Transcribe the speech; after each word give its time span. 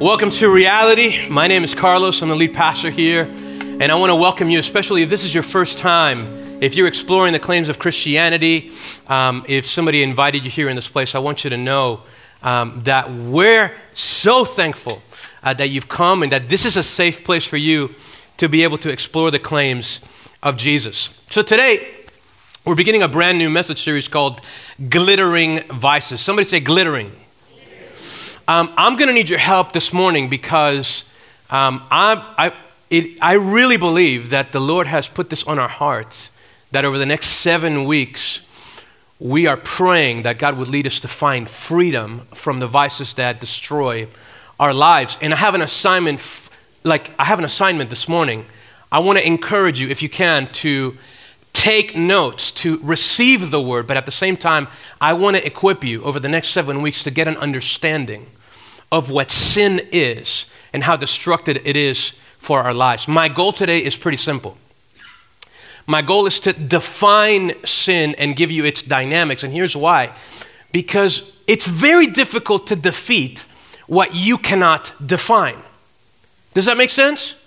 Welcome 0.00 0.30
to 0.30 0.48
reality. 0.48 1.28
My 1.28 1.48
name 1.48 1.64
is 1.64 1.74
Carlos. 1.74 2.22
I'm 2.22 2.28
the 2.28 2.36
lead 2.36 2.54
pastor 2.54 2.88
here. 2.88 3.24
And 3.24 3.90
I 3.90 3.96
want 3.96 4.10
to 4.10 4.14
welcome 4.14 4.48
you, 4.48 4.60
especially 4.60 5.02
if 5.02 5.10
this 5.10 5.24
is 5.24 5.34
your 5.34 5.42
first 5.42 5.78
time. 5.78 6.20
If 6.62 6.76
you're 6.76 6.86
exploring 6.86 7.32
the 7.32 7.40
claims 7.40 7.68
of 7.68 7.80
Christianity, 7.80 8.70
um, 9.08 9.44
if 9.48 9.66
somebody 9.66 10.04
invited 10.04 10.44
you 10.44 10.52
here 10.52 10.68
in 10.68 10.76
this 10.76 10.86
place, 10.86 11.16
I 11.16 11.18
want 11.18 11.42
you 11.42 11.50
to 11.50 11.56
know 11.56 12.02
um, 12.44 12.80
that 12.84 13.10
we're 13.10 13.74
so 13.92 14.44
thankful 14.44 15.02
uh, 15.42 15.54
that 15.54 15.70
you've 15.70 15.88
come 15.88 16.22
and 16.22 16.30
that 16.30 16.48
this 16.48 16.64
is 16.64 16.76
a 16.76 16.84
safe 16.84 17.24
place 17.24 17.44
for 17.44 17.56
you 17.56 17.90
to 18.36 18.48
be 18.48 18.62
able 18.62 18.78
to 18.78 18.90
explore 18.90 19.32
the 19.32 19.40
claims 19.40 20.00
of 20.44 20.56
Jesus. 20.56 21.20
So 21.26 21.42
today, 21.42 21.84
we're 22.64 22.76
beginning 22.76 23.02
a 23.02 23.08
brand 23.08 23.36
new 23.36 23.50
message 23.50 23.82
series 23.82 24.06
called 24.06 24.42
Glittering 24.88 25.64
Vices. 25.70 26.20
Somebody 26.20 26.44
say 26.44 26.60
glittering. 26.60 27.10
Um, 28.48 28.72
I'm 28.78 28.96
going 28.96 29.08
to 29.08 29.12
need 29.12 29.28
your 29.28 29.38
help 29.38 29.72
this 29.72 29.92
morning 29.92 30.30
because 30.30 31.04
um, 31.50 31.82
I, 31.90 32.14
I, 32.38 32.52
it, 32.88 33.18
I 33.20 33.34
really 33.34 33.76
believe 33.76 34.30
that 34.30 34.52
the 34.52 34.58
Lord 34.58 34.86
has 34.86 35.06
put 35.06 35.28
this 35.28 35.46
on 35.46 35.58
our 35.58 35.68
hearts 35.68 36.32
that 36.72 36.86
over 36.86 36.96
the 36.96 37.04
next 37.04 37.26
seven 37.26 37.84
weeks, 37.84 38.40
we 39.20 39.46
are 39.46 39.58
praying 39.58 40.22
that 40.22 40.38
God 40.38 40.56
would 40.56 40.68
lead 40.68 40.86
us 40.86 40.98
to 41.00 41.08
find 41.08 41.46
freedom 41.46 42.20
from 42.32 42.58
the 42.58 42.66
vices 42.66 43.12
that 43.14 43.38
destroy 43.38 44.08
our 44.58 44.72
lives. 44.72 45.18
And 45.20 45.34
I 45.34 45.36
have 45.36 45.54
an 45.54 45.60
assignment, 45.60 46.48
like, 46.84 47.10
I 47.20 47.24
have 47.24 47.38
an 47.38 47.44
assignment 47.44 47.90
this 47.90 48.08
morning. 48.08 48.46
I 48.90 49.00
want 49.00 49.18
to 49.18 49.26
encourage 49.26 49.78
you, 49.78 49.88
if 49.88 50.02
you 50.02 50.08
can, 50.08 50.46
to 50.46 50.96
take 51.52 51.94
notes, 51.94 52.50
to 52.52 52.78
receive 52.78 53.50
the 53.50 53.60
word, 53.60 53.86
but 53.86 53.98
at 53.98 54.06
the 54.06 54.12
same 54.12 54.38
time, 54.38 54.68
I 55.02 55.12
want 55.12 55.36
to 55.36 55.46
equip 55.46 55.84
you 55.84 56.02
over 56.04 56.18
the 56.18 56.30
next 56.30 56.48
seven 56.48 56.80
weeks 56.80 57.02
to 57.02 57.10
get 57.10 57.28
an 57.28 57.36
understanding 57.36 58.24
of 58.90 59.10
what 59.10 59.30
sin 59.30 59.80
is 59.92 60.46
and 60.72 60.84
how 60.84 60.96
destructive 60.96 61.60
it 61.64 61.76
is 61.76 62.10
for 62.38 62.62
our 62.62 62.74
lives. 62.74 63.08
My 63.08 63.28
goal 63.28 63.52
today 63.52 63.78
is 63.78 63.96
pretty 63.96 64.16
simple. 64.16 64.56
My 65.86 66.02
goal 66.02 66.26
is 66.26 66.38
to 66.40 66.52
define 66.52 67.54
sin 67.64 68.14
and 68.18 68.36
give 68.36 68.50
you 68.50 68.64
its 68.64 68.82
dynamics. 68.82 69.42
And 69.42 69.52
here's 69.52 69.76
why 69.76 70.12
because 70.70 71.34
it's 71.46 71.66
very 71.66 72.06
difficult 72.06 72.66
to 72.66 72.76
defeat 72.76 73.46
what 73.86 74.14
you 74.14 74.36
cannot 74.36 74.94
define. 75.04 75.56
Does 76.52 76.66
that 76.66 76.76
make 76.76 76.90
sense? 76.90 77.42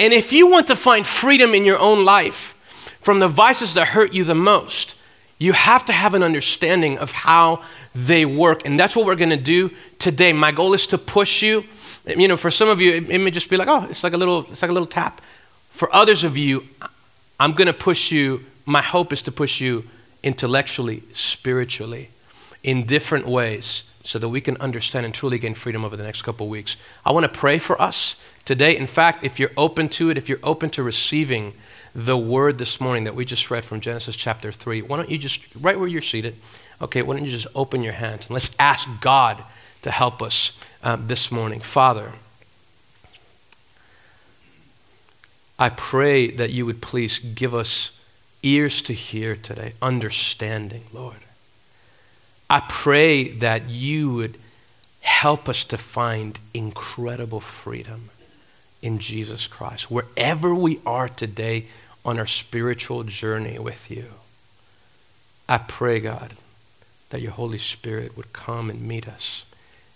And 0.00 0.12
if 0.12 0.32
you 0.32 0.48
want 0.48 0.66
to 0.68 0.76
find 0.76 1.06
freedom 1.06 1.54
in 1.54 1.64
your 1.64 1.78
own 1.78 2.04
life 2.04 2.98
from 3.00 3.20
the 3.20 3.28
vices 3.28 3.74
that 3.74 3.88
hurt 3.88 4.12
you 4.12 4.24
the 4.24 4.34
most, 4.34 4.96
you 5.40 5.54
have 5.54 5.86
to 5.86 5.92
have 5.92 6.12
an 6.12 6.22
understanding 6.22 6.98
of 6.98 7.12
how 7.12 7.62
they 7.94 8.26
work. 8.26 8.66
And 8.66 8.78
that's 8.78 8.94
what 8.94 9.06
we're 9.06 9.16
going 9.16 9.30
to 9.30 9.38
do 9.38 9.70
today. 9.98 10.34
My 10.34 10.52
goal 10.52 10.74
is 10.74 10.86
to 10.88 10.98
push 10.98 11.42
you. 11.42 11.64
You 12.06 12.28
know, 12.28 12.36
for 12.36 12.50
some 12.50 12.68
of 12.68 12.80
you, 12.80 12.92
it, 12.92 13.18
may 13.18 13.30
just 13.30 13.48
be 13.48 13.56
like, 13.56 13.66
oh, 13.66 13.86
it's 13.88 14.04
like 14.04 14.12
a 14.12 14.18
little, 14.18 14.46
it's 14.50 14.60
like 14.60 14.70
a 14.70 14.74
little 14.74 14.86
tap. 14.86 15.22
For 15.70 15.92
others 15.94 16.24
of 16.24 16.36
you, 16.36 16.64
I'm 17.40 17.52
going 17.54 17.66
to 17.66 17.72
push 17.72 18.12
you. 18.12 18.44
My 18.66 18.82
hope 18.82 19.14
is 19.14 19.22
to 19.22 19.32
push 19.32 19.62
you 19.62 19.84
intellectually, 20.22 21.02
spiritually, 21.14 22.10
in 22.62 22.84
different 22.84 23.26
ways 23.26 23.90
so 24.02 24.18
that 24.18 24.28
we 24.28 24.42
can 24.42 24.58
understand 24.58 25.06
and 25.06 25.14
truly 25.14 25.38
gain 25.38 25.54
freedom 25.54 25.86
over 25.86 25.96
the 25.96 26.02
next 26.02 26.20
couple 26.20 26.48
weeks. 26.48 26.76
I 27.04 27.12
want 27.12 27.24
to 27.24 27.32
pray 27.32 27.58
for 27.58 27.80
us 27.80 28.22
today. 28.44 28.76
In 28.76 28.86
fact, 28.86 29.24
if 29.24 29.40
you're 29.40 29.52
open 29.56 29.88
to 29.90 30.10
it, 30.10 30.18
if 30.18 30.28
you're 30.28 30.38
open 30.42 30.68
to 30.70 30.82
receiving 30.82 31.54
the 31.94 32.16
word 32.16 32.58
this 32.58 32.80
morning 32.80 33.04
that 33.04 33.14
we 33.14 33.24
just 33.24 33.50
read 33.50 33.64
from 33.64 33.80
Genesis 33.80 34.16
chapter 34.16 34.52
3, 34.52 34.82
why 34.82 34.96
don't 34.96 35.10
you 35.10 35.18
just, 35.18 35.44
right 35.56 35.78
where 35.78 35.88
you're 35.88 36.02
seated, 36.02 36.36
Okay, 36.82 37.02
why 37.02 37.14
don't 37.14 37.24
you 37.24 37.30
just 37.30 37.46
open 37.54 37.82
your 37.82 37.92
hands 37.92 38.26
and 38.26 38.34
let's 38.34 38.54
ask 38.58 39.00
God 39.00 39.44
to 39.82 39.90
help 39.90 40.22
us 40.22 40.58
um, 40.82 41.06
this 41.06 41.30
morning. 41.30 41.60
Father, 41.60 42.12
I 45.58 45.68
pray 45.68 46.30
that 46.30 46.50
you 46.50 46.64
would 46.64 46.80
please 46.80 47.18
give 47.18 47.54
us 47.54 47.98
ears 48.42 48.80
to 48.82 48.94
hear 48.94 49.36
today, 49.36 49.74
understanding, 49.82 50.84
Lord. 50.92 51.16
I 52.48 52.62
pray 52.66 53.28
that 53.28 53.68
you 53.68 54.14
would 54.14 54.38
help 55.02 55.48
us 55.48 55.64
to 55.64 55.76
find 55.76 56.38
incredible 56.54 57.40
freedom 57.40 58.08
in 58.82 58.98
Jesus 58.98 59.46
Christ, 59.46 59.90
wherever 59.90 60.54
we 60.54 60.80
are 60.86 61.08
today 61.08 61.66
on 62.04 62.18
our 62.18 62.26
spiritual 62.26 63.04
journey 63.04 63.58
with 63.58 63.90
you. 63.90 64.06
I 65.48 65.58
pray, 65.58 66.00
God, 66.00 66.34
that 67.10 67.20
your 67.20 67.32
Holy 67.32 67.58
Spirit 67.58 68.16
would 68.16 68.32
come 68.32 68.70
and 68.70 68.86
meet 68.86 69.06
us 69.08 69.44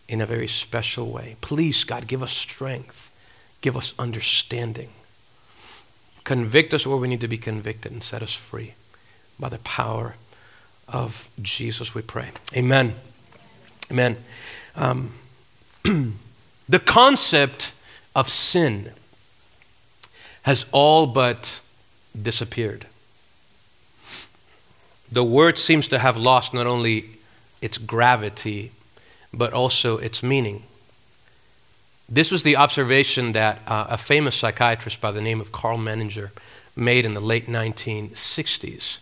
in 0.08 0.20
a 0.20 0.26
very 0.26 0.48
special 0.48 1.10
way. 1.10 1.36
Please, 1.40 1.84
God, 1.84 2.06
give 2.06 2.22
us 2.22 2.32
strength, 2.32 3.10
give 3.60 3.76
us 3.76 3.94
understanding. 3.98 4.90
Convict 6.24 6.74
us 6.74 6.86
where 6.86 6.96
we 6.96 7.08
need 7.08 7.20
to 7.20 7.28
be 7.28 7.38
convicted 7.38 7.92
and 7.92 8.02
set 8.02 8.22
us 8.22 8.34
free 8.34 8.74
by 9.38 9.48
the 9.48 9.58
power 9.58 10.16
of 10.88 11.28
Jesus, 11.40 11.94
we 11.94 12.02
pray. 12.02 12.28
Amen. 12.54 12.94
Amen. 13.90 14.16
Um, 14.76 15.12
the 16.68 16.78
concept 16.78 17.74
of 18.14 18.28
sin 18.28 18.92
has 20.42 20.66
all 20.72 21.06
but 21.06 21.60
disappeared 22.20 22.86
the 25.14 25.25
word 25.25 25.56
seems 25.58 25.86
to 25.88 25.98
have 26.00 26.16
lost 26.16 26.52
not 26.52 26.66
only 26.66 27.06
its 27.62 27.78
gravity, 27.78 28.72
but 29.32 29.52
also 29.52 29.97
its 29.98 30.22
meaning. 30.22 30.64
This 32.08 32.32
was 32.32 32.42
the 32.42 32.56
observation 32.56 33.32
that 33.32 33.60
uh, 33.66 33.86
a 33.91 33.97
famous 33.97 34.34
psychiatrist 34.34 35.00
by 35.00 35.12
the 35.12 35.20
name 35.20 35.41
of 35.41 35.52
Karl 35.52 35.78
Menninger 35.78 36.31
made 36.76 37.04
in 37.04 37.14
the 37.14 37.20
late 37.20 37.46
1960s. 37.46 38.98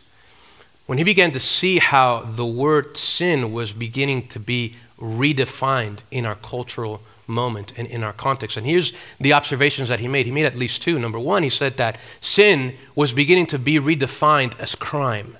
When 0.87 0.99
he 0.99 1.05
began 1.05 1.33
to 1.33 1.41
see 1.41 1.79
how 1.79 2.21
the 2.21 2.47
word 2.47 2.97
sin 2.99 3.51
was 3.51 3.73
beginning 3.73 4.29
to 4.29 4.39
be 4.39 4.77
redefined 4.99 6.03
in 6.11 6.27
our 6.27 6.35
cultural 6.35 7.01
moment 7.27 7.73
and 7.77 7.89
in 7.89 8.03
our 8.03 8.13
context. 8.13 8.57
And 8.57 8.67
here's 8.67 8.93
the 9.21 9.33
observations 9.33 9.89
that 9.89 10.01
he 10.01 10.09
made. 10.09 10.27
He 10.27 10.33
made 10.33 10.47
at 10.47 10.57
least 10.57 10.83
two. 10.83 10.99
Number 10.99 11.19
one, 11.19 11.43
he 11.43 11.49
said 11.49 11.77
that 11.77 11.99
sin 12.21 12.75
was 12.95 13.13
beginning 13.13 13.47
to 13.47 13.59
be 13.59 13.77
redefined 13.77 14.59
as 14.59 14.75
crime 14.75 15.37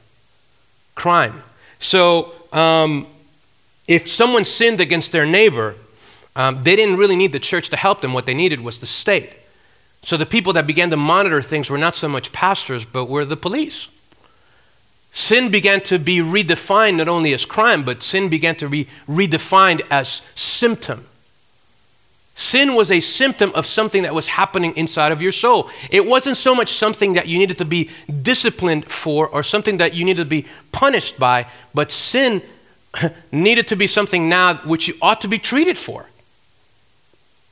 crime. 0.95 1.43
So 1.79 2.33
um, 2.53 3.07
if 3.89 4.09
someone 4.09 4.45
sinned 4.45 4.81
against 4.81 5.13
their 5.13 5.27
neighbor, 5.27 5.75
um, 6.37 6.63
they 6.63 6.77
didn't 6.77 6.97
really 6.97 7.17
need 7.17 7.33
the 7.33 7.39
church 7.39 7.71
to 7.71 7.77
help 7.77 8.01
them. 8.01 8.13
What 8.13 8.27
they 8.27 8.35
needed 8.35 8.61
was 8.61 8.81
the 8.81 8.87
state. 8.87 9.33
So 10.05 10.17
the 10.17 10.27
people 10.27 10.53
that 10.55 10.67
began 10.67 10.91
to 10.91 10.97
monitor 10.97 11.43
things 11.43 11.71
were 11.71 11.79
not 11.79 11.95
so 11.95 12.09
much 12.09 12.33
pastors, 12.33 12.85
but 12.85 13.07
were 13.07 13.25
the 13.25 13.37
police. 13.37 13.89
Sin 15.11 15.51
began 15.51 15.81
to 15.83 15.99
be 15.99 16.19
redefined 16.19 16.97
not 16.97 17.09
only 17.09 17.35
as 17.35 17.45
crime, 17.45 17.85
but 17.85 18.03
sin 18.03 18.29
began 18.29 18.57
to 18.57 18.69
be 18.69 18.89
redefined 19.07 19.83
as 19.91 20.27
symptom. 20.35 21.07
Sin 22.35 22.75
was 22.75 22.91
a 22.91 23.01
symptom 23.01 23.53
of 23.55 23.67
something 23.67 24.05
that 24.05 24.15
was 24.15 24.29
happening 24.29 24.75
inside 24.77 25.13
of 25.13 25.21
your 25.21 25.33
soul. 25.33 25.69
It 25.91 26.07
wasn't 26.07 26.39
so 26.39 26.55
much 26.55 26.71
something 26.71 27.13
that 27.13 27.29
you 27.29 27.39
needed 27.39 27.59
to 27.59 27.65
be 27.65 27.91
disciplined 28.23 28.91
for 28.91 29.29
or 29.29 29.43
something 29.43 29.77
that 29.79 29.95
you 29.95 30.05
needed 30.05 30.23
to 30.23 30.31
be 30.31 30.47
punished 30.73 31.19
by, 31.19 31.47
but 31.75 31.91
sin 31.91 32.43
needed 33.33 33.69
to 33.69 33.77
be 33.77 33.87
something 33.87 34.29
now 34.29 34.57
which 34.57 34.89
you 34.89 34.95
ought 35.03 35.21
to 35.21 35.29
be 35.29 35.39
treated 35.39 35.77
for. 35.77 36.09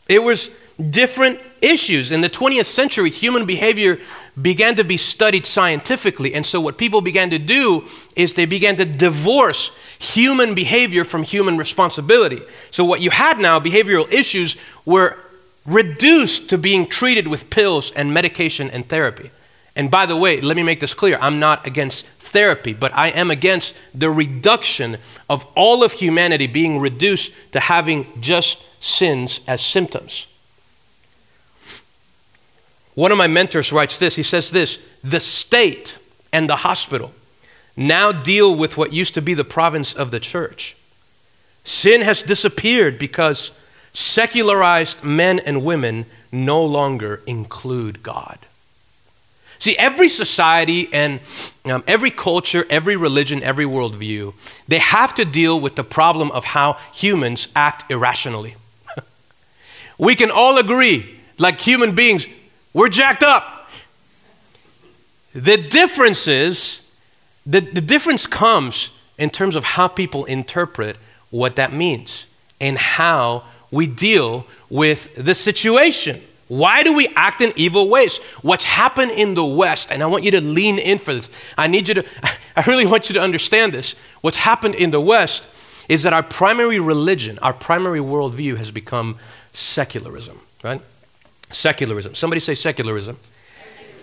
It 0.09 0.23
was 0.23 0.51
different 0.91 1.39
issues. 1.61 2.11
In 2.11 2.21
the 2.21 2.31
20th 2.31 2.65
century, 2.65 3.11
human 3.11 3.45
behavior 3.45 4.01
began 4.41 4.75
to 4.77 4.85
be 4.85 4.97
studied 4.97 5.47
scientifically. 5.47 6.35
And 6.35 6.45
so, 6.45 6.61
what 6.61 6.79
people 6.79 7.01
began 7.01 7.31
to 7.31 7.39
do 7.39 7.85
is 8.17 8.35
they 8.35 8.47
began 8.47 8.77
to 8.77 8.85
divorce 8.85 9.79
human 10.01 10.55
behavior 10.55 11.05
from 11.05 11.23
human 11.23 11.57
responsibility. 11.57 12.41
So, 12.71 12.85
what 12.85 13.01
you 13.01 13.11
had 13.11 13.39
now, 13.39 13.61
behavioral 13.61 14.11
issues, 14.11 14.57
were 14.85 15.19
reduced 15.67 16.51
to 16.51 16.59
being 16.59 16.87
treated 16.87 17.29
with 17.29 17.51
pills 17.51 17.93
and 17.93 18.13
medication 18.13 18.71
and 18.71 18.89
therapy. 18.89 19.31
And 19.77 19.91
by 19.91 20.07
the 20.07 20.17
way, 20.17 20.41
let 20.41 20.57
me 20.57 20.63
make 20.63 20.81
this 20.81 20.95
clear 20.95 21.19
I'm 21.21 21.39
not 21.39 21.67
against 21.67 22.07
therapy, 22.07 22.73
but 22.73 22.93
I 22.95 23.09
am 23.09 23.31
against 23.31 23.77
the 23.95 24.11
reduction 24.11 24.97
of 25.29 25.47
all 25.55 25.85
of 25.85 25.93
humanity 25.93 26.47
being 26.47 26.79
reduced 26.79 27.53
to 27.53 27.61
having 27.61 28.07
just 28.21 28.65
sins 28.83 29.43
as 29.47 29.61
symptoms. 29.61 30.27
One 32.95 33.13
of 33.13 33.19
my 33.19 33.29
mentors 33.29 33.73
writes 33.73 33.99
this 33.99 34.17
he 34.17 34.23
says 34.23 34.51
this 34.51 34.85
the 35.05 35.21
state 35.21 35.99
and 36.33 36.49
the 36.49 36.57
hospital 36.57 37.13
now 37.81 38.13
deal 38.13 38.55
with 38.55 38.77
what 38.77 38.93
used 38.93 39.15
to 39.15 39.23
be 39.23 39.33
the 39.33 39.45
province 39.45 39.95
of 39.95 40.11
the 40.11 40.21
church. 40.21 40.77
Sin 41.65 42.03
has 42.03 42.23
disappeared 42.23 42.99
because 42.99 43.59
secularized 43.95 45.03
men 45.03 45.39
and 45.39 45.65
women 45.65 46.05
no 46.31 46.63
longer 46.65 47.23
include 47.27 48.03
God. 48.03 48.39
See, 49.59 49.77
every 49.79 50.09
society 50.09 50.89
and 50.93 51.21
um, 51.65 51.83
every 51.87 52.11
culture, 52.11 52.67
every 52.71 52.97
religion, 52.97 53.43
every 53.43 53.65
worldview, 53.65 54.35
they 54.69 54.79
have 54.79 55.15
to 55.17 55.25
deal 55.25 55.59
with 55.59 55.77
the 55.77 55.85
problem 55.85 56.31
of 56.33 56.45
how 56.45 56.75
humans 56.93 57.49
act 57.57 57.91
irrationally. 57.91 58.57
We 59.99 60.17
can 60.17 60.31
all 60.31 60.57
agree, 60.59 61.19
like 61.39 61.61
human 61.61 61.95
beings, 61.95 62.27
we're 62.73 62.89
jacked 62.89 63.23
up. 63.23 63.71
The 65.35 65.59
difference 65.59 66.27
is, 66.27 66.80
the, 67.51 67.61
the 67.61 67.81
difference 67.81 68.27
comes 68.29 68.97
in 69.19 69.29
terms 69.29 69.57
of 69.57 69.65
how 69.65 69.89
people 69.89 70.25
interpret 70.25 70.97
what 71.31 71.57
that 71.57 71.73
means 71.73 72.29
and 72.61 72.79
how 72.79 73.43
we 73.73 73.89
deal 73.89 74.47
with 74.69 75.15
the 75.17 75.35
situation. 75.35 76.21
Why 76.47 76.85
do 76.85 76.97
we 76.97 77.09
act 77.17 77.41
in 77.41 77.53
evil 77.57 77.89
ways? 77.89 78.19
What's 78.43 78.65
happened 78.65 79.11
in 79.13 79.35
the 79.35 79.45
West, 79.45 79.91
and 79.91 80.03
I 80.03 80.07
want 80.07 80.23
you 80.23 80.31
to 80.33 80.41
lean 80.41 80.79
in 80.79 80.99
for 80.99 81.13
this. 81.13 81.29
I 81.59 81.67
need 81.67 81.89
you 81.89 81.95
to, 81.95 82.05
I 82.57 82.63
really 82.67 82.87
want 82.87 83.11
you 83.11 83.15
to 83.15 83.21
understand 83.21 83.73
this. 83.73 83.95
What's 84.21 84.39
happened 84.39 84.77
in 84.77 84.93
the 84.93 85.01
West 85.01 85.49
is 85.89 86.05
that 86.05 86.13
our 86.13 86.23
primary 86.23 86.79
religion, 86.79 87.39
our 87.41 87.53
primary 87.53 88.01
worldview 88.01 88.59
has 88.59 88.71
become 88.71 89.17
secularism, 89.53 90.41
right? 90.63 90.81
Secularism. 91.51 92.15
Somebody 92.15 92.39
say 92.39 92.55
secularism 92.55 93.19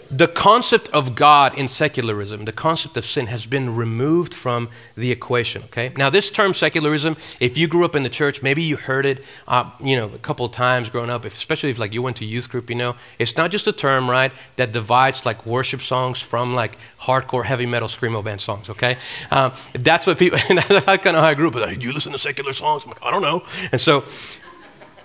the 0.09 0.27
concept 0.27 0.89
of 0.89 1.15
God 1.15 1.57
in 1.57 1.67
secularism, 1.67 2.45
the 2.45 2.51
concept 2.51 2.97
of 2.97 3.05
sin, 3.05 3.27
has 3.27 3.45
been 3.45 3.75
removed 3.75 4.33
from 4.33 4.69
the 4.95 5.11
equation. 5.11 5.63
Okay. 5.65 5.91
Now, 5.97 6.09
this 6.09 6.29
term 6.29 6.53
secularism, 6.53 7.17
if 7.39 7.57
you 7.57 7.67
grew 7.67 7.85
up 7.85 7.95
in 7.95 8.03
the 8.03 8.09
church, 8.09 8.41
maybe 8.41 8.63
you 8.63 8.77
heard 8.77 9.05
it, 9.05 9.23
uh, 9.47 9.69
you 9.79 9.95
know, 9.95 10.05
a 10.05 10.17
couple 10.19 10.45
of 10.45 10.51
times 10.51 10.89
growing 10.89 11.09
up. 11.09 11.25
Especially 11.25 11.69
if 11.69 11.79
like 11.79 11.93
you 11.93 12.01
went 12.01 12.17
to 12.17 12.25
youth 12.25 12.49
group, 12.49 12.69
you 12.69 12.75
know, 12.75 12.95
it's 13.19 13.37
not 13.37 13.51
just 13.51 13.67
a 13.67 13.73
term, 13.73 14.09
right, 14.09 14.31
that 14.55 14.71
divides 14.71 15.25
like 15.25 15.45
worship 15.45 15.81
songs 15.81 16.21
from 16.21 16.53
like 16.53 16.77
hardcore 16.99 17.45
heavy 17.45 17.65
metal 17.65 17.87
screamo 17.87 18.23
band 18.23 18.41
songs. 18.41 18.69
Okay. 18.69 18.97
Um, 19.31 19.51
that's 19.73 20.07
what 20.07 20.17
people. 20.17 20.39
that's 20.49 20.85
kind 20.85 21.17
of 21.17 21.23
how 21.23 21.29
I 21.29 21.33
grew 21.33 21.49
up. 21.49 21.55
Like, 21.55 21.79
Do 21.79 21.87
you 21.87 21.93
listen 21.93 22.11
to 22.11 22.17
secular 22.17 22.53
songs? 22.53 22.83
I'm 22.83 22.89
like, 22.89 23.03
I 23.03 23.11
don't 23.11 23.21
know. 23.21 23.43
And 23.71 23.81
so 23.81 24.03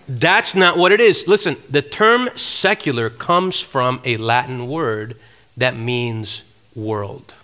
that's 0.08 0.54
not 0.54 0.76
what 0.76 0.93
it 0.93 1.00
is. 1.00 1.28
Listen, 1.28 1.56
the 1.70 1.82
term 1.82 2.28
secular 2.37 3.10
comes 3.10 3.60
from 3.60 4.00
a 4.04 4.16
Latin 4.16 4.66
word 4.66 5.16
that 5.56 5.76
means 5.76 6.44
world. 6.75 7.34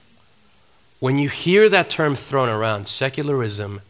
When 1.01 1.19
you 1.19 1.29
hear 1.29 1.69
that 1.69 1.91
term 1.91 2.17
thrown 2.17 2.49
around, 2.49 2.89
secularism 2.89 3.81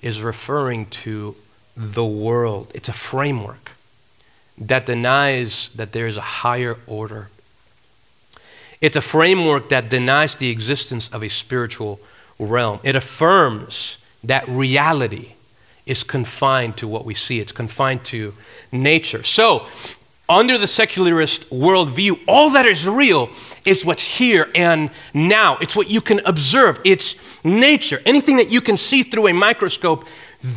is 0.00 0.22
referring 0.22 0.86
to 0.86 1.36
the 1.76 2.04
world. 2.04 2.72
It's 2.74 2.88
a 2.88 2.94
framework 2.94 3.72
that 4.58 4.86
denies 4.86 5.68
that 5.74 5.92
there 5.92 6.06
is 6.06 6.16
a 6.16 6.22
higher 6.22 6.76
order. 6.86 7.28
It's 8.80 8.96
a 8.96 9.02
framework 9.02 9.68
that 9.68 9.90
denies 9.90 10.36
the 10.36 10.50
existence 10.50 11.12
of 11.12 11.22
a 11.22 11.28
spiritual 11.28 12.00
realm. 12.38 12.80
It 12.82 12.96
affirms 12.96 13.98
that 14.24 14.46
reality 14.48 15.35
is 15.86 16.02
confined 16.02 16.76
to 16.78 16.88
what 16.88 17.04
we 17.04 17.14
see, 17.14 17.40
it's 17.40 17.52
confined 17.52 18.04
to 18.04 18.34
nature. 18.72 19.22
So, 19.22 19.66
under 20.28 20.58
the 20.58 20.66
secularist 20.66 21.48
worldview, 21.50 22.20
all 22.26 22.50
that 22.50 22.66
is 22.66 22.88
real 22.88 23.30
is 23.64 23.86
what's 23.86 24.18
here 24.18 24.50
and 24.56 24.90
now. 25.14 25.56
It's 25.60 25.76
what 25.76 25.88
you 25.88 26.00
can 26.00 26.20
observe, 26.26 26.80
it's 26.84 27.42
nature. 27.44 28.00
Anything 28.04 28.36
that 28.38 28.50
you 28.50 28.60
can 28.60 28.76
see 28.76 29.04
through 29.04 29.28
a 29.28 29.32
microscope, 29.32 30.04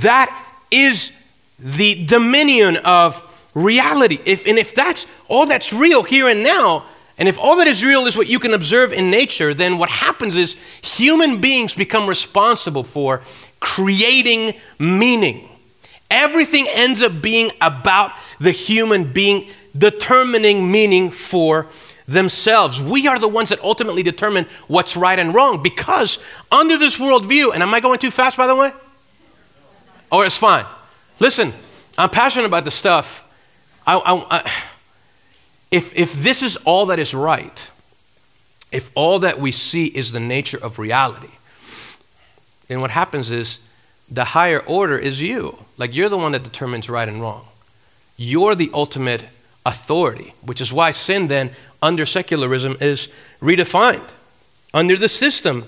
that 0.02 0.46
is 0.72 1.16
the 1.60 2.06
dominion 2.06 2.78
of 2.78 3.22
reality. 3.54 4.20
If, 4.26 4.48
and 4.48 4.58
if 4.58 4.74
that's 4.74 5.06
all 5.28 5.46
that's 5.46 5.72
real 5.72 6.02
here 6.02 6.28
and 6.28 6.44
now, 6.44 6.86
and 7.20 7.28
if 7.28 7.38
all 7.38 7.58
that 7.58 7.68
is 7.68 7.84
real 7.84 8.08
is 8.08 8.16
what 8.16 8.28
you 8.28 8.40
can 8.40 8.54
observe 8.54 8.94
in 8.94 9.12
nature, 9.12 9.54
then 9.54 9.78
what 9.78 9.90
happens 9.90 10.38
is 10.38 10.56
human 10.82 11.42
beings 11.42 11.76
become 11.76 12.08
responsible 12.08 12.86
for 12.86 13.22
creating 13.60 14.54
meaning. 14.80 15.48
Everything 16.10 16.66
ends 16.70 17.04
up 17.04 17.22
being 17.22 17.52
about 17.60 18.14
the 18.40 18.52
human 18.52 19.12
being 19.12 19.50
determining 19.78 20.72
meaning 20.72 21.12
for 21.12 21.68
themselves. 22.08 22.82
We 22.82 23.08
are 23.08 23.20
the 23.20 23.28
ones 23.28 23.50
that 23.50 23.60
ultimately 23.60 24.02
determine 24.02 24.46
what's 24.68 24.96
right 24.96 25.20
and 25.20 25.36
wrong 25.36 25.62
because, 25.62 26.20
under 26.52 26.78
this 26.78 26.98
worldview, 26.98 27.54
and 27.54 27.62
am 27.62 27.74
I 27.74 27.82
going 27.82 28.00
too 28.00 28.12
fast 28.12 28.38
by 28.38 28.48
the 28.48 28.56
way? 28.56 28.72
Or 30.10 30.26
it's 30.26 30.38
fine. 30.38 30.66
Listen, 31.20 31.54
I'm 31.98 32.10
passionate 32.10 32.46
about 32.46 32.64
this 32.64 32.76
stuff. 32.76 33.30
I, 33.86 33.98
I, 33.98 34.38
I, 34.38 34.52
if, 35.72 35.96
if 35.96 36.14
this 36.14 36.42
is 36.42 36.58
all 36.58 36.88
that 36.88 37.00
is 37.00 37.14
right, 37.14 37.72
if 38.72 38.92
all 38.96 39.20
that 39.20 39.40
we 39.40 39.52
see 39.52 39.86
is 39.86 40.12
the 40.12 40.20
nature 40.20 40.60
of 40.62 40.80
reality, 40.80 41.30
then 42.68 42.82
what 42.82 42.92
happens 42.92 43.32
is 43.32 43.60
the 44.10 44.26
higher 44.26 44.60
order 44.60 44.98
is 44.98 45.22
you. 45.22 45.58
Like 45.78 45.96
you're 45.96 46.10
the 46.10 46.18
one 46.18 46.32
that 46.34 46.44
determines 46.44 46.90
right 46.90 47.08
and 47.08 47.22
wrong. 47.22 47.46
You're 48.18 48.56
the 48.56 48.70
ultimate 48.74 49.26
authority, 49.66 50.34
which 50.42 50.62
is 50.62 50.74
why 50.74 50.92
sin 50.92 51.28
then 51.28 51.52
under 51.82 52.06
secularism 52.06 52.78
is 52.82 53.12
redefined. 53.42 54.10
Under 54.74 54.98
the 54.98 55.10
system, 55.10 55.66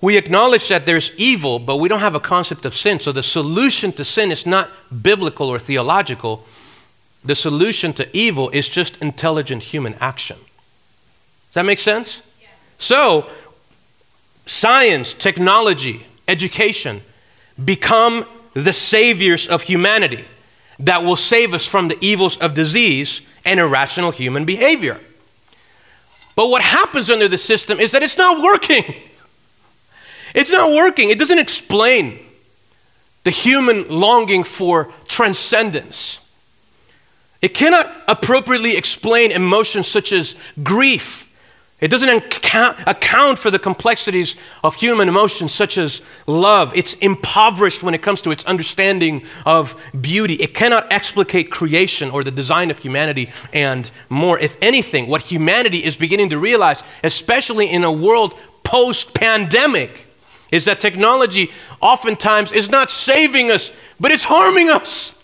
we 0.00 0.16
acknowledge 0.16 0.68
that 0.68 0.84
there's 0.84 1.16
evil, 1.16 1.58
but 1.58 1.76
we 1.76 1.88
don't 1.88 2.00
have 2.00 2.14
a 2.14 2.20
concept 2.20 2.66
of 2.66 2.74
sin. 2.74 3.00
So 3.00 3.12
the 3.12 3.22
solution 3.22 3.92
to 3.92 4.04
sin 4.04 4.30
is 4.32 4.44
not 4.44 4.70
biblical 5.02 5.48
or 5.48 5.58
theological. 5.58 6.44
The 7.24 7.34
solution 7.34 7.92
to 7.94 8.16
evil 8.16 8.50
is 8.50 8.68
just 8.68 9.00
intelligent 9.00 9.62
human 9.62 9.94
action. 10.00 10.36
Does 10.36 11.54
that 11.54 11.66
make 11.66 11.78
sense? 11.78 12.22
Yeah. 12.40 12.48
So 12.78 13.30
science, 14.46 15.14
technology, 15.14 16.06
education 16.26 17.02
become 17.62 18.24
the 18.54 18.72
saviors 18.72 19.46
of 19.46 19.62
humanity 19.62 20.24
that 20.78 21.02
will 21.04 21.16
save 21.16 21.54
us 21.54 21.66
from 21.66 21.88
the 21.88 21.98
evils 22.00 22.36
of 22.38 22.54
disease 22.54 23.22
and 23.44 23.60
irrational 23.60 24.10
human 24.10 24.44
behavior. 24.44 24.98
But 26.34 26.48
what 26.48 26.62
happens 26.62 27.10
under 27.10 27.28
the 27.28 27.38
system 27.38 27.78
is 27.78 27.92
that 27.92 28.02
it's 28.02 28.18
not 28.18 28.42
working. 28.42 28.94
It's 30.34 30.50
not 30.50 30.70
working. 30.70 31.10
It 31.10 31.18
doesn't 31.18 31.38
explain 31.38 32.18
the 33.24 33.30
human 33.30 33.84
longing 33.84 34.44
for 34.44 34.90
transcendence. 35.06 36.26
It 37.42 37.54
cannot 37.54 37.86
appropriately 38.08 38.76
explain 38.76 39.32
emotions 39.32 39.88
such 39.88 40.12
as 40.12 40.36
grief 40.62 41.28
it 41.82 41.90
doesn't 41.90 42.08
account 42.86 43.40
for 43.40 43.50
the 43.50 43.58
complexities 43.58 44.36
of 44.62 44.76
human 44.76 45.08
emotions, 45.08 45.52
such 45.52 45.76
as 45.78 46.00
love. 46.28 46.72
It's 46.76 46.94
impoverished 46.94 47.82
when 47.82 47.92
it 47.92 48.02
comes 48.02 48.22
to 48.22 48.30
its 48.30 48.44
understanding 48.44 49.24
of 49.44 49.74
beauty. 50.00 50.34
It 50.34 50.54
cannot 50.54 50.92
explicate 50.92 51.50
creation 51.50 52.08
or 52.10 52.22
the 52.22 52.30
design 52.30 52.70
of 52.70 52.78
humanity 52.78 53.30
and 53.52 53.90
more. 54.08 54.38
If 54.38 54.56
anything, 54.62 55.08
what 55.08 55.22
humanity 55.22 55.78
is 55.78 55.96
beginning 55.96 56.30
to 56.30 56.38
realize, 56.38 56.84
especially 57.02 57.68
in 57.68 57.82
a 57.82 57.90
world 57.90 58.38
post 58.62 59.12
pandemic, 59.12 60.06
is 60.52 60.66
that 60.66 60.78
technology 60.78 61.50
oftentimes 61.80 62.52
is 62.52 62.70
not 62.70 62.92
saving 62.92 63.50
us, 63.50 63.76
but 63.98 64.12
it's 64.12 64.24
harming 64.24 64.70
us. 64.70 65.20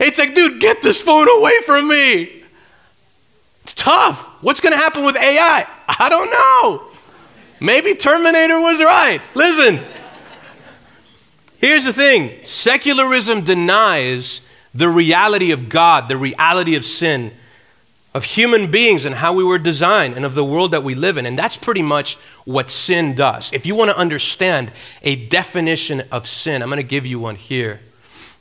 It's 0.00 0.18
like, 0.18 0.34
dude, 0.34 0.60
get 0.60 0.82
this 0.82 1.02
phone 1.02 1.28
away 1.28 1.52
from 1.64 1.88
me. 1.88 2.42
It's 3.62 3.74
tough. 3.74 4.26
What's 4.42 4.60
going 4.60 4.72
to 4.72 4.78
happen 4.78 5.04
with 5.04 5.16
AI? 5.16 5.66
I 5.88 6.08
don't 6.08 6.30
know. 6.30 6.88
Maybe 7.60 7.94
Terminator 7.94 8.60
was 8.60 8.80
right. 8.80 9.20
Listen, 9.34 9.78
here's 11.60 11.84
the 11.84 11.92
thing 11.92 12.44
secularism 12.44 13.42
denies 13.42 14.48
the 14.74 14.88
reality 14.88 15.52
of 15.52 15.68
God, 15.68 16.08
the 16.08 16.16
reality 16.16 16.74
of 16.74 16.84
sin, 16.84 17.32
of 18.14 18.24
human 18.24 18.70
beings 18.70 19.04
and 19.04 19.14
how 19.14 19.32
we 19.32 19.44
were 19.44 19.58
designed, 19.58 20.16
and 20.16 20.24
of 20.24 20.34
the 20.34 20.44
world 20.44 20.72
that 20.72 20.82
we 20.82 20.94
live 20.94 21.16
in. 21.16 21.24
And 21.24 21.38
that's 21.38 21.56
pretty 21.56 21.82
much 21.82 22.16
what 22.44 22.68
sin 22.68 23.14
does. 23.14 23.52
If 23.52 23.64
you 23.64 23.74
want 23.74 23.90
to 23.90 23.96
understand 23.96 24.72
a 25.02 25.26
definition 25.26 26.02
of 26.10 26.26
sin, 26.26 26.62
I'm 26.62 26.68
going 26.68 26.78
to 26.78 26.82
give 26.82 27.06
you 27.06 27.18
one 27.18 27.36
here. 27.36 27.80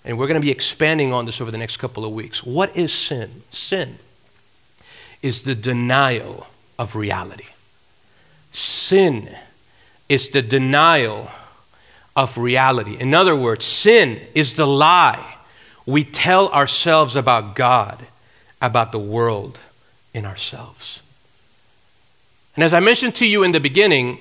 And 0.03 0.17
we're 0.17 0.27
going 0.27 0.39
to 0.39 0.45
be 0.45 0.51
expanding 0.51 1.13
on 1.13 1.25
this 1.25 1.41
over 1.41 1.51
the 1.51 1.57
next 1.57 1.77
couple 1.77 2.05
of 2.05 2.11
weeks. 2.11 2.43
What 2.43 2.75
is 2.75 2.91
sin? 2.91 3.43
Sin 3.51 3.97
is 5.21 5.43
the 5.43 5.55
denial 5.55 6.47
of 6.79 6.95
reality. 6.95 7.49
Sin 8.51 9.29
is 10.09 10.29
the 10.29 10.41
denial 10.41 11.29
of 12.15 12.37
reality. 12.37 12.97
In 12.99 13.13
other 13.13 13.35
words, 13.35 13.63
sin 13.63 14.19
is 14.33 14.55
the 14.55 14.67
lie 14.67 15.37
we 15.85 16.03
tell 16.03 16.49
ourselves 16.49 17.15
about 17.15 17.55
God, 17.55 18.05
about 18.61 18.91
the 18.91 18.99
world, 18.99 19.59
in 20.13 20.25
ourselves. 20.25 21.01
And 22.55 22.63
as 22.63 22.73
I 22.73 22.79
mentioned 22.79 23.15
to 23.15 23.27
you 23.27 23.43
in 23.43 23.51
the 23.51 23.59
beginning, 23.59 24.19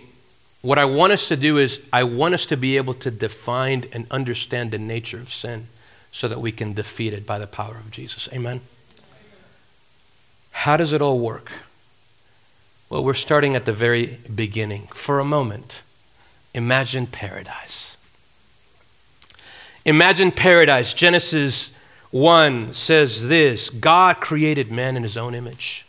what 0.63 0.79
I 0.79 0.85
want 0.85 1.13
us 1.13 1.29
to 1.29 1.37
do 1.37 1.57
is 1.59 1.87
I 1.93 2.05
want 2.05 2.35
us 2.35 2.47
to 2.47 2.57
be 2.57 2.77
able 2.77 2.95
to 2.95 3.11
define 3.11 3.85
and 3.93 4.07
understand 4.11 4.71
the 4.71 4.79
nature 4.79 5.19
of 5.19 5.33
sin 5.33 5.69
so 6.13 6.29
that 6.29 6.41
we 6.41 6.53
can 6.53 6.75
defeat 6.75 7.13
it 7.13 7.25
by 7.25 7.39
the 7.39 7.47
power 7.47 7.77
of 7.77 7.91
Jesus. 7.91 8.29
Amen. 8.33 8.61
How 10.53 10.77
does 10.77 10.93
it 10.93 11.01
all 11.01 11.19
work? 11.19 11.51
Well, 12.91 13.05
we're 13.05 13.15
starting 13.15 13.55
at 13.57 13.65
the 13.65 13.73
very 13.73 14.19
beginning. 14.35 14.89
For 14.89 15.21
a 15.21 15.25
moment, 15.25 15.83
imagine 16.53 17.07
paradise. 17.07 17.97
Imagine 19.87 20.31
paradise, 20.31 20.93
Genesis 20.93 21.75
1 22.11 22.75
says 22.75 23.29
this 23.29 23.71
God 23.71 24.17
created 24.17 24.71
man 24.71 24.97
in 24.97 25.05
his 25.05 25.17
own 25.17 25.35
image. 25.35 25.87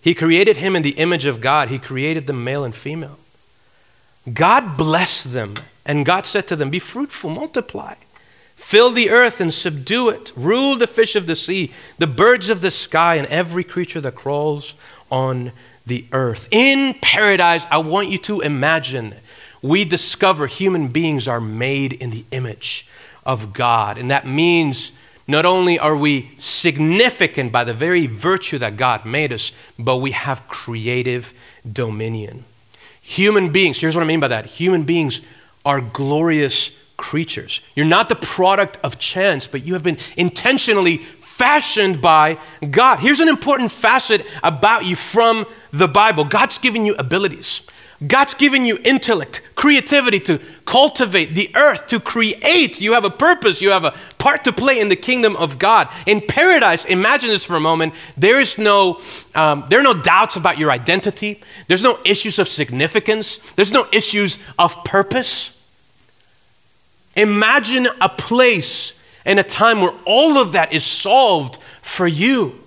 He 0.00 0.14
created 0.14 0.58
him 0.58 0.76
in 0.76 0.82
the 0.82 0.90
image 0.90 1.26
of 1.26 1.40
God, 1.40 1.68
he 1.68 1.78
created 1.78 2.26
them 2.26 2.44
male 2.44 2.64
and 2.64 2.74
female. 2.74 3.18
God 4.32 4.76
blessed 4.76 5.32
them, 5.32 5.54
and 5.84 6.06
God 6.06 6.26
said 6.26 6.48
to 6.48 6.56
them, 6.56 6.70
Be 6.70 6.78
fruitful, 6.78 7.30
multiply. 7.30 7.94
Fill 8.56 8.90
the 8.90 9.10
earth 9.10 9.40
and 9.40 9.52
subdue 9.52 10.08
it. 10.08 10.32
Rule 10.36 10.76
the 10.76 10.86
fish 10.86 11.16
of 11.16 11.26
the 11.26 11.36
sea, 11.36 11.72
the 11.98 12.06
birds 12.06 12.48
of 12.48 12.60
the 12.60 12.70
sky, 12.70 13.16
and 13.16 13.26
every 13.26 13.64
creature 13.64 14.00
that 14.00 14.14
crawls 14.14 14.74
on 15.10 15.52
the 15.86 16.06
earth. 16.12 16.48
In 16.50 16.94
paradise, 17.02 17.66
I 17.70 17.78
want 17.78 18.08
you 18.08 18.18
to 18.18 18.40
imagine 18.40 19.14
we 19.60 19.84
discover 19.84 20.46
human 20.46 20.88
beings 20.88 21.28
are 21.28 21.40
made 21.40 21.92
in 21.92 22.10
the 22.10 22.24
image 22.30 22.88
of 23.26 23.52
God. 23.52 23.98
And 23.98 24.10
that 24.10 24.26
means 24.26 24.92
not 25.26 25.46
only 25.46 25.78
are 25.78 25.96
we 25.96 26.32
significant 26.38 27.50
by 27.50 27.64
the 27.64 27.74
very 27.74 28.06
virtue 28.06 28.58
that 28.58 28.76
God 28.76 29.04
made 29.04 29.32
us, 29.32 29.52
but 29.78 29.98
we 29.98 30.12
have 30.12 30.48
creative 30.48 31.32
dominion. 31.70 32.44
Human 33.06 33.52
beings, 33.52 33.78
here's 33.78 33.94
what 33.94 34.02
I 34.02 34.06
mean 34.06 34.20
by 34.20 34.28
that 34.28 34.46
human 34.46 34.84
beings 34.84 35.20
are 35.62 35.82
glorious 35.82 36.70
creatures. 36.96 37.60
You're 37.74 37.84
not 37.84 38.08
the 38.08 38.14
product 38.14 38.78
of 38.82 38.98
chance, 38.98 39.46
but 39.46 39.66
you 39.66 39.74
have 39.74 39.82
been 39.82 39.98
intentionally 40.16 40.96
fashioned 40.96 42.00
by 42.00 42.38
God. 42.70 43.00
Here's 43.00 43.20
an 43.20 43.28
important 43.28 43.72
facet 43.72 44.24
about 44.42 44.86
you 44.86 44.96
from 44.96 45.44
the 45.70 45.86
Bible 45.86 46.24
God's 46.24 46.56
given 46.56 46.86
you 46.86 46.94
abilities. 46.94 47.66
God's 48.04 48.34
given 48.34 48.66
you 48.66 48.78
intellect, 48.84 49.42
creativity 49.54 50.18
to 50.20 50.40
cultivate 50.66 51.34
the 51.34 51.50
earth, 51.54 51.86
to 51.88 52.00
create. 52.00 52.80
You 52.80 52.92
have 52.94 53.04
a 53.04 53.10
purpose, 53.10 53.62
you 53.62 53.70
have 53.70 53.84
a 53.84 53.94
part 54.18 54.44
to 54.44 54.52
play 54.52 54.80
in 54.80 54.88
the 54.88 54.96
kingdom 54.96 55.36
of 55.36 55.58
God. 55.58 55.88
In 56.06 56.20
paradise, 56.20 56.84
imagine 56.84 57.30
this 57.30 57.44
for 57.44 57.54
a 57.54 57.60
moment. 57.60 57.94
There 58.16 58.40
is 58.40 58.58
no, 58.58 59.00
um, 59.34 59.64
there 59.68 59.78
are 59.78 59.84
no 59.84 60.00
doubts 60.00 60.36
about 60.36 60.58
your 60.58 60.70
identity. 60.70 61.40
There's 61.68 61.82
no 61.82 61.98
issues 62.04 62.38
of 62.38 62.48
significance. 62.48 63.36
There's 63.52 63.72
no 63.72 63.86
issues 63.92 64.38
of 64.58 64.84
purpose. 64.84 65.60
Imagine 67.16 67.86
a 68.00 68.08
place 68.08 69.00
and 69.24 69.38
a 69.38 69.44
time 69.44 69.80
where 69.80 69.94
all 70.04 70.36
of 70.38 70.52
that 70.52 70.72
is 70.72 70.84
solved 70.84 71.56
for 71.80 72.06
you. 72.06 72.60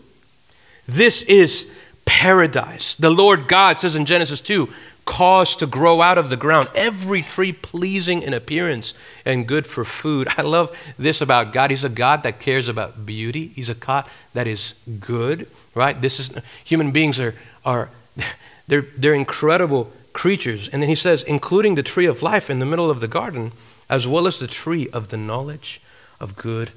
This 0.87 1.21
is 1.23 1.73
paradise. 2.05 2.95
The 2.95 3.09
Lord 3.09 3.47
God 3.47 3.79
says 3.79 3.95
in 3.95 4.05
Genesis 4.05 4.41
2 4.41 4.69
cause 5.07 5.55
to 5.55 5.65
grow 5.65 6.01
out 6.01 6.17
of 6.17 6.29
the 6.29 6.37
ground 6.37 6.67
every 6.75 7.23
tree 7.23 7.53
pleasing 7.53 8.21
in 8.21 8.33
appearance 8.33 8.93
and 9.25 9.47
good 9.47 9.65
for 9.65 9.83
food. 9.83 10.27
I 10.37 10.43
love 10.43 10.77
this 10.99 11.21
about 11.21 11.53
God. 11.53 11.71
He's 11.71 11.85
a 11.85 11.89
God 11.89 12.21
that 12.23 12.39
cares 12.39 12.67
about 12.67 13.05
beauty. 13.05 13.47
He's 13.47 13.69
a 13.69 13.73
God 13.73 14.05
that 14.33 14.45
is 14.45 14.75
good, 14.99 15.47
right? 15.73 15.99
This 15.99 16.19
is 16.19 16.31
human 16.63 16.91
beings 16.91 17.19
are 17.19 17.33
are 17.65 17.89
they're 18.67 18.85
they're 18.97 19.15
incredible 19.15 19.91
creatures. 20.13 20.67
And 20.67 20.83
then 20.83 20.89
he 20.89 20.95
says 20.95 21.23
including 21.23 21.75
the 21.75 21.83
tree 21.83 22.05
of 22.05 22.21
life 22.21 22.49
in 22.49 22.59
the 22.59 22.65
middle 22.65 22.91
of 22.91 22.99
the 22.99 23.07
garden 23.07 23.53
as 23.89 24.07
well 24.07 24.27
as 24.27 24.39
the 24.39 24.47
tree 24.47 24.89
of 24.89 25.07
the 25.07 25.17
knowledge 25.17 25.81
of 26.19 26.35
good 26.35 26.71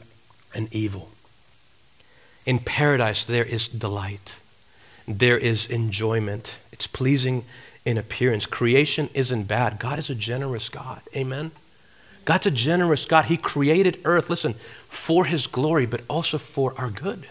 and 0.55 0.73
evil. 0.73 1.11
In 2.47 2.61
paradise 2.61 3.25
there 3.25 3.45
is 3.45 3.67
delight. 3.67 4.39
There 5.09 5.39
is 5.39 5.67
enjoyment. 5.69 6.61
It's 6.71 6.87
pleasing 6.87 7.45
in 7.85 7.99
appearance. 7.99 8.47
Creation 8.47 9.09
isn't 9.15 9.45
bad. 9.45 9.79
God 9.79 9.99
is 9.99 10.11
a 10.11 10.15
generous 10.15 10.69
God. 10.69 11.03
Amen. 11.17 11.51
God's 12.25 12.47
a 12.47 12.51
generous 12.51 13.07
God. 13.07 13.27
He 13.27 13.37
created 13.37 13.99
earth, 14.05 14.31
listen, 14.31 14.55
for 14.55 15.25
His 15.25 15.47
glory, 15.47 15.87
but 15.87 16.03
also 16.09 16.39
for 16.39 16.75
our 16.79 16.91
good. 16.91 17.27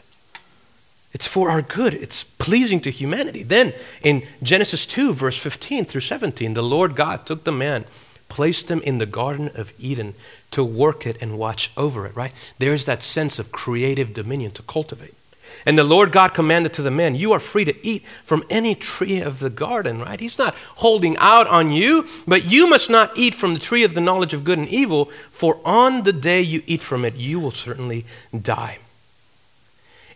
It's 1.14 1.28
for 1.28 1.50
our 1.50 1.62
good. 1.62 1.94
It's 1.94 2.24
pleasing 2.24 2.80
to 2.82 2.92
humanity. 2.92 3.44
Then 3.44 3.74
in 4.04 4.24
Genesis 4.44 4.86
2, 4.86 5.14
verse 5.14 5.38
15 5.38 5.86
through 5.86 6.02
17, 6.02 6.54
the 6.54 6.62
Lord 6.62 6.96
God 6.96 7.26
took 7.26 7.44
the 7.44 7.52
man, 7.52 7.86
placed 8.28 8.70
him 8.70 8.82
in 8.82 9.00
the 9.00 9.08
Garden 9.08 9.50
of 9.56 9.74
Eden 9.80 10.14
to 10.52 10.64
work 10.64 11.08
it 11.08 11.18
and 11.22 11.40
watch 11.40 11.72
over 11.76 12.06
it, 12.06 12.16
right? 12.16 12.32
There's 12.60 12.86
that 12.86 13.02
sense 13.02 13.40
of 13.40 13.52
creative 13.52 14.14
dominion 14.14 14.52
to 14.52 14.62
cultivate. 14.62 15.16
And 15.66 15.78
the 15.78 15.84
Lord 15.84 16.12
God 16.12 16.34
commanded 16.34 16.74
to 16.74 16.82
the 16.82 16.92
man, 16.92 17.16
You 17.16 17.34
are 17.34 17.40
free 17.40 17.66
to 17.66 17.86
eat 17.86 18.04
from 18.24 18.44
any 18.50 18.76
tree 18.76 19.20
of 19.20 19.40
the 19.40 19.50
garden, 19.50 20.00
right? 20.00 20.20
He's 20.20 20.38
not 20.38 20.56
holding 20.78 21.18
out 21.18 21.48
on 21.48 21.72
you, 21.72 22.06
but 22.28 22.46
you 22.46 22.70
must 22.70 22.90
not 22.90 23.18
eat 23.18 23.36
from 23.36 23.54
the 23.54 23.60
tree 23.60 23.84
of 23.84 23.94
the 23.94 24.02
knowledge 24.02 24.34
of 24.34 24.44
good 24.44 24.58
and 24.58 24.70
evil, 24.70 25.06
for 25.30 25.60
on 25.66 26.04
the 26.04 26.14
day 26.14 26.42
you 26.42 26.64
eat 26.66 26.82
from 26.82 27.04
it, 27.06 27.16
you 27.16 27.40
will 27.40 27.52
certainly 27.52 28.06
die. 28.40 28.80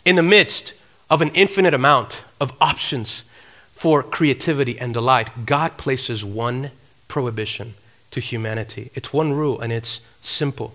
In 0.06 0.16
the 0.16 0.24
midst 0.24 0.76
of 1.10 1.22
an 1.22 1.30
infinite 1.34 1.74
amount 1.74 2.24
of 2.40 2.54
options 2.60 3.26
for 3.72 4.02
creativity 4.02 4.80
and 4.80 4.94
delight, 4.94 5.46
God 5.46 5.78
places 5.78 6.24
one 6.24 6.72
prohibition 7.08 7.74
to 8.12 8.20
humanity. 8.20 8.92
It's 8.96 9.12
one 9.12 9.34
rule, 9.34 9.60
and 9.60 9.72
it's 9.72 10.02
simple. 10.22 10.74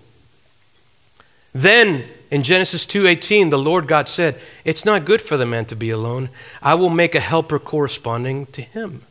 Then 1.53 2.07
in 2.29 2.43
Genesis 2.43 2.85
2:18 2.85 3.49
the 3.49 3.57
Lord 3.57 3.87
God 3.87 4.07
said, 4.07 4.39
"It's 4.63 4.85
not 4.85 5.05
good 5.05 5.21
for 5.21 5.37
the 5.37 5.45
man 5.45 5.65
to 5.65 5.75
be 5.75 5.89
alone. 5.89 6.29
I 6.61 6.75
will 6.75 6.89
make 6.89 7.15
a 7.15 7.19
helper 7.19 7.59
corresponding 7.59 8.45
to 8.47 8.61
him." 8.61 9.03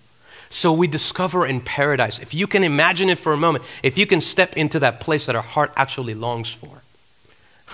So 0.50 0.72
we 0.72 0.86
discover 0.86 1.46
in 1.46 1.60
paradise, 1.60 2.18
if 2.18 2.32
you 2.32 2.46
can 2.46 2.64
imagine 2.64 3.10
it 3.10 3.18
for 3.18 3.32
a 3.32 3.36
moment, 3.36 3.64
if 3.82 3.98
you 3.98 4.06
can 4.06 4.20
step 4.20 4.56
into 4.56 4.78
that 4.80 5.00
place 5.00 5.26
that 5.26 5.36
our 5.36 5.42
heart 5.42 5.72
actually 5.76 6.14
longs 6.14 6.50
for, 6.50 6.82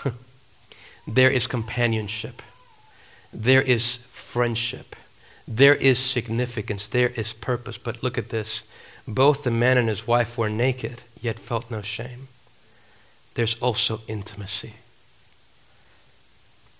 there 1.06 1.30
is 1.30 1.46
companionship, 1.46 2.42
there 3.32 3.62
is 3.62 3.98
friendship, 4.10 4.96
there 5.46 5.76
is 5.76 5.98
significance, 5.98 6.88
there 6.88 7.10
is 7.10 7.32
purpose. 7.32 7.78
But 7.78 8.02
look 8.02 8.18
at 8.18 8.30
this 8.30 8.64
both 9.06 9.44
the 9.44 9.50
man 9.50 9.76
and 9.76 9.88
his 9.88 10.06
wife 10.06 10.38
were 10.38 10.48
naked, 10.48 11.02
yet 11.20 11.38
felt 11.38 11.70
no 11.70 11.82
shame 11.82 12.28
there's 13.34 13.60
also 13.60 14.00
intimacy. 14.06 14.74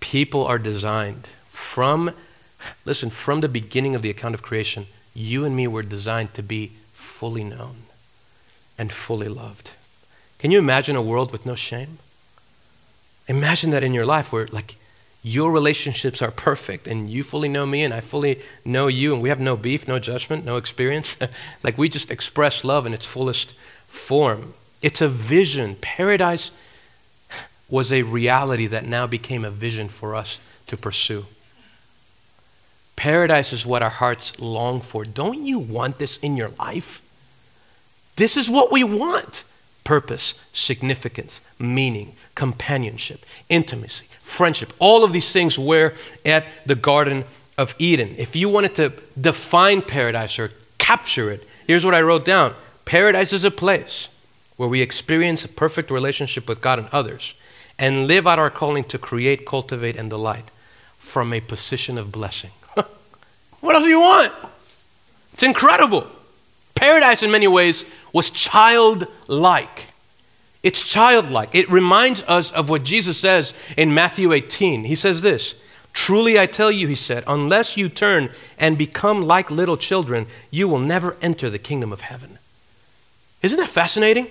People 0.01 0.45
are 0.45 0.59
designed 0.59 1.27
from, 1.47 2.13
listen, 2.85 3.11
from 3.11 3.41
the 3.41 3.49
beginning 3.49 3.95
of 3.95 4.03
the 4.03 4.11
account 4.11 4.35
of 4.35 4.43
creation, 4.43 4.87
you 5.15 5.45
and 5.45 5.57
me 5.57 5.67
were 5.67 5.83
designed 5.83 6.35
to 6.35 6.43
be 6.43 6.73
fully 6.93 7.45
known 7.45 7.85
and 8.77 8.93
fully 8.93 9.29
loved. 9.29 9.71
Can 10.39 10.51
you 10.51 10.59
imagine 10.59 10.97
a 10.97 11.03
world 11.03 11.33
with 11.33 11.47
no 11.47 11.55
shame? 11.55 11.99
Imagine 13.29 13.71
that 13.71 13.83
in 13.83 13.95
your 13.95 14.05
life 14.05 14.33
where, 14.33 14.47
like, 14.49 14.77
your 15.23 15.51
relationships 15.53 16.21
are 16.21 16.31
perfect 16.31 16.87
and 16.87 17.09
you 17.09 17.23
fully 17.23 17.49
know 17.49 17.65
me 17.65 17.83
and 17.83 17.95
I 17.95 18.01
fully 18.01 18.41
know 18.63 18.89
you 18.89 19.15
and 19.15 19.23
we 19.23 19.31
have 19.31 19.41
no 19.41 19.57
beef, 19.57 19.89
no 19.89 19.99
judgment, 19.99 20.45
no 20.45 20.59
experience. 20.59 21.17
like, 21.63 21.79
we 21.79 21.89
just 21.89 22.11
express 22.11 22.63
love 22.63 22.85
in 22.85 22.93
its 22.93 23.07
fullest 23.07 23.55
form. 23.89 24.53
It's 24.85 25.01
a 25.01 25.09
vision. 25.09 25.77
Paradise 25.81 26.53
was 27.71 27.91
a 27.91 28.03
reality 28.03 28.67
that 28.67 28.85
now 28.85 29.07
became 29.07 29.43
a 29.43 29.51
vision 29.51 29.89
for 29.89 30.15
us 30.15 30.39
to 30.67 30.77
pursue. 30.77 31.25
Paradise 32.95 33.55
is 33.55 33.65
what 33.65 33.83
our 33.83 33.89
hearts 33.89 34.39
long 34.39 34.83
for. 34.83 35.07
Don't 35.07 35.43
you 35.43 35.59
want 35.59 35.99
this 35.99 36.19
in 36.19 36.37
your 36.37 36.51
life? 36.59 37.01
This 38.17 38.37
is 38.37 38.51
what 38.51 38.71
we 38.71 38.85
want 38.85 39.45
purpose, 39.85 40.35
significance, 40.53 41.41
meaning, 41.59 42.15
companionship, 42.35 43.25
intimacy, 43.49 44.07
friendship. 44.21 44.71
All 44.79 45.03
of 45.03 45.15
these 45.15 45.33
things 45.33 45.59
were 45.59 45.95
at 46.27 46.45
the 46.67 46.75
Garden 46.75 47.25
of 47.57 47.75
Eden. 47.79 48.15
If 48.19 48.37
you 48.37 48.51
wanted 48.51 48.75
to 48.75 48.93
define 49.19 49.81
paradise 49.81 50.39
or 50.39 50.51
capture 50.77 51.31
it, 51.31 51.49
here's 51.67 51.87
what 51.87 51.95
I 51.95 52.03
wrote 52.03 52.27
down 52.27 52.55
Paradise 52.85 53.33
is 53.33 53.45
a 53.45 53.51
place 53.51 54.11
where 54.57 54.69
we 54.69 54.81
experience 54.81 55.45
a 55.45 55.49
perfect 55.49 55.91
relationship 55.91 56.49
with 56.49 56.61
God 56.61 56.79
and 56.79 56.89
others, 56.93 57.35
and 57.79 58.07
live 58.07 58.27
out 58.27 58.39
our 58.39 58.51
calling 58.51 58.85
to 58.85 58.99
create, 58.99 59.47
cultivate, 59.47 59.97
and 59.97 60.09
delight 60.11 60.51
from 60.99 61.33
a 61.33 61.41
position 61.41 61.99
of 61.99 62.13
blessing. 62.13 62.51
what 63.61 63.75
else 63.75 63.85
do 63.85 63.89
you 63.89 64.01
want? 64.01 64.33
It's 65.33 65.43
incredible. 65.43 66.07
Paradise, 66.75 67.23
in 67.23 67.31
many 67.31 67.49
ways, 67.49 67.85
was 68.13 68.31
childlike. 68.31 69.89
It's 70.63 70.83
childlike. 70.83 71.55
It 71.55 71.71
reminds 71.71 72.23
us 72.25 72.51
of 72.51 72.71
what 72.71 72.85
Jesus 72.85 73.19
says 73.19 73.55
in 73.77 73.93
Matthew 73.93 74.33
18. 74.33 74.85
He 74.85 74.95
says 74.95 75.23
this 75.23 75.61
Truly 75.93 76.39
I 76.39 76.47
tell 76.47 76.71
you, 76.71 76.89
he 76.89 76.95
said, 76.95 77.23
unless 77.27 77.77
you 77.77 77.89
turn 77.89 78.31
and 78.59 78.77
become 78.77 79.23
like 79.23 79.51
little 79.51 79.77
children, 79.77 80.27
you 80.51 80.69
will 80.69 80.81
never 80.81 81.17
enter 81.23 81.49
the 81.49 81.59
kingdom 81.59 81.93
of 81.93 82.03
heaven. 82.03 82.39
Isn't 83.43 83.59
that 83.59 83.69
fascinating? 83.69 84.27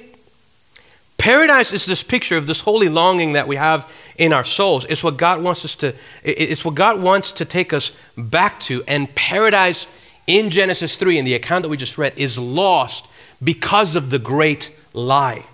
Paradise 1.23 1.71
is 1.71 1.85
this 1.85 2.03
picture 2.03 2.35
of 2.35 2.47
this 2.47 2.59
holy 2.59 2.89
longing 2.89 3.31
that 3.31 3.47
we 3.47 3.55
have 3.55 3.89
in 4.17 4.33
our 4.33 4.43
souls. 4.43 4.83
It's 4.89 5.05
what 5.05 5.15
God 5.15 5.41
wants 5.41 5.63
us 5.63 5.73
to, 5.75 5.95
it's 6.21 6.65
what 6.65 6.75
God 6.75 7.01
wants 7.01 7.31
to 7.31 7.45
take 7.45 7.71
us 7.71 7.93
back 8.17 8.59
to. 8.61 8.83
And 8.89 9.15
paradise 9.15 9.87
in 10.27 10.49
Genesis 10.49 10.97
3, 10.97 11.17
in 11.17 11.23
the 11.23 11.33
account 11.33 11.63
that 11.63 11.69
we 11.69 11.77
just 11.77 11.97
read, 11.97 12.11
is 12.17 12.37
lost 12.37 13.09
because 13.41 13.95
of 13.95 14.09
the 14.09 14.19
great 14.19 14.77
lie. 14.91 15.45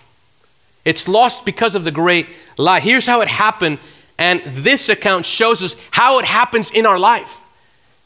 It's 0.85 1.07
lost 1.07 1.45
because 1.45 1.75
of 1.75 1.83
the 1.83 1.91
great 1.91 2.25
lie. 2.57 2.79
Here's 2.79 3.05
how 3.05 3.21
it 3.21 3.27
happened 3.27 3.77
And 4.17 4.41
this 4.47 4.89
account 4.89 5.27
shows 5.27 5.61
us 5.61 5.75
how 5.91 6.17
it 6.17 6.25
happens 6.25 6.71
in 6.71 6.87
our 6.87 6.97
life. 6.97 7.41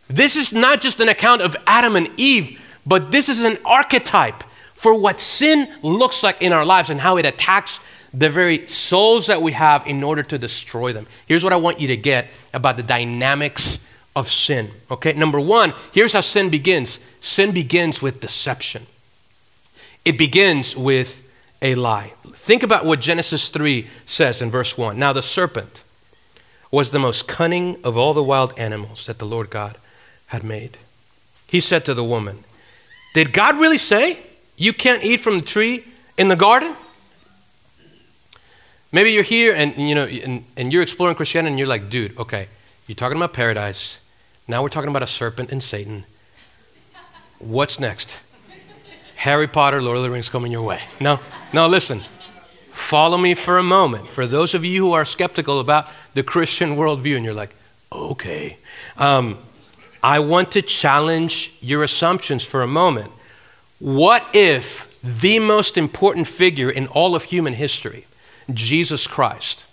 This 0.09 0.35
is 0.35 0.51
not 0.51 0.81
just 0.81 0.99
an 0.99 1.07
account 1.07 1.41
of 1.41 1.55
Adam 1.65 1.95
and 1.95 2.09
Eve, 2.17 2.59
but 2.85 3.13
this 3.13 3.29
is 3.29 3.41
an 3.41 3.57
archetype 3.63 4.43
for 4.83 4.93
what 4.93 5.21
sin 5.21 5.65
looks 5.81 6.23
like 6.23 6.41
in 6.41 6.51
our 6.51 6.65
lives 6.65 6.89
and 6.89 6.99
how 6.99 7.15
it 7.15 7.25
attacks 7.25 7.79
the 8.13 8.29
very 8.29 8.67
souls 8.67 9.27
that 9.27 9.41
we 9.41 9.53
have 9.53 9.87
in 9.87 10.03
order 10.03 10.21
to 10.23 10.37
destroy 10.37 10.91
them. 10.91 11.07
Here's 11.25 11.41
what 11.41 11.53
I 11.53 11.55
want 11.55 11.79
you 11.79 11.87
to 11.87 11.95
get 11.95 12.27
about 12.53 12.75
the 12.75 12.83
dynamics 12.83 13.79
of 14.13 14.29
sin. 14.29 14.71
Okay, 14.91 15.13
number 15.13 15.39
one, 15.39 15.73
here's 15.93 16.11
how 16.11 16.19
sin 16.19 16.49
begins 16.49 16.99
sin 17.21 17.53
begins 17.53 18.01
with 18.01 18.19
deception, 18.19 18.85
it 20.03 20.17
begins 20.17 20.75
with 20.75 21.25
a 21.61 21.75
lie. 21.75 22.11
Think 22.33 22.61
about 22.61 22.83
what 22.83 22.99
Genesis 22.99 23.47
3 23.47 23.87
says 24.05 24.41
in 24.41 24.51
verse 24.51 24.77
1. 24.77 24.99
Now, 24.99 25.13
the 25.13 25.21
serpent 25.21 25.85
was 26.71 26.91
the 26.91 26.99
most 26.99 27.25
cunning 27.25 27.77
of 27.85 27.95
all 27.95 28.13
the 28.13 28.21
wild 28.21 28.53
animals 28.59 29.05
that 29.05 29.17
the 29.17 29.25
Lord 29.25 29.49
God 29.49 29.77
had 30.27 30.43
made. 30.43 30.77
He 31.47 31.61
said 31.61 31.85
to 31.85 31.93
the 31.93 32.03
woman, 32.03 32.43
Did 33.13 33.31
God 33.31 33.57
really 33.57 33.77
say 33.77 34.19
you 34.55 34.73
can't 34.73 35.03
eat 35.03 35.19
from 35.19 35.37
the 35.37 35.45
tree 35.45 35.83
in 36.17 36.27
the 36.27 36.35
garden? 36.35 36.75
Maybe 38.91 39.11
you're 39.11 39.23
here 39.23 39.55
and 39.55 39.75
you 39.77 39.95
know 39.95 40.05
and, 40.05 40.45
and 40.55 40.71
you're 40.71 40.83
exploring 40.83 41.15
Christianity 41.15 41.51
and 41.51 41.59
you're 41.59 41.67
like, 41.67 41.89
dude, 41.89 42.17
okay, 42.17 42.47
you're 42.87 42.95
talking 42.95 43.17
about 43.17 43.33
paradise. 43.33 43.99
Now 44.47 44.61
we're 44.61 44.69
talking 44.69 44.89
about 44.89 45.03
a 45.03 45.07
serpent 45.07 45.51
and 45.51 45.63
Satan. 45.63 46.03
What's 47.39 47.79
next? 47.79 48.21
Harry 49.15 49.47
Potter, 49.47 49.81
Lord 49.81 49.97
of 49.97 50.03
the 50.03 50.09
Rings 50.09 50.29
coming 50.29 50.51
your 50.51 50.63
way. 50.63 50.81
No, 50.99 51.19
no, 51.53 51.67
listen. 51.67 52.01
Follow 52.71 53.17
me 53.17 53.35
for 53.35 53.57
a 53.57 53.63
moment. 53.63 54.07
For 54.07 54.27
those 54.27 54.53
of 54.53 54.65
you 54.65 54.85
who 54.85 54.93
are 54.93 55.05
skeptical 55.05 55.59
about 55.59 55.87
the 56.13 56.23
Christian 56.23 56.75
worldview, 56.75 57.15
and 57.15 57.23
you're 57.23 57.33
like, 57.33 57.55
okay, 57.91 58.57
um, 58.97 59.37
I 60.01 60.19
want 60.19 60.51
to 60.53 60.61
challenge 60.61 61.55
your 61.61 61.83
assumptions 61.83 62.43
for 62.43 62.63
a 62.63 62.67
moment. 62.67 63.11
What 63.83 64.23
if 64.33 64.97
the 65.03 65.39
most 65.39 65.77
important 65.77 66.27
figure 66.27 66.69
in 66.69 66.87
all 66.87 67.15
of 67.15 67.23
human 67.23 67.53
history, 67.53 68.05
Jesus 68.53 69.07
Christ, 69.07 69.65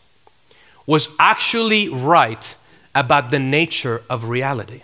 was 0.84 1.08
actually 1.20 1.88
right 1.88 2.56
about 2.94 3.30
the 3.30 3.38
nature 3.38 4.02
of 4.10 4.28
reality? 4.28 4.82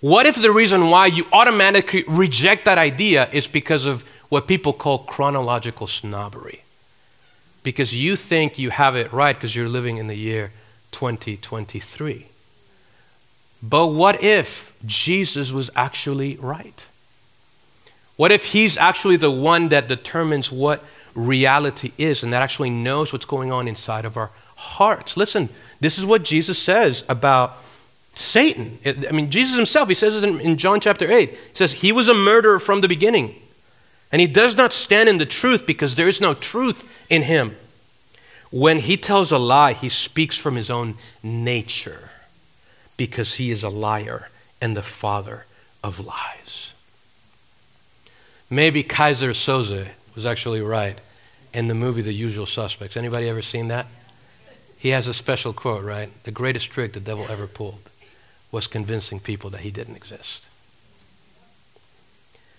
What 0.00 0.26
if 0.26 0.34
the 0.34 0.50
reason 0.50 0.90
why 0.90 1.06
you 1.06 1.26
automatically 1.32 2.04
reject 2.08 2.64
that 2.64 2.76
idea 2.76 3.28
is 3.30 3.46
because 3.46 3.86
of 3.86 4.04
what 4.34 4.48
people 4.48 4.72
call 4.72 4.98
chronological 4.98 5.86
snobbery. 5.86 6.62
Because 7.62 7.94
you 7.94 8.16
think 8.16 8.58
you 8.58 8.70
have 8.70 8.96
it 8.96 9.12
right 9.12 9.36
because 9.36 9.54
you're 9.54 9.68
living 9.68 9.96
in 9.98 10.08
the 10.08 10.16
year 10.16 10.50
2023. 10.90 12.26
But 13.62 13.86
what 13.86 14.24
if 14.24 14.76
Jesus 14.84 15.52
was 15.52 15.70
actually 15.76 16.36
right? 16.38 16.88
What 18.16 18.32
if 18.32 18.52
he's 18.52 18.76
actually 18.76 19.16
the 19.16 19.30
one 19.30 19.68
that 19.70 19.88
determines 19.88 20.52
what 20.52 20.84
reality 21.14 21.92
is 21.98 22.22
and 22.22 22.32
that 22.32 22.42
actually 22.42 22.70
knows 22.70 23.12
what's 23.12 23.24
going 23.24 23.52
on 23.52 23.66
inside 23.68 24.04
of 24.04 24.16
our 24.16 24.30
hearts? 24.56 25.16
Listen, 25.16 25.48
this 25.80 25.98
is 25.98 26.06
what 26.06 26.22
Jesus 26.22 26.58
says 26.58 27.04
about 27.08 27.58
Satan. 28.14 28.78
I 28.86 29.12
mean, 29.12 29.30
Jesus 29.30 29.56
himself, 29.56 29.88
he 29.88 29.94
says 29.94 30.22
it 30.22 30.28
in, 30.28 30.56
John 30.56 30.80
chapter 30.80 31.10
8. 31.10 31.30
He 31.30 31.36
says, 31.52 31.72
He 31.72 31.90
was 31.90 32.08
a 32.08 32.14
murderer 32.14 32.60
from 32.60 32.80
the 32.80 32.88
beginning 32.88 33.34
and 34.14 34.20
he 34.20 34.28
does 34.28 34.56
not 34.56 34.72
stand 34.72 35.08
in 35.08 35.18
the 35.18 35.26
truth 35.26 35.66
because 35.66 35.96
there 35.96 36.06
is 36.06 36.20
no 36.20 36.34
truth 36.34 36.88
in 37.10 37.22
him. 37.22 37.56
When 38.52 38.78
he 38.78 38.96
tells 38.96 39.32
a 39.32 39.38
lie, 39.38 39.72
he 39.72 39.88
speaks 39.88 40.38
from 40.38 40.54
his 40.54 40.70
own 40.70 40.94
nature 41.20 42.10
because 42.96 43.34
he 43.34 43.50
is 43.50 43.64
a 43.64 43.68
liar 43.68 44.28
and 44.60 44.76
the 44.76 44.84
father 44.84 45.46
of 45.82 45.98
lies. 45.98 46.73
Maybe 48.50 48.82
Keyser 48.82 49.30
Söze 49.30 49.88
was 50.14 50.26
actually 50.26 50.60
right 50.60 51.00
in 51.52 51.68
the 51.68 51.74
movie 51.74 52.02
The 52.02 52.12
Usual 52.12 52.46
Suspects. 52.46 52.96
Anybody 52.96 53.28
ever 53.28 53.42
seen 53.42 53.68
that? 53.68 53.86
He 54.76 54.90
has 54.90 55.06
a 55.06 55.14
special 55.14 55.52
quote, 55.52 55.82
right? 55.82 56.10
The 56.24 56.30
greatest 56.30 56.70
trick 56.70 56.92
the 56.92 57.00
devil 57.00 57.26
ever 57.30 57.46
pulled 57.46 57.90
was 58.52 58.66
convincing 58.66 59.18
people 59.18 59.50
that 59.50 59.62
he 59.62 59.70
didn't 59.70 59.96
exist. 59.96 60.48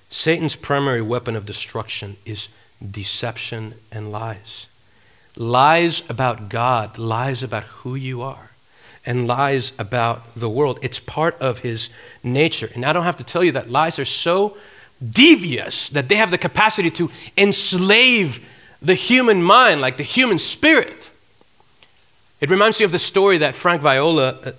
Satan's 0.10 0.56
primary 0.56 1.02
weapon 1.02 1.36
of 1.36 1.46
destruction 1.46 2.18
is 2.26 2.50
deception 2.92 3.76
and 3.92 4.12
lies. 4.12 4.68
Lies 5.36 6.04
about 6.10 6.50
God, 6.50 6.98
lies 6.98 7.44
about 7.44 7.64
who 7.64 7.96
you 7.96 8.22
are, 8.22 8.52
and 9.06 9.28
lies 9.28 9.74
about 9.78 10.34
the 10.36 10.50
world. 10.50 10.80
It's 10.82 11.00
part 11.00 11.40
of 11.40 11.60
his 11.60 11.90
nature. 12.24 12.70
And 12.74 12.86
I 12.86 12.94
don't 12.94 13.04
have 13.04 13.18
to 13.18 13.24
tell 13.24 13.44
you 13.44 13.52
that 13.52 13.70
lies 13.70 14.00
are 14.00 14.06
so 14.06 14.58
devious 15.04 15.90
that 15.90 16.10
they 16.10 16.16
have 16.16 16.32
the 16.32 16.38
capacity 16.38 16.90
to 16.92 17.12
enslave 17.38 18.48
the 18.82 18.96
human 18.96 19.42
mind, 19.42 19.82
like 19.82 19.98
the 19.98 20.04
human 20.04 20.40
spirit. 20.40 21.12
It 22.42 22.50
reminds 22.50 22.80
me 22.80 22.86
of 22.86 22.92
the 22.92 23.00
story 23.00 23.38
that 23.40 23.56
Frank 23.56 23.82
Viola 23.82 24.30
uh, 24.30 24.52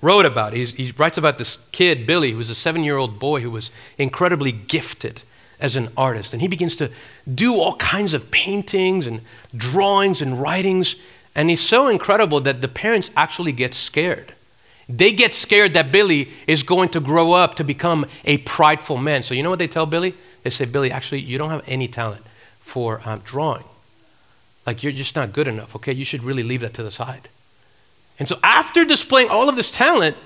wrote 0.00 0.26
about. 0.26 0.52
He's, 0.52 0.72
he 0.74 0.92
writes 0.96 1.18
about 1.18 1.38
this 1.38 1.56
kid, 1.72 2.06
Billy, 2.06 2.32
who 2.32 2.38
was 2.38 2.50
a 2.50 2.54
seven 2.54 2.84
year 2.84 2.96
old 2.96 3.18
boy 3.18 3.40
who 3.40 3.50
was 3.50 3.70
incredibly 3.96 4.52
gifted 4.52 5.22
as 5.60 5.76
an 5.76 5.88
artist. 5.96 6.32
And 6.32 6.42
he 6.42 6.48
begins 6.48 6.76
to 6.76 6.90
do 7.32 7.54
all 7.54 7.76
kinds 7.76 8.14
of 8.14 8.30
paintings 8.30 9.06
and 9.06 9.22
drawings 9.56 10.22
and 10.22 10.40
writings. 10.40 10.96
And 11.34 11.50
he's 11.50 11.60
so 11.60 11.88
incredible 11.88 12.40
that 12.40 12.60
the 12.60 12.68
parents 12.68 13.10
actually 13.16 13.52
get 13.52 13.74
scared. 13.74 14.34
They 14.88 15.12
get 15.12 15.34
scared 15.34 15.74
that 15.74 15.92
Billy 15.92 16.30
is 16.46 16.62
going 16.62 16.88
to 16.90 17.00
grow 17.00 17.32
up 17.32 17.56
to 17.56 17.64
become 17.64 18.06
a 18.24 18.38
prideful 18.38 18.96
man. 18.96 19.22
So, 19.22 19.34
you 19.34 19.42
know 19.42 19.50
what 19.50 19.58
they 19.58 19.68
tell 19.68 19.84
Billy? 19.84 20.14
They 20.42 20.50
say, 20.50 20.64
Billy, 20.64 20.90
actually, 20.90 21.20
you 21.20 21.36
don't 21.36 21.50
have 21.50 21.62
any 21.66 21.88
talent 21.88 22.24
for 22.60 23.02
um, 23.04 23.20
drawing. 23.20 23.64
Like, 24.66 24.82
you're 24.82 24.92
just 24.92 25.14
not 25.14 25.32
good 25.32 25.46
enough, 25.46 25.76
okay? 25.76 25.92
You 25.92 26.06
should 26.06 26.22
really 26.22 26.42
leave 26.42 26.62
that 26.62 26.72
to 26.74 26.82
the 26.82 26.90
side. 26.90 27.28
And 28.18 28.26
so, 28.26 28.36
after 28.42 28.84
displaying 28.84 29.28
all 29.28 29.48
of 29.48 29.56
this 29.56 29.70
talent, 29.70 30.16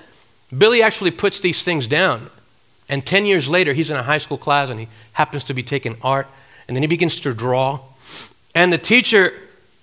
Billy 0.57 0.81
actually 0.81 1.11
puts 1.11 1.41
these 1.41 1.63
things 1.63 1.85
down. 1.85 2.29
And 2.87 3.05
10 3.05 3.25
years 3.25 3.49
later, 3.49 3.73
he's 3.73 3.89
in 3.89 3.97
a 3.97 4.03
high 4.03 4.17
school 4.17 4.37
class 4.37 4.69
and 4.69 4.79
he 4.79 4.87
happens 5.13 5.43
to 5.45 5.53
be 5.53 5.63
taking 5.63 5.97
art. 6.01 6.27
And 6.67 6.75
then 6.75 6.83
he 6.83 6.87
begins 6.87 7.19
to 7.21 7.33
draw. 7.33 7.79
And 8.55 8.71
the 8.71 8.77
teacher 8.77 9.33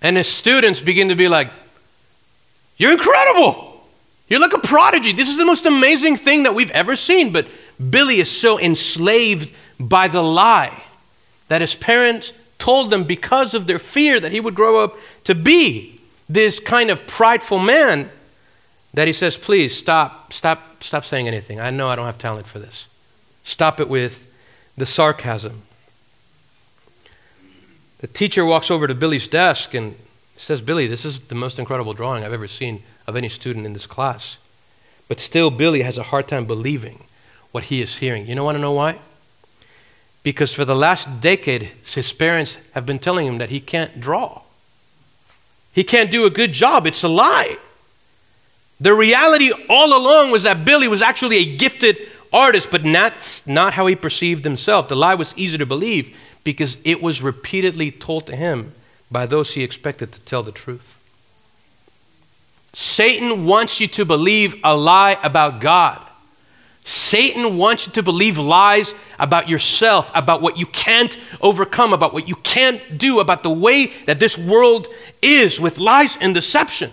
and 0.00 0.16
his 0.16 0.28
students 0.28 0.80
begin 0.80 1.08
to 1.08 1.14
be 1.14 1.28
like, 1.28 1.50
You're 2.78 2.92
incredible. 2.92 3.69
You're 4.30 4.40
like 4.40 4.54
a 4.54 4.58
prodigy. 4.58 5.12
This 5.12 5.28
is 5.28 5.36
the 5.36 5.44
most 5.44 5.66
amazing 5.66 6.16
thing 6.16 6.44
that 6.44 6.54
we've 6.54 6.70
ever 6.70 6.94
seen. 6.94 7.32
But 7.32 7.48
Billy 7.90 8.20
is 8.20 8.30
so 8.30 8.58
enslaved 8.58 9.54
by 9.78 10.06
the 10.06 10.22
lie 10.22 10.84
that 11.48 11.60
his 11.60 11.74
parents 11.74 12.32
told 12.56 12.90
them 12.90 13.04
because 13.04 13.54
of 13.54 13.66
their 13.66 13.80
fear 13.80 14.20
that 14.20 14.30
he 14.30 14.38
would 14.38 14.54
grow 14.54 14.84
up 14.84 14.96
to 15.24 15.34
be 15.34 16.00
this 16.28 16.60
kind 16.60 16.90
of 16.90 17.06
prideful 17.08 17.58
man 17.58 18.08
that 18.94 19.08
he 19.08 19.12
says, 19.12 19.36
please 19.36 19.76
stop, 19.76 20.32
stop, 20.32 20.82
stop 20.82 21.04
saying 21.04 21.26
anything. 21.26 21.58
I 21.58 21.70
know 21.70 21.88
I 21.88 21.96
don't 21.96 22.06
have 22.06 22.18
talent 22.18 22.46
for 22.46 22.60
this. 22.60 22.88
Stop 23.42 23.80
it 23.80 23.88
with 23.88 24.32
the 24.76 24.86
sarcasm. 24.86 25.62
The 27.98 28.06
teacher 28.06 28.44
walks 28.44 28.70
over 28.70 28.86
to 28.86 28.94
Billy's 28.94 29.26
desk 29.26 29.74
and 29.74 29.96
says, 30.36 30.62
Billy, 30.62 30.86
this 30.86 31.04
is 31.04 31.18
the 31.20 31.34
most 31.34 31.58
incredible 31.58 31.94
drawing 31.94 32.24
I've 32.24 32.32
ever 32.32 32.46
seen 32.46 32.82
of 33.10 33.16
any 33.16 33.28
student 33.28 33.66
in 33.66 33.74
this 33.74 33.86
class. 33.86 34.38
But 35.08 35.20
still, 35.20 35.50
Billy 35.50 35.82
has 35.82 35.98
a 35.98 36.04
hard 36.04 36.28
time 36.28 36.46
believing 36.46 37.04
what 37.50 37.64
he 37.64 37.82
is 37.82 37.98
hearing. 37.98 38.26
You 38.26 38.34
know, 38.34 38.44
want 38.44 38.56
to 38.56 38.62
know 38.62 38.72
why? 38.72 38.98
Because 40.22 40.54
for 40.54 40.64
the 40.64 40.76
last 40.76 41.20
decade, 41.20 41.72
his 41.84 42.12
parents 42.12 42.60
have 42.72 42.86
been 42.86 42.98
telling 42.98 43.26
him 43.26 43.38
that 43.38 43.50
he 43.50 43.58
can't 43.58 44.00
draw. 44.00 44.42
He 45.72 45.82
can't 45.82 46.10
do 46.10 46.26
a 46.26 46.30
good 46.30 46.52
job. 46.52 46.86
It's 46.86 47.02
a 47.02 47.08
lie. 47.08 47.56
The 48.80 48.94
reality 48.94 49.50
all 49.68 49.96
along 49.96 50.30
was 50.30 50.44
that 50.44 50.64
Billy 50.64 50.88
was 50.88 51.02
actually 51.02 51.38
a 51.38 51.56
gifted 51.56 51.98
artist, 52.32 52.70
but 52.70 52.82
that's 52.82 53.46
not 53.46 53.74
how 53.74 53.86
he 53.86 53.96
perceived 53.96 54.44
himself. 54.44 54.88
The 54.88 54.96
lie 54.96 55.16
was 55.16 55.36
easy 55.36 55.58
to 55.58 55.66
believe 55.66 56.16
because 56.44 56.78
it 56.84 57.02
was 57.02 57.20
repeatedly 57.20 57.90
told 57.90 58.26
to 58.28 58.36
him 58.36 58.72
by 59.10 59.26
those 59.26 59.54
he 59.54 59.64
expected 59.64 60.12
to 60.12 60.20
tell 60.20 60.42
the 60.44 60.52
truth. 60.52 60.99
Satan 62.72 63.46
wants 63.46 63.80
you 63.80 63.88
to 63.88 64.04
believe 64.04 64.60
a 64.62 64.76
lie 64.76 65.18
about 65.22 65.60
God. 65.60 66.00
Satan 66.84 67.58
wants 67.58 67.86
you 67.86 67.92
to 67.94 68.02
believe 68.02 68.38
lies 68.38 68.94
about 69.18 69.48
yourself, 69.48 70.10
about 70.14 70.40
what 70.40 70.56
you 70.56 70.66
can't 70.66 71.18
overcome, 71.40 71.92
about 71.92 72.12
what 72.12 72.28
you 72.28 72.36
can't 72.36 72.98
do, 72.98 73.20
about 73.20 73.42
the 73.42 73.50
way 73.50 73.86
that 74.06 74.18
this 74.18 74.38
world 74.38 74.88
is 75.20 75.60
with 75.60 75.78
lies 75.78 76.16
and 76.20 76.34
deception. 76.34 76.90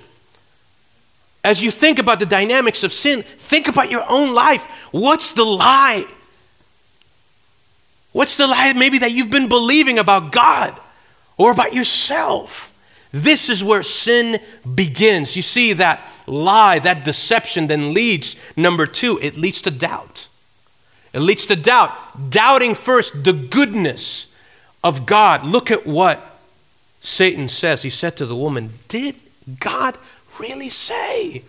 As 1.43 1.63
you 1.63 1.71
think 1.71 1.99
about 1.99 2.19
the 2.19 2.25
dynamics 2.25 2.83
of 2.83 2.91
sin, 2.91 3.21
think 3.23 3.67
about 3.67 3.89
your 3.89 4.03
own 4.09 4.35
life. 4.35 4.63
What's 4.91 5.31
the 5.31 5.45
lie? 5.45 6.05
What's 8.11 8.35
the 8.35 8.47
lie 8.47 8.73
maybe 8.73 8.99
that 8.99 9.11
you've 9.11 9.31
been 9.31 9.47
believing 9.47 9.99
about 9.99 10.31
God 10.31 10.77
or 11.37 11.51
about 11.51 11.73
yourself? 11.73 12.66
This 13.23 13.49
is 13.49 13.63
where 13.63 13.83
sin 13.83 14.37
begins. 14.75 15.35
You 15.35 15.41
see, 15.41 15.73
that 15.73 16.05
lie, 16.27 16.79
that 16.79 17.03
deception 17.03 17.67
then 17.67 17.93
leads, 17.93 18.35
number 18.55 18.85
two, 18.85 19.17
it 19.21 19.37
leads 19.37 19.61
to 19.63 19.71
doubt. 19.71 20.27
It 21.13 21.21
leads 21.21 21.47
to 21.47 21.55
doubt. 21.55 22.29
Doubting 22.29 22.75
first 22.75 23.23
the 23.23 23.33
goodness 23.33 24.33
of 24.83 25.05
God. 25.05 25.43
Look 25.43 25.71
at 25.71 25.87
what 25.87 26.37
Satan 27.01 27.49
says. 27.49 27.81
He 27.81 27.89
said 27.89 28.15
to 28.17 28.25
the 28.25 28.35
woman, 28.35 28.73
Did 28.87 29.15
God 29.59 29.97
really 30.39 30.69
say 30.69 31.43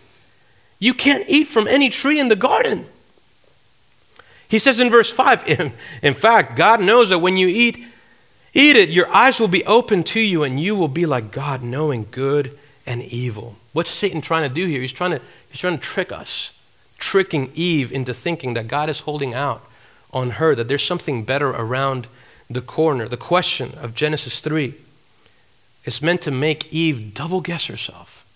you 0.78 0.94
can't 0.94 1.28
eat 1.28 1.48
from 1.48 1.68
any 1.68 1.90
tree 1.90 2.18
in 2.18 2.28
the 2.28 2.36
garden? 2.36 2.86
He 4.48 4.58
says 4.58 4.80
in 4.80 4.90
verse 4.90 5.12
5, 5.12 5.46
in, 5.60 5.72
in 6.02 6.14
fact, 6.14 6.56
God 6.56 6.80
knows 6.80 7.10
that 7.10 7.18
when 7.18 7.36
you 7.36 7.48
eat, 7.48 7.84
eat 8.54 8.76
it, 8.76 8.88
your 8.88 9.08
eyes 9.08 9.40
will 9.40 9.48
be 9.48 9.64
open 9.66 10.04
to 10.04 10.20
you 10.20 10.42
and 10.42 10.60
you 10.60 10.76
will 10.76 10.88
be 10.88 11.06
like 11.06 11.30
God, 11.30 11.62
knowing 11.62 12.06
good 12.10 12.58
and 12.86 13.02
evil. 13.02 13.56
What's 13.72 13.90
Satan 13.90 14.20
trying 14.20 14.48
to 14.48 14.54
do 14.54 14.66
here? 14.66 14.80
He's 14.80 14.92
trying 14.92 15.12
to, 15.12 15.20
he's 15.50 15.60
trying 15.60 15.76
to 15.76 15.82
trick 15.82 16.10
us, 16.10 16.58
tricking 16.98 17.50
Eve 17.54 17.92
into 17.92 18.14
thinking 18.14 18.54
that 18.54 18.68
God 18.68 18.88
is 18.88 19.00
holding 19.00 19.34
out 19.34 19.64
on 20.12 20.30
her, 20.32 20.54
that 20.54 20.68
there's 20.68 20.84
something 20.84 21.24
better 21.24 21.50
around 21.50 22.08
the 22.48 22.62
corner. 22.62 23.06
The 23.06 23.16
question 23.16 23.72
of 23.80 23.94
Genesis 23.94 24.40
3 24.40 24.74
is 25.84 26.02
meant 26.02 26.22
to 26.22 26.30
make 26.30 26.72
Eve 26.72 27.14
double 27.14 27.40
guess 27.40 27.66
herself. 27.66 28.26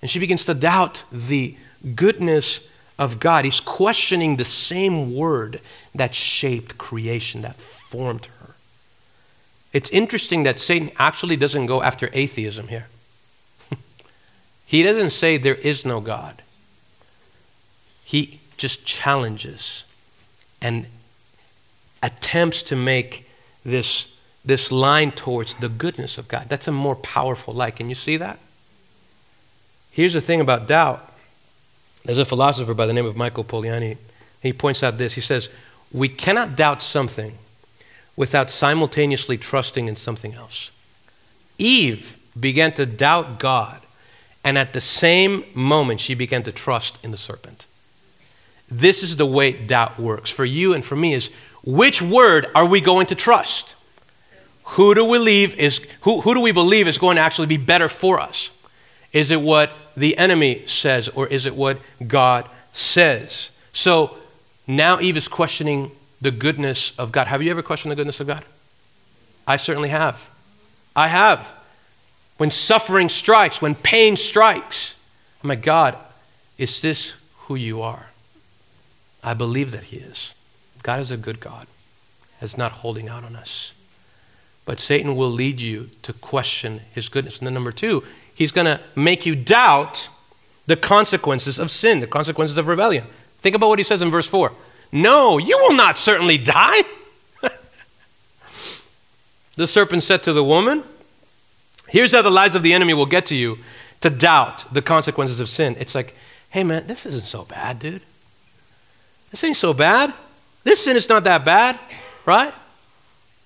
And 0.00 0.10
she 0.10 0.18
begins 0.18 0.44
to 0.46 0.54
doubt 0.54 1.04
the 1.12 1.56
goodness 1.94 2.66
of 2.98 3.20
God. 3.20 3.44
He's 3.44 3.60
questioning 3.60 4.36
the 4.36 4.44
same 4.44 5.14
word 5.14 5.60
that 5.94 6.14
shaped 6.14 6.78
creation, 6.78 7.42
that 7.42 7.56
formed 7.56 8.26
her. 8.26 8.33
It's 9.74 9.90
interesting 9.90 10.44
that 10.44 10.60
Satan 10.60 10.92
actually 11.00 11.36
doesn't 11.36 11.66
go 11.66 11.82
after 11.82 12.08
atheism 12.12 12.68
here. 12.68 12.86
he 14.66 14.84
doesn't 14.84 15.10
say 15.10 15.36
there 15.36 15.56
is 15.56 15.84
no 15.84 16.00
God. 16.00 16.42
He 18.04 18.38
just 18.56 18.86
challenges 18.86 19.84
and 20.62 20.86
attempts 22.04 22.62
to 22.62 22.76
make 22.76 23.28
this, 23.64 24.16
this 24.44 24.70
line 24.70 25.10
towards 25.10 25.56
the 25.56 25.68
goodness 25.68 26.18
of 26.18 26.28
God. 26.28 26.46
That's 26.48 26.68
a 26.68 26.72
more 26.72 26.94
powerful 26.94 27.52
light. 27.52 27.74
Can 27.74 27.88
you 27.88 27.96
see 27.96 28.16
that? 28.16 28.38
Here's 29.90 30.12
the 30.12 30.20
thing 30.20 30.40
about 30.40 30.68
doubt 30.68 31.10
there's 32.04 32.18
a 32.18 32.24
philosopher 32.24 32.74
by 32.74 32.86
the 32.86 32.92
name 32.92 33.06
of 33.06 33.16
Michael 33.16 33.44
Polanyi. 33.44 33.96
He 34.42 34.52
points 34.52 34.82
out 34.82 34.98
this. 34.98 35.14
He 35.14 35.22
says, 35.22 35.48
We 35.90 36.08
cannot 36.08 36.54
doubt 36.54 36.82
something 36.82 37.38
without 38.16 38.50
simultaneously 38.50 39.36
trusting 39.36 39.88
in 39.88 39.96
something 39.96 40.34
else. 40.34 40.70
Eve 41.58 42.18
began 42.38 42.72
to 42.72 42.86
doubt 42.86 43.38
God, 43.38 43.80
and 44.42 44.58
at 44.58 44.72
the 44.72 44.80
same 44.80 45.44
moment, 45.54 46.00
she 46.00 46.14
began 46.14 46.42
to 46.42 46.52
trust 46.52 47.02
in 47.04 47.10
the 47.10 47.16
serpent. 47.16 47.66
This 48.70 49.02
is 49.02 49.16
the 49.16 49.26
way 49.26 49.52
doubt 49.52 49.98
works 49.98 50.30
for 50.30 50.44
you 50.44 50.72
and 50.72 50.84
for 50.84 50.96
me 50.96 51.14
is 51.14 51.30
which 51.64 52.02
word 52.02 52.46
are 52.54 52.66
we 52.66 52.80
going 52.80 53.06
to 53.06 53.14
trust? 53.14 53.76
Who 54.64 54.94
do 54.94 55.04
we 55.04 55.18
believe 55.18 55.54
is 55.56 55.86
who, 56.02 56.22
who 56.22 56.34
do 56.34 56.40
we 56.40 56.52
believe 56.52 56.88
is 56.88 56.98
going 56.98 57.16
to 57.16 57.22
actually 57.22 57.46
be 57.46 57.56
better 57.56 57.88
for 57.88 58.18
us? 58.18 58.50
Is 59.12 59.30
it 59.30 59.40
what 59.40 59.70
the 59.96 60.16
enemy 60.16 60.66
says, 60.66 61.08
or 61.08 61.26
is 61.28 61.46
it 61.46 61.54
what 61.54 61.78
God 62.06 62.48
says? 62.72 63.52
So 63.72 64.16
now 64.66 65.00
Eve 65.00 65.16
is 65.16 65.28
questioning 65.28 65.92
the 66.24 66.30
goodness 66.30 66.98
of 66.98 67.12
God. 67.12 67.26
Have 67.26 67.42
you 67.42 67.50
ever 67.50 67.62
questioned 67.62 67.92
the 67.92 67.96
goodness 67.96 68.18
of 68.18 68.26
God? 68.26 68.42
I 69.46 69.56
certainly 69.56 69.90
have. 69.90 70.30
I 70.96 71.08
have. 71.08 71.52
When 72.38 72.50
suffering 72.50 73.10
strikes, 73.10 73.60
when 73.60 73.74
pain 73.74 74.16
strikes, 74.16 74.96
like, 75.42 75.62
God, 75.62 75.98
is 76.56 76.80
this 76.80 77.18
who 77.40 77.56
you 77.56 77.82
are? 77.82 78.06
I 79.22 79.34
believe 79.34 79.70
that 79.72 79.84
He 79.84 79.98
is. 79.98 80.34
God 80.82 80.98
is 80.98 81.10
a 81.10 81.18
good 81.18 81.40
God, 81.40 81.66
is 82.40 82.56
not 82.56 82.72
holding 82.72 83.06
out 83.06 83.22
on 83.22 83.36
us. 83.36 83.74
But 84.64 84.80
Satan 84.80 85.16
will 85.16 85.30
lead 85.30 85.60
you 85.60 85.90
to 86.00 86.14
question 86.14 86.80
His 86.94 87.10
goodness. 87.10 87.36
And 87.36 87.46
then, 87.46 87.52
number 87.52 87.72
two, 87.72 88.02
he's 88.34 88.50
going 88.50 88.64
to 88.64 88.80
make 88.96 89.26
you 89.26 89.34
doubt 89.34 90.08
the 90.66 90.76
consequences 90.76 91.58
of 91.58 91.70
sin, 91.70 92.00
the 92.00 92.06
consequences 92.06 92.56
of 92.56 92.66
rebellion. 92.66 93.04
Think 93.40 93.54
about 93.54 93.68
what 93.68 93.78
he 93.78 93.82
says 93.82 94.00
in 94.00 94.10
verse 94.10 94.26
4. 94.26 94.52
No, 94.94 95.38
you 95.38 95.58
will 95.58 95.74
not 95.74 95.98
certainly 95.98 96.38
die. 96.38 96.82
the 99.56 99.66
serpent 99.66 100.04
said 100.04 100.22
to 100.22 100.32
the 100.32 100.44
woman, 100.44 100.84
Here's 101.88 102.12
how 102.12 102.22
the 102.22 102.30
lies 102.30 102.54
of 102.54 102.62
the 102.62 102.72
enemy 102.72 102.94
will 102.94 103.06
get 103.06 103.26
to 103.26 103.34
you 103.34 103.58
to 104.00 104.08
doubt 104.08 104.72
the 104.72 104.82
consequences 104.82 105.40
of 105.40 105.48
sin. 105.48 105.76
It's 105.80 105.94
like, 105.94 106.14
hey 106.50 106.62
man, 106.62 106.86
this 106.86 107.06
isn't 107.06 107.26
so 107.26 107.44
bad, 107.44 107.80
dude. 107.80 108.02
This 109.32 109.42
ain't 109.42 109.56
so 109.56 109.74
bad. 109.74 110.14
This 110.62 110.84
sin 110.84 110.96
is 110.96 111.08
not 111.08 111.24
that 111.24 111.44
bad, 111.44 111.78
right? 112.24 112.54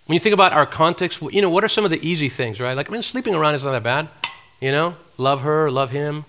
When 0.05 0.15
you 0.15 0.21
think 0.21 0.35
about 0.35 0.53
our 0.53 0.67
context, 0.67 1.23
you 1.33 1.41
know, 1.41 1.51
what 1.51 1.65
are 1.65 1.69
some 1.69 1.85
of 1.85 1.91
the 1.91 2.07
easy 2.07 2.29
things, 2.29 2.61
right? 2.61 2.77
Like, 2.77 2.91
I 2.91 2.93
mean, 2.93 3.03
sleeping 3.03 3.35
around 3.35 3.55
is 3.55 3.65
not 3.65 3.73
that 3.73 3.83
bad. 3.83 4.09
You 4.61 4.71
know, 4.71 4.97
love 5.17 5.43
her, 5.43 5.71
love 5.71 5.93
him. 5.93 6.27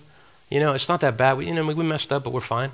You 0.48 0.60
know, 0.60 0.72
it's 0.72 0.88
not 0.88 1.02
that 1.02 1.16
bad. 1.16 1.36
We, 1.36 1.46
you 1.46 1.54
know, 1.54 1.66
we 1.66 1.84
messed 1.84 2.10
up, 2.10 2.24
but 2.24 2.32
we're 2.32 2.40
fine. 2.40 2.72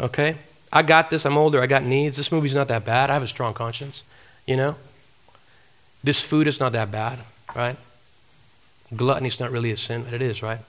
Okay? 0.00 0.36
I 0.72 0.82
got 0.82 1.10
this. 1.10 1.24
I'm 1.24 1.36
older. 1.36 1.60
I 1.60 1.66
got 1.66 1.84
needs. 1.84 2.16
This 2.16 2.30
movie's 2.30 2.54
not 2.54 2.68
that 2.68 2.84
bad. 2.84 3.10
I 3.10 3.14
have 3.14 3.22
a 3.22 3.26
strong 3.26 3.54
conscience. 3.54 4.02
You 4.46 4.56
know? 4.56 4.76
This 6.02 6.22
food 6.22 6.46
is 6.46 6.60
not 6.60 6.72
that 6.72 6.90
bad, 6.90 7.18
right? 7.54 7.76
Gluttony's 8.94 9.38
not 9.38 9.50
really 9.50 9.70
a 9.70 9.76
sin, 9.76 10.04
but 10.04 10.14
it 10.14 10.22
is, 10.22 10.42
right? 10.42 10.60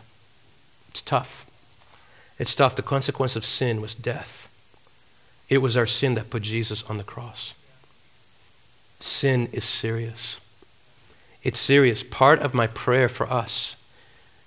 It's 0.90 1.02
tough. 1.02 1.50
It's 2.38 2.54
tough. 2.54 2.76
The 2.76 2.82
consequence 2.82 3.36
of 3.36 3.46
sin 3.46 3.82
was 3.82 3.96
death. 3.96 4.50
It 5.50 5.60
was 5.60 5.78
our 5.78 5.86
sin 5.86 6.16
that 6.16 6.30
put 6.30 6.44
Jesus 6.44 6.84
on 6.84 6.98
the 6.98 7.04
cross. 7.04 7.54
Sin 9.00 9.48
is 9.52 9.64
serious. 9.64 10.40
It's 11.44 11.60
serious. 11.60 12.04
Part 12.04 12.40
of 12.40 12.54
my 12.54 12.68
prayer 12.68 13.10
for 13.10 13.32
us 13.32 13.78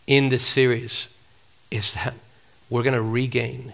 in 0.07 0.29
this 0.29 0.45
series 0.45 1.09
is 1.71 1.95
that 1.95 2.15
we're 2.71 2.83
going 2.83 2.95
to 2.95 3.03
regain 3.03 3.73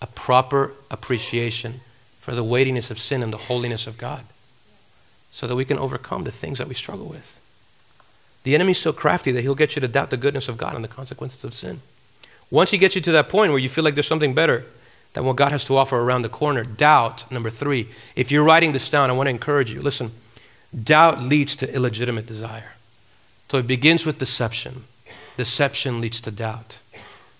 a 0.00 0.06
proper 0.06 0.72
appreciation 0.90 1.80
for 2.18 2.34
the 2.34 2.44
weightiness 2.44 2.90
of 2.90 2.98
sin 2.98 3.22
and 3.22 3.32
the 3.32 3.38
holiness 3.38 3.86
of 3.86 3.98
God 3.98 4.24
so 5.30 5.46
that 5.46 5.56
we 5.56 5.64
can 5.64 5.78
overcome 5.78 6.24
the 6.24 6.30
things 6.30 6.58
that 6.58 6.68
we 6.68 6.74
struggle 6.74 7.06
with. 7.06 7.38
The 8.42 8.54
enemy's 8.54 8.78
so 8.78 8.92
crafty 8.92 9.32
that 9.32 9.42
he'll 9.42 9.54
get 9.54 9.76
you 9.76 9.80
to 9.80 9.88
doubt 9.88 10.10
the 10.10 10.16
goodness 10.16 10.48
of 10.48 10.56
God 10.56 10.74
and 10.74 10.82
the 10.82 10.88
consequences 10.88 11.44
of 11.44 11.54
sin. 11.54 11.80
Once 12.50 12.70
he 12.70 12.78
gets 12.78 12.96
you 12.96 13.02
to 13.02 13.12
that 13.12 13.28
point 13.28 13.52
where 13.52 13.60
you 13.60 13.68
feel 13.68 13.84
like 13.84 13.94
there's 13.94 14.06
something 14.06 14.34
better 14.34 14.64
than 15.12 15.24
what 15.24 15.36
God 15.36 15.52
has 15.52 15.64
to 15.66 15.76
offer 15.76 15.98
around 15.98 16.22
the 16.22 16.28
corner, 16.28 16.64
doubt, 16.64 17.30
number 17.30 17.50
three. 17.50 17.88
If 18.16 18.30
you're 18.30 18.44
writing 18.44 18.72
this 18.72 18.88
down, 18.88 19.10
I 19.10 19.12
want 19.12 19.26
to 19.26 19.30
encourage 19.30 19.72
you. 19.72 19.80
Listen, 19.80 20.12
doubt 20.84 21.20
leads 21.20 21.56
to 21.56 21.74
illegitimate 21.74 22.26
desire. 22.26 22.72
So 23.48 23.58
it 23.58 23.66
begins 23.66 24.06
with 24.06 24.18
deception. 24.18 24.84
Deception 25.36 26.00
leads 26.00 26.20
to 26.22 26.30
doubt. 26.30 26.78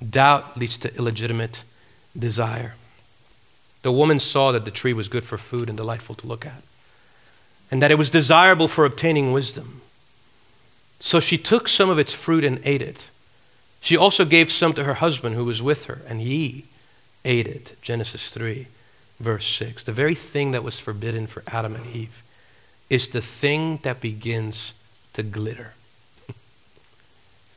Doubt 0.09 0.57
leads 0.57 0.79
to 0.79 0.95
illegitimate 0.97 1.65
desire. 2.19 2.75
The 3.83 3.93
woman 3.93 4.19
saw 4.19 4.53
that 4.53 4.65
the 4.65 4.71
tree 4.71 4.93
was 4.93 5.09
good 5.09 5.25
for 5.25 5.39
food 5.39 5.69
and 5.69 5.77
delightful 5.77 6.15
to 6.17 6.27
look 6.27 6.45
at, 6.45 6.63
and 7.71 7.83
that 7.83 7.91
it 7.91 7.99
was 7.99 8.11
desirable 8.11 8.69
for 8.69 8.85
obtaining 8.85 9.33
wisdom. 9.33 9.81
So 10.99 11.19
she 11.19 11.39
took 11.39 11.67
some 11.67 11.89
of 11.89 11.99
its 11.99 12.13
fruit 12.13 12.45
and 12.45 12.61
ate 12.65 12.83
it. 12.83 13.11
She 13.81 13.97
also 13.97 14.27
gave 14.27 14.51
some 14.51 14.75
to 14.75 14.85
her 14.85 14.95
husband 14.95 15.35
who 15.35 15.47
was 15.47 15.63
with 15.63 15.87
her, 15.87 16.03
and 16.07 16.21
he 16.21 16.67
ate 17.25 17.47
it. 17.49 17.77
Genesis 17.81 18.31
3, 18.31 18.67
verse 19.19 19.47
6. 19.47 19.85
The 19.85 19.93
very 19.93 20.15
thing 20.15 20.51
that 20.51 20.63
was 20.63 20.79
forbidden 20.79 21.27
for 21.27 21.43
Adam 21.47 21.75
and 21.75 21.87
Eve 21.87 22.23
is 22.91 23.09
the 23.09 23.23
thing 23.23 23.79
that 23.83 24.01
begins 24.01 24.75
to 25.15 25.23
glitter. 25.23 25.75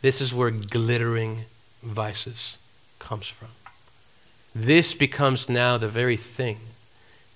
This 0.01 0.19
is 0.19 0.33
where 0.33 0.51
glittering 0.51 1.45
vices 1.81 2.57
comes 2.99 3.27
from. 3.27 3.49
This 4.55 4.95
becomes 4.95 5.49
now 5.49 5.77
the 5.77 5.87
very 5.87 6.17
thing 6.17 6.59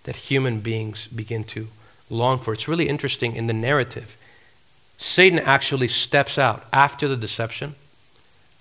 that 0.03 0.15
human 0.15 0.60
beings 0.60 1.08
begin 1.08 1.43
to 1.45 1.67
long 2.10 2.39
for. 2.39 2.53
It's 2.53 2.67
really 2.67 2.88
interesting 2.88 3.36
in 3.36 3.47
the 3.47 3.53
narrative. 3.53 4.15
Satan 4.97 5.39
actually 5.39 5.88
steps 5.88 6.38
out 6.38 6.65
after 6.71 7.08
the 7.08 7.17
deception, 7.17 7.75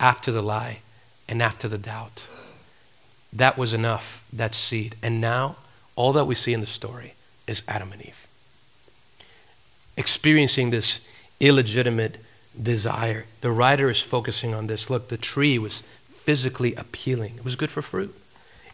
after 0.00 0.32
the 0.32 0.42
lie, 0.42 0.80
and 1.28 1.42
after 1.42 1.68
the 1.68 1.78
doubt. 1.78 2.28
That 3.32 3.58
was 3.58 3.74
enough, 3.74 4.26
that 4.32 4.54
seed. 4.54 4.96
And 5.02 5.20
now, 5.20 5.56
all 5.94 6.12
that 6.12 6.26
we 6.26 6.34
see 6.34 6.52
in 6.52 6.60
the 6.60 6.66
story 6.66 7.14
is 7.46 7.62
Adam 7.68 7.92
and 7.92 8.02
Eve 8.02 8.26
experiencing 9.96 10.70
this 10.70 11.00
illegitimate 11.40 12.18
desire. 12.60 13.24
The 13.40 13.50
writer 13.50 13.90
is 13.90 14.02
focusing 14.02 14.54
on 14.54 14.66
this. 14.66 14.90
Look, 14.90 15.08
the 15.08 15.16
tree 15.16 15.58
was 15.58 15.82
physically 16.08 16.74
appealing, 16.74 17.36
it 17.36 17.44
was 17.44 17.56
good 17.56 17.70
for 17.70 17.82
fruit. 17.82 18.14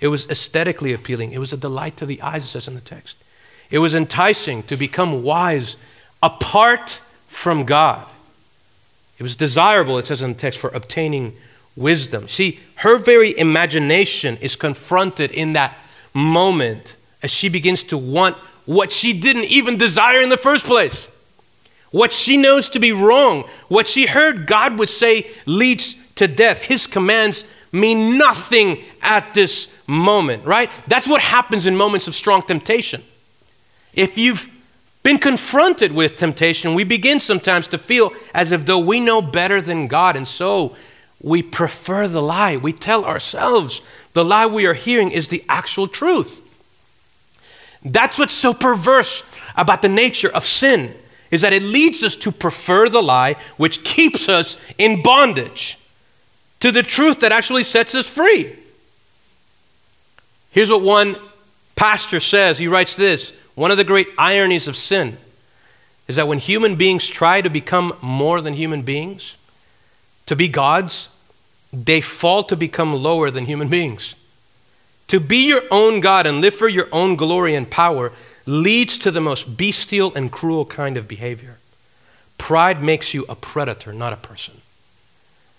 It 0.02 0.08
was 0.08 0.28
aesthetically 0.28 0.92
appealing. 0.92 1.32
It 1.32 1.38
was 1.38 1.52
a 1.52 1.56
delight 1.56 1.96
to 1.98 2.06
the 2.06 2.20
eyes, 2.22 2.42
it 2.44 2.48
says 2.48 2.66
in 2.66 2.74
the 2.74 2.80
text. 2.80 3.18
It 3.70 3.78
was 3.78 3.94
enticing 3.94 4.64
to 4.64 4.76
become 4.76 5.22
wise 5.22 5.76
apart 6.20 7.00
from 7.28 7.64
God. 7.64 8.04
It 9.18 9.22
was 9.22 9.36
desirable, 9.36 9.98
it 9.98 10.06
says 10.08 10.20
in 10.20 10.32
the 10.32 10.38
text, 10.38 10.58
for 10.58 10.70
obtaining 10.70 11.36
wisdom. 11.76 12.26
See, 12.26 12.58
her 12.76 12.98
very 12.98 13.38
imagination 13.38 14.38
is 14.40 14.56
confronted 14.56 15.30
in 15.30 15.52
that 15.52 15.78
moment 16.12 16.96
as 17.22 17.30
she 17.30 17.48
begins 17.48 17.84
to 17.84 17.96
want 17.96 18.36
what 18.66 18.90
she 18.90 19.12
didn't 19.12 19.44
even 19.44 19.78
desire 19.78 20.20
in 20.20 20.30
the 20.30 20.36
first 20.36 20.66
place. 20.66 21.08
What 21.92 22.12
she 22.12 22.36
knows 22.36 22.68
to 22.70 22.80
be 22.80 22.90
wrong, 22.90 23.44
what 23.68 23.86
she 23.86 24.06
heard 24.06 24.48
God 24.48 24.80
would 24.80 24.88
say 24.88 25.30
leads 25.46 25.94
to 26.16 26.26
death. 26.26 26.64
His 26.64 26.88
commands 26.88 27.48
mean 27.72 28.18
nothing 28.18 28.82
at 29.00 29.32
this 29.34 29.81
moment, 29.92 30.44
right? 30.44 30.70
That's 30.88 31.06
what 31.06 31.20
happens 31.20 31.66
in 31.66 31.76
moments 31.76 32.08
of 32.08 32.14
strong 32.14 32.42
temptation. 32.42 33.02
If 33.94 34.16
you've 34.16 34.48
been 35.02 35.18
confronted 35.18 35.92
with 35.92 36.16
temptation, 36.16 36.74
we 36.74 36.84
begin 36.84 37.20
sometimes 37.20 37.68
to 37.68 37.78
feel 37.78 38.12
as 38.34 38.52
if 38.52 38.66
though 38.66 38.78
we 38.78 39.00
know 39.00 39.20
better 39.20 39.60
than 39.60 39.88
God, 39.88 40.16
and 40.16 40.26
so 40.26 40.76
we 41.20 41.42
prefer 41.42 42.08
the 42.08 42.22
lie. 42.22 42.56
We 42.56 42.72
tell 42.72 43.04
ourselves 43.04 43.82
the 44.14 44.24
lie 44.24 44.46
we 44.46 44.66
are 44.66 44.74
hearing 44.74 45.10
is 45.10 45.28
the 45.28 45.44
actual 45.48 45.86
truth. 45.86 46.38
That's 47.84 48.18
what's 48.18 48.34
so 48.34 48.54
perverse 48.54 49.24
about 49.56 49.82
the 49.82 49.88
nature 49.88 50.30
of 50.30 50.44
sin 50.44 50.94
is 51.30 51.40
that 51.40 51.52
it 51.52 51.62
leads 51.62 52.02
us 52.02 52.16
to 52.16 52.30
prefer 52.30 52.88
the 52.88 53.02
lie 53.02 53.36
which 53.56 53.84
keeps 53.84 54.28
us 54.28 54.62
in 54.78 55.02
bondage 55.02 55.78
to 56.60 56.70
the 56.70 56.82
truth 56.82 57.20
that 57.20 57.32
actually 57.32 57.64
sets 57.64 57.94
us 57.94 58.06
free. 58.06 58.56
Here's 60.52 60.70
what 60.70 60.82
one 60.82 61.16
pastor 61.74 62.20
says. 62.20 62.58
He 62.58 62.68
writes 62.68 62.94
this, 62.94 63.34
one 63.54 63.70
of 63.70 63.76
the 63.76 63.84
great 63.84 64.08
ironies 64.16 64.68
of 64.68 64.76
sin 64.76 65.18
is 66.08 66.16
that 66.16 66.28
when 66.28 66.38
human 66.38 66.76
beings 66.76 67.06
try 67.06 67.40
to 67.40 67.50
become 67.50 67.96
more 68.00 68.40
than 68.40 68.54
human 68.54 68.82
beings, 68.82 69.36
to 70.26 70.36
be 70.36 70.48
gods, 70.48 71.08
they 71.72 72.00
fall 72.00 72.42
to 72.44 72.56
become 72.56 72.94
lower 72.94 73.30
than 73.30 73.46
human 73.46 73.68
beings. 73.68 74.14
To 75.08 75.20
be 75.20 75.48
your 75.48 75.62
own 75.70 76.00
God 76.00 76.26
and 76.26 76.40
live 76.40 76.54
for 76.54 76.68
your 76.68 76.88
own 76.92 77.16
glory 77.16 77.54
and 77.54 77.70
power 77.70 78.12
leads 78.46 78.98
to 78.98 79.10
the 79.10 79.20
most 79.20 79.56
bestial 79.56 80.14
and 80.14 80.30
cruel 80.30 80.64
kind 80.64 80.96
of 80.96 81.08
behavior. 81.08 81.58
Pride 82.38 82.82
makes 82.82 83.14
you 83.14 83.24
a 83.28 83.34
predator, 83.34 83.92
not 83.92 84.12
a 84.12 84.16
person. 84.16 84.60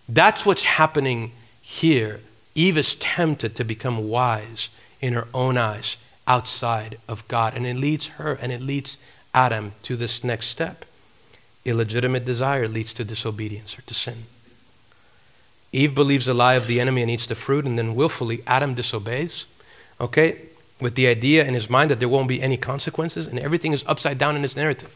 That's 0.08 0.46
what's 0.46 0.64
happening 0.64 1.32
here. 1.62 2.20
Eve 2.56 2.78
is 2.78 2.96
tempted 2.96 3.56
to 3.56 3.64
become 3.64 4.10
wise 4.10 4.70
in 5.04 5.14
her 5.14 5.28
own 5.34 5.58
eyes 5.58 5.98
outside 6.26 6.98
of 7.10 7.28
God. 7.28 7.54
And 7.56 7.68
it 7.68 7.76
leads 7.76 8.08
her 8.20 8.34
and 8.36 8.54
it 8.54 8.62
leads 8.62 8.98
Adam 9.34 9.74
to 9.84 9.98
this 9.98 10.24
next 10.24 10.48
step. 10.48 10.86
Illegitimate 11.66 12.24
desire 12.24 12.68
leads 12.68 12.94
to 12.94 13.04
disobedience 13.04 13.78
or 13.78 13.82
to 13.84 13.94
sin. 13.94 14.24
Eve 15.74 15.94
believes 15.94 16.26
the 16.26 16.34
lie 16.34 16.54
of 16.54 16.68
the 16.68 16.80
enemy 16.80 17.02
and 17.02 17.12
eats 17.12 17.26
the 17.26 17.36
fruit, 17.36 17.66
and 17.66 17.78
then 17.78 17.96
willfully 17.96 18.44
Adam 18.46 18.76
disobeys, 18.76 19.48
okay, 20.00 20.38
with 20.80 20.94
the 20.94 21.08
idea 21.08 21.44
in 21.44 21.56
his 21.56 21.70
mind 21.70 21.90
that 21.90 22.00
there 22.00 22.10
won't 22.10 22.28
be 22.28 22.42
any 22.42 22.58
consequences, 22.58 23.28
and 23.28 23.40
everything 23.40 23.74
is 23.74 23.84
upside 23.88 24.20
down 24.20 24.36
in 24.36 24.44
his 24.44 24.56
narrative. 24.56 24.96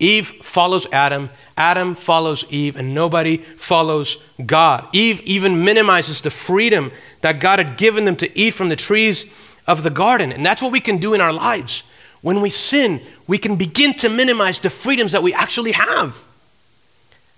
Eve 0.00 0.26
follows 0.26 0.86
Adam, 0.92 1.30
Adam 1.56 1.94
follows 1.94 2.44
Eve, 2.50 2.74
and 2.74 2.94
nobody 2.94 3.36
follows 3.36 4.24
God. 4.44 4.88
Eve 4.92 5.20
even 5.20 5.64
minimizes 5.64 6.22
the 6.22 6.30
freedom 6.30 6.90
that 7.20 7.38
God 7.38 7.60
had 7.60 7.76
given 7.76 8.04
them 8.04 8.16
to 8.16 8.38
eat 8.38 8.54
from 8.54 8.68
the 8.68 8.76
trees 8.76 9.26
of 9.66 9.84
the 9.84 9.90
garden. 9.90 10.32
And 10.32 10.44
that's 10.44 10.62
what 10.62 10.72
we 10.72 10.80
can 10.80 10.98
do 10.98 11.14
in 11.14 11.20
our 11.20 11.32
lives. 11.32 11.84
When 12.22 12.40
we 12.40 12.50
sin, 12.50 13.00
we 13.26 13.38
can 13.38 13.56
begin 13.56 13.94
to 13.98 14.08
minimize 14.08 14.58
the 14.58 14.70
freedoms 14.70 15.12
that 15.12 15.22
we 15.22 15.32
actually 15.32 15.72
have 15.72 16.26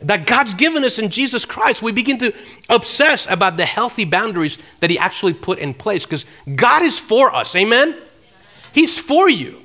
that 0.05 0.27
God's 0.27 0.55
given 0.55 0.85
us 0.85 0.98
in 0.98 1.11
Jesus 1.11 1.44
Christ, 1.44 1.83
we 1.83 1.92
begin 1.92 2.18
to 2.18 2.35
obsess 2.68 3.31
about 3.31 3.57
the 3.57 3.64
healthy 3.64 4.05
boundaries 4.05 4.59
that 4.81 4.90
He 4.90 4.98
actually 4.98 5.35
put 5.35 5.59
in 5.59 5.75
place 5.75 6.05
because 6.05 6.27
God 6.55 6.83
is 6.83 6.98
for 6.98 7.35
us. 7.35 7.55
Amen? 7.57 7.96
He's 8.72 8.98
for 8.98 9.29
you. 9.29 9.62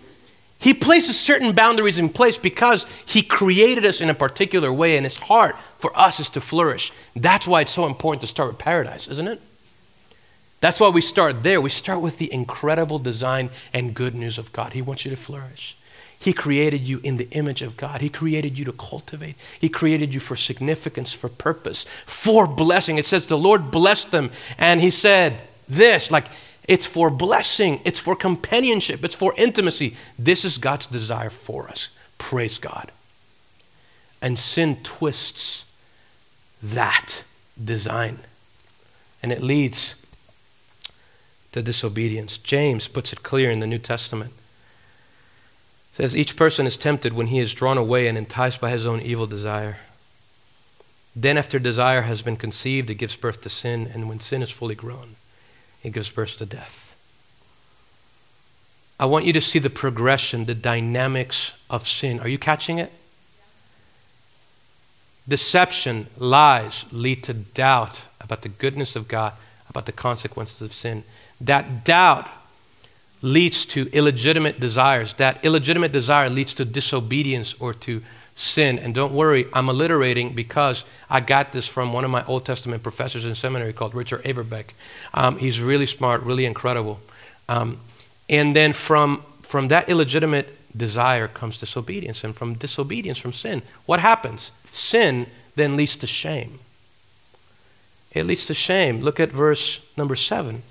He 0.60 0.74
places 0.74 1.20
certain 1.20 1.54
boundaries 1.54 2.00
in 2.00 2.10
place 2.10 2.38
because 2.38 2.86
He 3.06 3.22
created 3.22 3.86
us 3.86 4.02
in 4.02 4.10
a 4.10 4.14
particular 4.14 4.74
way, 4.74 4.98
and 4.98 5.06
His 5.06 5.18
heart 5.18 5.56
for 5.78 5.98
us 5.98 6.20
is 6.20 6.30
to 6.30 6.42
flourish. 6.42 6.92
That's 7.16 7.48
why 7.48 7.62
it's 7.62 7.72
so 7.72 7.86
important 7.86 8.22
to 8.22 8.28
start 8.28 8.50
with 8.50 8.58
paradise, 8.58 9.08
isn't 9.08 9.28
it? 9.28 9.42
That's 10.60 10.80
why 10.80 10.90
we 10.90 11.02
start 11.02 11.44
there. 11.44 11.62
We 11.62 11.70
start 11.70 12.02
with 12.02 12.18
the 12.18 12.34
incredible 12.34 12.98
design 12.98 13.52
and 13.74 13.94
good 13.94 14.16
news 14.16 14.40
of 14.40 14.52
God. 14.52 14.74
He 14.74 14.82
wants 14.82 15.06
you 15.06 15.12
to 15.12 15.18
flourish. 15.18 15.78
He 16.20 16.34
created 16.34 16.88
you 16.88 17.00
in 17.04 17.18
the 17.18 17.30
image 17.30 17.62
of 17.62 17.78
God. 17.78 18.02
He 18.02 18.10
created 18.10 18.58
you 18.58 18.66
to 18.66 18.72
cultivate. 18.72 19.36
He 19.60 19.70
created 19.70 20.16
you 20.16 20.20
for 20.20 20.36
significance, 20.36 21.14
for 21.14 21.30
purpose, 21.30 21.86
for 22.08 22.48
blessing. 22.48 22.98
It 22.98 23.06
says 23.06 23.28
the 23.28 23.38
Lord 23.38 23.70
blessed 23.70 24.10
them, 24.10 24.32
and 24.58 24.82
He 24.82 24.90
said 24.90 25.40
this 25.70 26.10
like, 26.10 26.26
it's 26.68 26.86
for 26.86 27.10
blessing, 27.10 27.80
it's 27.86 28.00
for 28.00 28.16
companionship, 28.16 29.04
it's 29.06 29.16
for 29.16 29.34
intimacy. 29.38 29.96
This 30.20 30.44
is 30.44 30.58
God's 30.58 30.88
desire 30.88 31.30
for 31.30 31.68
us. 31.70 31.96
Praise 32.18 32.60
God. 32.60 32.92
And 34.22 34.38
sin 34.38 34.78
twists 34.84 35.66
that 36.62 37.24
design, 37.64 38.20
and 39.22 39.32
it 39.32 39.42
leads 39.42 39.96
to 41.52 41.62
disobedience. 41.62 42.38
James 42.38 42.88
puts 42.88 43.14
it 43.14 43.24
clear 43.24 43.50
in 43.52 43.60
the 43.60 43.68
New 43.68 43.80
Testament 43.80 44.34
says 45.98 46.16
each 46.16 46.36
person 46.36 46.68
is 46.68 46.78
tempted 46.78 47.12
when 47.12 47.26
he 47.26 47.40
is 47.40 47.56
drawn 47.56 47.76
away 47.76 48.06
and 48.06 48.20
enticed 48.20 48.62
by 48.62 48.70
his 48.70 48.86
own 48.86 49.02
evil 49.02 49.26
desire. 49.26 49.78
Then, 51.16 51.40
after 51.40 51.58
desire 51.58 52.04
has 52.04 52.22
been 52.22 52.36
conceived, 52.36 52.92
it 52.92 53.00
gives 53.00 53.16
birth 53.16 53.42
to 53.42 53.50
sin, 53.50 53.90
and 53.92 54.08
when 54.08 54.20
sin 54.20 54.44
is 54.44 54.52
fully 54.52 54.76
grown, 54.76 55.16
it 55.84 55.94
gives 55.94 56.10
birth 56.10 56.38
to 56.38 56.46
death. 56.46 56.96
I 59.00 59.06
want 59.06 59.26
you 59.26 59.34
to 59.34 59.42
see 59.42 59.60
the 59.60 59.70
progression, 59.70 60.46
the 60.46 60.56
dynamics 60.56 61.54
of 61.70 61.88
sin. 61.88 62.20
Are 62.20 62.28
you 62.28 62.40
catching 62.40 62.80
it? 62.80 62.92
Deception, 65.28 66.08
lies 66.18 66.86
lead 66.92 67.24
to 67.26 67.34
doubt 67.34 68.06
about 68.22 68.42
the 68.42 68.50
goodness 68.50 68.96
of 68.96 69.08
God, 69.08 69.34
about 69.70 69.86
the 69.86 69.92
consequences 69.92 70.62
of 70.62 70.74
sin. 70.74 71.04
That 71.40 71.84
doubt 71.84 72.28
leads 73.22 73.66
to 73.68 73.90
illegitimate 73.92 74.60
desires. 74.60 75.14
That 75.16 75.44
illegitimate 75.44 75.92
desire 75.92 76.30
leads 76.30 76.54
to 76.56 76.66
disobedience 76.66 77.54
or 77.60 77.74
to 77.74 78.02
sin. 78.38 78.78
And 78.78 78.94
don't 78.94 79.14
worry, 79.14 79.48
I'm 79.52 79.68
alliterating 79.68 80.34
because 80.34 80.86
I 81.10 81.20
got 81.20 81.52
this 81.52 81.68
from 81.68 81.92
one 81.92 82.06
of 82.06 82.12
my 82.12 82.24
Old 82.26 82.46
Testament 82.46 82.84
professors 82.84 83.26
in 83.26 83.34
seminary 83.34 83.74
called 83.74 83.96
Richard 83.96 84.24
Averbeck. 84.24 84.68
Um, 85.14 85.40
he's 85.40 85.60
really 85.60 85.88
smart, 85.88 86.22
really 86.22 86.46
incredible. 86.46 87.00
Um, 87.50 87.80
and 88.30 88.56
then 88.56 88.74
from, 88.74 89.24
from 89.42 89.70
that 89.70 89.90
illegitimate 89.90 90.54
desire 90.78 91.28
comes 91.28 91.58
disobedience. 91.58 92.24
And 92.24 92.36
from 92.36 92.54
disobedience, 92.54 93.18
from 93.18 93.34
sin, 93.34 93.64
what 93.88 94.00
happens? 94.00 94.52
Sin 94.66 95.26
then 95.56 95.76
leads 95.76 95.98
to 95.98 96.08
shame. 96.08 96.60
It 98.12 98.26
leads 98.26 98.46
to 98.46 98.54
shame. 98.54 99.02
Look 99.02 99.20
at 99.20 99.32
verse 99.32 99.82
number 99.98 100.16
seven. 100.16 100.62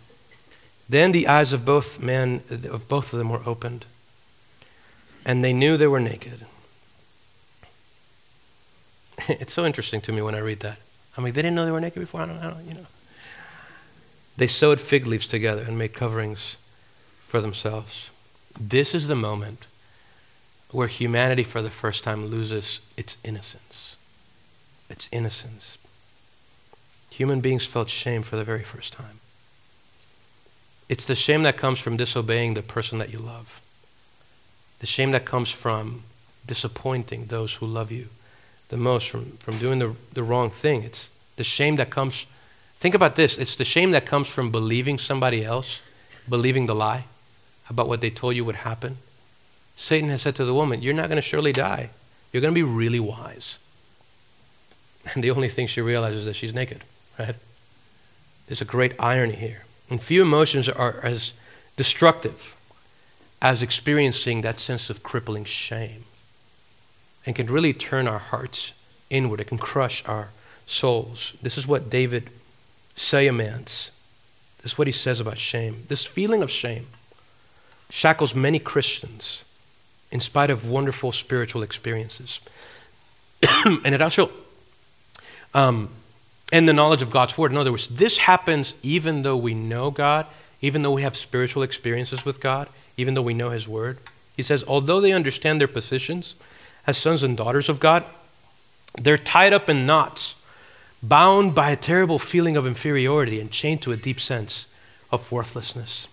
Then 0.88 1.10
the 1.10 1.26
eyes 1.26 1.52
of 1.52 1.64
both 1.64 2.00
men, 2.00 2.42
of 2.48 2.86
both 2.86 3.12
of 3.12 3.18
them, 3.18 3.28
were 3.28 3.42
opened, 3.44 3.86
and 5.24 5.42
they 5.42 5.52
knew 5.52 5.76
they 5.76 5.88
were 5.88 5.98
naked. 5.98 6.46
it's 9.28 9.52
so 9.52 9.64
interesting 9.64 10.00
to 10.02 10.12
me 10.12 10.22
when 10.22 10.34
I 10.34 10.40
read 10.40 10.60
that. 10.60 10.78
I 11.16 11.20
mean, 11.20 11.32
they 11.32 11.42
didn't 11.42 11.54
know 11.54 11.64
they 11.64 11.72
were 11.72 11.80
naked 11.80 12.00
before. 12.00 12.22
I 12.22 12.26
don't, 12.26 12.38
I 12.38 12.50
don't, 12.50 12.64
you 12.66 12.74
know. 12.74 12.86
They 14.36 14.46
sewed 14.46 14.80
fig 14.80 15.06
leaves 15.06 15.26
together 15.26 15.62
and 15.62 15.78
made 15.78 15.94
coverings 15.94 16.58
for 17.20 17.40
themselves. 17.40 18.10
This 18.58 18.94
is 18.94 19.08
the 19.08 19.16
moment 19.16 19.66
where 20.70 20.88
humanity, 20.88 21.42
for 21.42 21.62
the 21.62 21.70
first 21.70 22.04
time, 22.04 22.26
loses 22.26 22.80
its 22.96 23.16
innocence. 23.24 23.96
Its 24.90 25.08
innocence. 25.10 25.78
Human 27.10 27.40
beings 27.40 27.64
felt 27.64 27.88
shame 27.88 28.22
for 28.22 28.36
the 28.36 28.44
very 28.44 28.62
first 28.62 28.92
time. 28.92 29.20
It's 30.88 31.06
the 31.06 31.14
shame 31.14 31.42
that 31.44 31.56
comes 31.56 31.78
from 31.78 31.96
disobeying 31.96 32.54
the 32.54 32.62
person 32.62 32.98
that 32.98 33.10
you 33.10 33.18
love. 33.18 33.62
The 34.80 34.86
shame 34.86 35.12
that 35.12 35.24
comes 35.24 35.50
from 35.50 36.02
disappointing 36.46 37.26
those 37.26 37.54
who 37.54 37.66
love 37.66 37.90
you 37.90 38.08
the 38.68 38.76
most, 38.76 39.08
from, 39.08 39.36
from 39.38 39.58
doing 39.58 39.78
the, 39.78 39.94
the 40.12 40.22
wrong 40.22 40.50
thing. 40.50 40.82
It's 40.82 41.10
the 41.36 41.44
shame 41.44 41.76
that 41.76 41.90
comes, 41.90 42.26
think 42.76 42.94
about 42.94 43.16
this 43.16 43.38
it's 43.38 43.56
the 43.56 43.64
shame 43.64 43.92
that 43.92 44.06
comes 44.06 44.28
from 44.28 44.50
believing 44.50 44.98
somebody 44.98 45.44
else, 45.44 45.82
believing 46.28 46.66
the 46.66 46.74
lie 46.74 47.04
about 47.68 47.88
what 47.88 48.00
they 48.00 48.10
told 48.10 48.36
you 48.36 48.44
would 48.44 48.56
happen. 48.56 48.98
Satan 49.76 50.08
has 50.08 50.22
said 50.22 50.34
to 50.36 50.44
the 50.44 50.54
woman, 50.54 50.82
You're 50.82 50.94
not 50.94 51.08
going 51.08 51.16
to 51.16 51.22
surely 51.22 51.52
die. 51.52 51.90
You're 52.32 52.40
going 52.40 52.54
to 52.54 52.58
be 52.58 52.62
really 52.62 53.00
wise. 53.00 53.58
And 55.14 55.22
the 55.22 55.30
only 55.30 55.48
thing 55.48 55.68
she 55.68 55.80
realizes 55.80 56.20
is 56.20 56.24
that 56.24 56.34
she's 56.34 56.52
naked, 56.52 56.82
right? 57.16 57.36
There's 58.48 58.60
a 58.60 58.64
great 58.64 58.92
irony 58.98 59.36
here. 59.36 59.64
And 59.88 60.02
few 60.02 60.20
emotions 60.20 60.68
are 60.68 60.98
as 61.04 61.32
destructive 61.76 62.56
as 63.40 63.62
experiencing 63.62 64.40
that 64.40 64.58
sense 64.58 64.90
of 64.90 65.04
crippling 65.04 65.44
shame 65.44 66.05
and 67.26 67.34
can 67.34 67.46
really 67.46 67.72
turn 67.72 68.06
our 68.06 68.18
hearts 68.18 68.72
inward. 69.10 69.40
It 69.40 69.48
can 69.48 69.58
crush 69.58 70.06
our 70.06 70.30
souls. 70.64 71.34
This 71.42 71.58
is 71.58 71.66
what 71.66 71.90
David 71.90 72.30
Seamands, 72.94 73.90
this 74.62 74.72
is 74.72 74.78
what 74.78 74.86
he 74.86 74.92
says 74.92 75.20
about 75.20 75.38
shame. 75.38 75.84
This 75.88 76.04
feeling 76.04 76.42
of 76.42 76.50
shame 76.50 76.86
shackles 77.90 78.34
many 78.34 78.58
Christians 78.58 79.44
in 80.10 80.20
spite 80.20 80.50
of 80.50 80.68
wonderful 80.68 81.12
spiritual 81.12 81.62
experiences. 81.62 82.40
and 83.66 83.94
it 83.94 84.00
also, 84.00 84.30
um, 85.52 85.90
and 86.52 86.68
the 86.68 86.72
knowledge 86.72 87.02
of 87.02 87.10
God's 87.10 87.36
word. 87.36 87.52
In 87.52 87.58
other 87.58 87.70
words, 87.70 87.88
this 87.88 88.18
happens 88.18 88.74
even 88.82 89.22
though 89.22 89.36
we 89.36 89.54
know 89.54 89.90
God, 89.90 90.26
even 90.60 90.82
though 90.82 90.92
we 90.92 91.02
have 91.02 91.16
spiritual 91.16 91.62
experiences 91.62 92.24
with 92.24 92.40
God, 92.40 92.68
even 92.96 93.14
though 93.14 93.22
we 93.22 93.34
know 93.34 93.50
His 93.50 93.68
word. 93.68 93.98
He 94.36 94.42
says, 94.42 94.64
although 94.66 95.00
they 95.00 95.12
understand 95.12 95.60
their 95.60 95.68
positions 95.68 96.34
as 96.86 96.96
sons 96.96 97.22
and 97.22 97.36
daughters 97.36 97.68
of 97.68 97.80
God, 97.80 98.04
they're 98.98 99.18
tied 99.18 99.52
up 99.52 99.68
in 99.68 99.86
knots, 99.86 100.40
bound 101.02 101.54
by 101.54 101.70
a 101.70 101.76
terrible 101.76 102.18
feeling 102.18 102.56
of 102.56 102.66
inferiority 102.66 103.40
and 103.40 103.50
chained 103.50 103.82
to 103.82 103.92
a 103.92 103.96
deep 103.96 104.20
sense 104.20 104.66
of 105.10 105.30
worthlessness. 105.30 106.08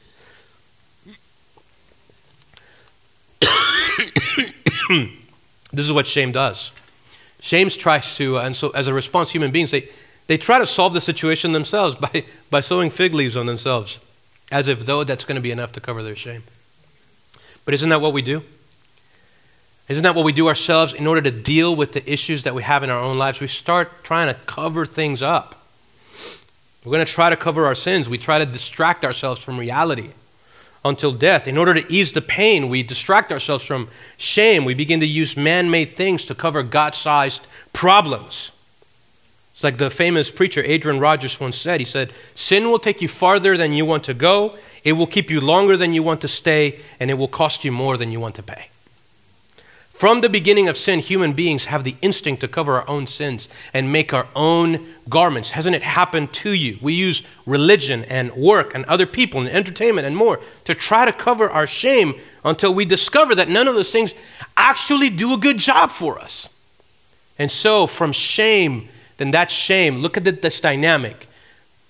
this 5.72 5.86
is 5.86 5.92
what 5.92 6.08
shame 6.08 6.32
does. 6.32 6.72
Shame 7.40 7.70
tries 7.70 8.16
to, 8.18 8.38
uh, 8.38 8.44
and 8.44 8.56
so 8.56 8.70
as 8.72 8.88
a 8.88 8.94
response, 8.94 9.32
human 9.32 9.52
beings, 9.52 9.72
they, 9.72 9.90
they 10.28 10.38
try 10.38 10.60
to 10.60 10.66
solve 10.66 10.94
the 10.94 11.02
situation 11.02 11.52
themselves 11.52 11.96
by, 12.14 12.24
by 12.50 12.60
sewing 12.62 12.90
fig 12.90 13.14
leaves 13.14 13.38
on 13.38 13.46
themselves, 13.46 14.00
as 14.52 14.68
if 14.68 14.86
though 14.86 15.04
that's 15.04 15.26
going 15.26 15.36
to 15.36 15.42
be 15.42 15.52
enough 15.52 15.72
to 15.74 15.82
cover 15.82 16.02
their 16.04 16.16
shame. 16.16 16.44
But 17.66 17.74
isn't 17.74 17.90
that 17.90 18.02
what 18.02 18.14
we 18.14 18.22
do? 18.22 18.44
Isn't 19.90 20.04
that 20.04 20.16
what 20.16 20.26
we 20.26 20.32
do 20.32 20.48
ourselves 20.48 20.94
in 20.94 21.08
order 21.08 21.22
to 21.22 21.32
deal 21.32 21.76
with 21.76 21.94
the 21.94 22.12
issues 22.12 22.44
that 22.44 22.56
we 22.56 22.64
have 22.64 22.84
in 22.84 22.90
our 22.90 23.00
own 23.00 23.18
lives? 23.18 23.42
We 23.42 23.48
start 23.48 24.04
trying 24.04 24.34
to 24.34 24.40
cover 24.46 24.86
things 24.86 25.22
up. 25.22 25.62
We're 26.86 26.92
going 26.92 27.06
to 27.06 27.12
try 27.12 27.30
to 27.30 27.36
cover 27.36 27.66
our 27.66 27.76
sins. 27.76 28.10
We 28.10 28.18
try 28.18 28.40
to 28.40 28.46
distract 28.46 29.04
ourselves 29.04 29.44
from 29.44 29.60
reality 29.60 30.12
until 30.86 31.14
death. 31.14 31.48
In 31.48 31.58
order 31.58 31.74
to 31.74 31.94
ease 31.94 32.14
the 32.14 32.22
pain, 32.22 32.70
we 32.70 32.84
distract 32.84 33.32
ourselves 33.32 33.66
from 33.66 33.90
shame. 34.18 34.66
We 34.66 34.74
begin 34.74 35.00
to 35.00 35.06
use 35.06 35.38
man 35.38 35.70
made 35.70 35.92
things 35.92 36.26
to 36.26 36.36
cover 36.36 36.64
God 36.64 36.96
sized 36.96 37.48
problems. 37.72 38.52
It's 39.54 39.64
like 39.64 39.78
the 39.78 39.90
famous 39.90 40.32
preacher 40.32 40.62
Adrian 40.66 41.00
Rogers 41.00 41.40
once 41.40 41.58
said. 41.58 41.80
He 41.80 41.86
said, 41.86 42.12
Sin 42.36 42.66
will 42.66 42.80
take 42.80 43.02
you 43.02 43.08
farther 43.08 43.56
than 43.56 43.74
you 43.74 43.86
want 43.86 44.04
to 44.06 44.14
go, 44.14 44.58
it 44.84 44.94
will 44.94 45.08
keep 45.08 45.30
you 45.30 45.40
longer 45.40 45.78
than 45.78 45.94
you 45.94 46.04
want 46.04 46.22
to 46.22 46.28
stay, 46.28 46.80
and 47.00 47.10
it 47.10 47.14
will 47.14 47.28
cost 47.28 47.64
you 47.64 47.72
more 47.72 47.96
than 47.96 48.12
you 48.12 48.20
want 48.20 48.36
to 48.36 48.44
pay. 48.44 48.68
From 49.94 50.22
the 50.22 50.30
beginning 50.30 50.68
of 50.68 50.76
sin, 50.76 51.00
human 51.00 51.34
beings 51.34 51.66
have 51.66 51.84
the 51.84 51.96
instinct 52.02 52.42
to 52.42 52.48
cover 52.48 52.74
our 52.74 52.90
own 52.90 53.08
sins 53.08 53.48
and 53.74 53.92
make 53.92 54.12
our 54.12 54.28
own 54.36 54.86
garments. 55.08 55.52
Hasn't 55.52 55.76
it 55.76 55.84
happened 55.84 56.34
to 56.34 56.52
you? 56.52 56.78
We 56.82 56.94
use 56.94 57.22
religion 57.46 58.04
and 58.06 58.34
work 58.34 58.74
and 58.74 58.84
other 58.86 59.06
people 59.06 59.40
and 59.40 59.50
entertainment 59.50 60.08
and 60.08 60.18
more 60.18 60.42
to 60.66 60.74
try 60.74 61.06
to 61.06 61.14
cover 61.14 61.50
our 61.50 61.68
shame 61.68 62.16
until 62.44 62.74
we 62.74 62.86
discover 62.86 63.36
that 63.36 63.48
none 63.48 63.68
of 63.68 63.76
those 63.76 63.92
things 63.92 64.14
actually 64.58 65.10
do 65.10 65.36
a 65.36 65.38
good 65.38 65.60
job 65.60 65.92
for 65.92 66.20
us. 66.20 66.50
And 67.38 67.50
so, 67.50 67.88
from 67.88 68.12
shame, 68.12 68.90
then 69.18 69.32
that 69.32 69.52
shame, 69.52 69.98
look 69.98 70.18
at 70.18 70.42
this 70.42 70.60
dynamic. 70.60 71.28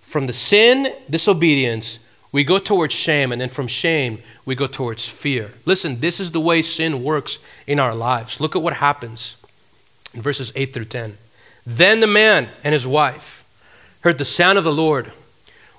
From 0.01 0.27
the 0.27 0.33
sin, 0.33 0.87
disobedience, 1.09 1.99
we 2.33 2.43
go 2.43 2.57
towards 2.57 2.93
shame, 2.93 3.31
and 3.31 3.39
then 3.39 3.47
from 3.47 3.67
shame, 3.67 4.17
we 4.43 4.55
go 4.55 4.67
towards 4.67 5.07
fear. 5.07 5.53
Listen, 5.65 5.99
this 5.99 6.19
is 6.19 6.31
the 6.31 6.41
way 6.41 6.63
sin 6.63 7.03
works 7.03 7.37
in 7.67 7.79
our 7.79 7.93
lives. 7.95 8.41
Look 8.41 8.55
at 8.55 8.61
what 8.61 8.73
happens 8.73 9.37
in 10.13 10.21
verses 10.21 10.51
8 10.55 10.73
through 10.73 10.85
10. 10.85 11.17
Then 11.65 11.99
the 11.99 12.07
man 12.07 12.49
and 12.63 12.73
his 12.73 12.87
wife 12.87 13.45
heard 14.01 14.17
the 14.17 14.25
sound 14.25 14.57
of 14.57 14.63
the 14.63 14.73
Lord 14.73 15.11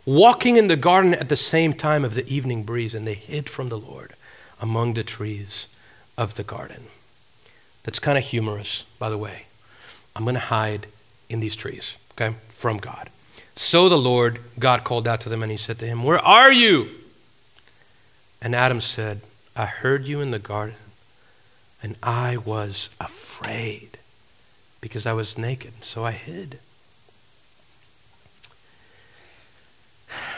walking 0.06 0.56
in 0.56 0.68
the 0.68 0.76
garden 0.76 1.12
at 1.12 1.28
the 1.28 1.36
same 1.36 1.72
time 1.72 2.04
of 2.04 2.14
the 2.14 2.26
evening 2.32 2.62
breeze, 2.62 2.94
and 2.94 3.04
they 3.06 3.14
hid 3.14 3.50
from 3.50 3.68
the 3.68 3.78
Lord 3.78 4.14
among 4.60 4.94
the 4.94 5.02
trees 5.02 5.66
of 6.16 6.36
the 6.36 6.44
garden. 6.44 6.84
That's 7.82 7.98
kind 7.98 8.16
of 8.16 8.24
humorous, 8.24 8.84
by 9.00 9.10
the 9.10 9.18
way. 9.18 9.46
I'm 10.14 10.22
going 10.22 10.34
to 10.34 10.40
hide 10.40 10.86
in 11.28 11.40
these 11.40 11.56
trees, 11.56 11.96
okay, 12.12 12.36
from 12.48 12.78
God. 12.78 13.10
So 13.56 13.88
the 13.88 13.98
Lord 13.98 14.40
God 14.58 14.84
called 14.84 15.06
out 15.06 15.20
to 15.22 15.28
them 15.28 15.42
and 15.42 15.50
he 15.50 15.58
said 15.58 15.78
to 15.78 15.86
him, 15.86 16.02
Where 16.02 16.18
are 16.18 16.52
you? 16.52 16.88
And 18.42 18.54
Adam 18.54 18.80
said, 18.80 19.20
I 19.56 19.66
heard 19.66 20.06
you 20.06 20.20
in 20.20 20.32
the 20.32 20.38
garden, 20.38 20.76
and 21.82 21.96
I 22.02 22.36
was 22.36 22.90
afraid 22.98 23.98
because 24.80 25.06
I 25.06 25.12
was 25.12 25.38
naked, 25.38 25.84
so 25.84 26.04
I 26.04 26.10
hid. 26.10 26.58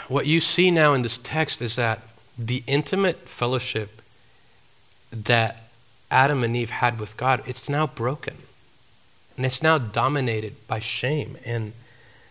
What 0.09 0.27
you 0.27 0.41
see 0.41 0.71
now 0.71 0.95
in 0.95 1.03
this 1.03 1.19
text 1.19 1.61
is 1.61 1.77
that 1.77 2.03
the 2.39 2.63
intimate 2.67 3.29
fellowship 3.29 4.03
that 5.11 5.65
Adam 6.11 6.45
and 6.45 6.57
Eve 6.57 6.71
had 6.71 7.01
with 7.01 7.17
God, 7.17 7.43
it's 7.47 7.69
now 7.69 7.87
broken. 7.87 8.37
And 9.37 9.45
it's 9.45 9.63
now 9.63 9.79
dominated 9.79 10.55
by 10.69 10.79
shame 10.79 11.37
and 11.45 11.73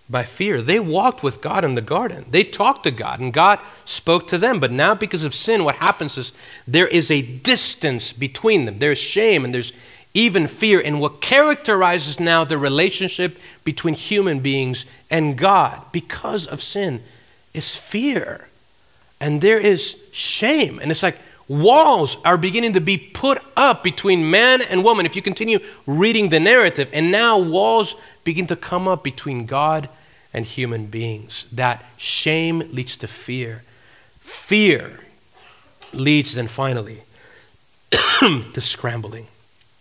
by 0.10 0.24
fear. 0.24 0.62
They 0.62 0.80
walked 0.80 1.24
with 1.24 1.42
God 1.42 1.64
in 1.64 1.76
the 1.76 1.82
garden. 1.82 2.26
They 2.30 2.44
talked 2.44 2.84
to 2.84 2.92
God, 2.92 3.20
and 3.20 3.34
God 3.34 3.60
spoke 3.86 4.28
to 4.28 4.38
them. 4.38 4.60
But 4.60 4.72
now, 4.72 4.94
because 4.94 5.24
of 5.24 5.34
sin, 5.34 5.64
what 5.64 5.76
happens 5.76 6.18
is 6.18 6.32
there 6.68 6.88
is 6.88 7.10
a 7.10 7.22
distance 7.22 8.14
between 8.14 8.66
them. 8.66 8.80
There's 8.80 9.00
shame 9.00 9.44
and 9.44 9.54
there's 9.54 9.74
even 10.14 10.48
fear. 10.48 10.80
And 10.80 11.00
what 11.00 11.22
characterizes 11.22 12.20
now 12.20 12.44
the 12.44 12.58
relationship 12.58 13.38
between 13.64 13.96
human 13.96 14.40
beings 14.40 14.86
and 15.10 15.38
God 15.38 15.82
because 15.92 16.48
of 16.48 16.62
sin 16.62 17.02
is 17.54 17.76
fear. 17.76 18.48
And 19.20 19.42
there 19.42 19.60
is 19.60 20.02
shame. 20.12 20.80
And 20.80 20.92
it's 20.92 21.04
like, 21.04 21.20
walls 21.48 22.18
are 22.24 22.38
beginning 22.38 22.74
to 22.74 22.82
be 22.82 22.98
put 22.98 23.42
up 23.56 23.84
between 23.84 24.30
man 24.30 24.62
and 24.70 24.84
woman 24.84 25.06
if 25.06 25.16
you 25.16 25.22
continue 25.22 25.60
reading 25.86 26.30
the 26.30 26.40
narrative. 26.40 26.90
And 26.94 27.12
now 27.12 27.40
walls 27.40 27.96
begin 28.24 28.48
to 28.48 28.56
come 28.56 28.88
up 28.88 29.04
between 29.04 29.46
God 29.46 29.90
and 30.34 30.46
human 30.46 30.88
beings. 30.88 31.46
That 31.52 31.86
shame 31.98 32.60
leads 32.72 32.98
to 32.98 33.08
fear. 33.08 33.64
Fear 34.20 35.00
leads 35.94 36.36
then 36.36 36.48
finally 36.48 37.04
to 38.20 38.62
scrambling. 38.62 39.28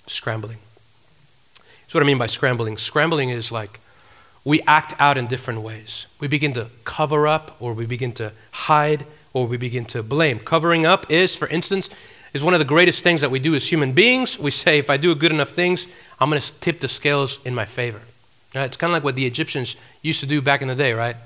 Scrambling. 0.06 0.58
That's 1.82 1.94
what 1.94 2.02
I 2.02 2.06
mean 2.06 2.18
by 2.18 2.26
scrambling. 2.26 2.76
Scrambling 2.78 3.30
is 3.30 3.50
like 3.50 3.80
we 4.44 4.60
act 4.62 4.94
out 4.98 5.16
in 5.16 5.26
different 5.26 5.62
ways. 5.62 6.06
We 6.20 6.28
begin 6.28 6.52
to 6.54 6.68
cover 6.84 7.26
up, 7.26 7.56
or 7.60 7.72
we 7.72 7.86
begin 7.86 8.12
to 8.14 8.32
hide, 8.50 9.06
or 9.34 9.46
we 9.46 9.58
begin 9.58 9.84
to 9.84 10.02
blame. 10.02 10.38
Covering 10.38 10.86
up 10.86 11.10
is, 11.10 11.36
for 11.36 11.48
instance, 11.48 11.90
is 12.32 12.42
one 12.42 12.54
of 12.54 12.60
the 12.60 12.64
greatest 12.64 13.02
things 13.02 13.20
that 13.20 13.30
we 13.30 13.38
do 13.38 13.54
as 13.54 13.70
human 13.70 13.92
beings. 13.92 14.38
We 14.38 14.50
say, 14.50 14.78
if 14.78 14.88
I 14.88 14.96
do 14.96 15.14
good 15.14 15.32
enough 15.32 15.50
things, 15.50 15.86
I'm 16.18 16.30
going 16.30 16.40
to 16.40 16.60
tip 16.60 16.80
the 16.80 16.88
scales 16.88 17.38
in 17.44 17.54
my 17.54 17.64
favor. 17.64 18.00
Right? 18.54 18.64
It's 18.64 18.76
kind 18.76 18.90
of 18.90 18.94
like 18.94 19.04
what 19.04 19.16
the 19.16 19.26
Egyptians 19.26 19.76
used 20.02 20.20
to 20.20 20.26
do 20.26 20.40
back 20.40 20.62
in 20.62 20.68
the 20.68 20.74
day, 20.74 20.92
right? 20.92 21.16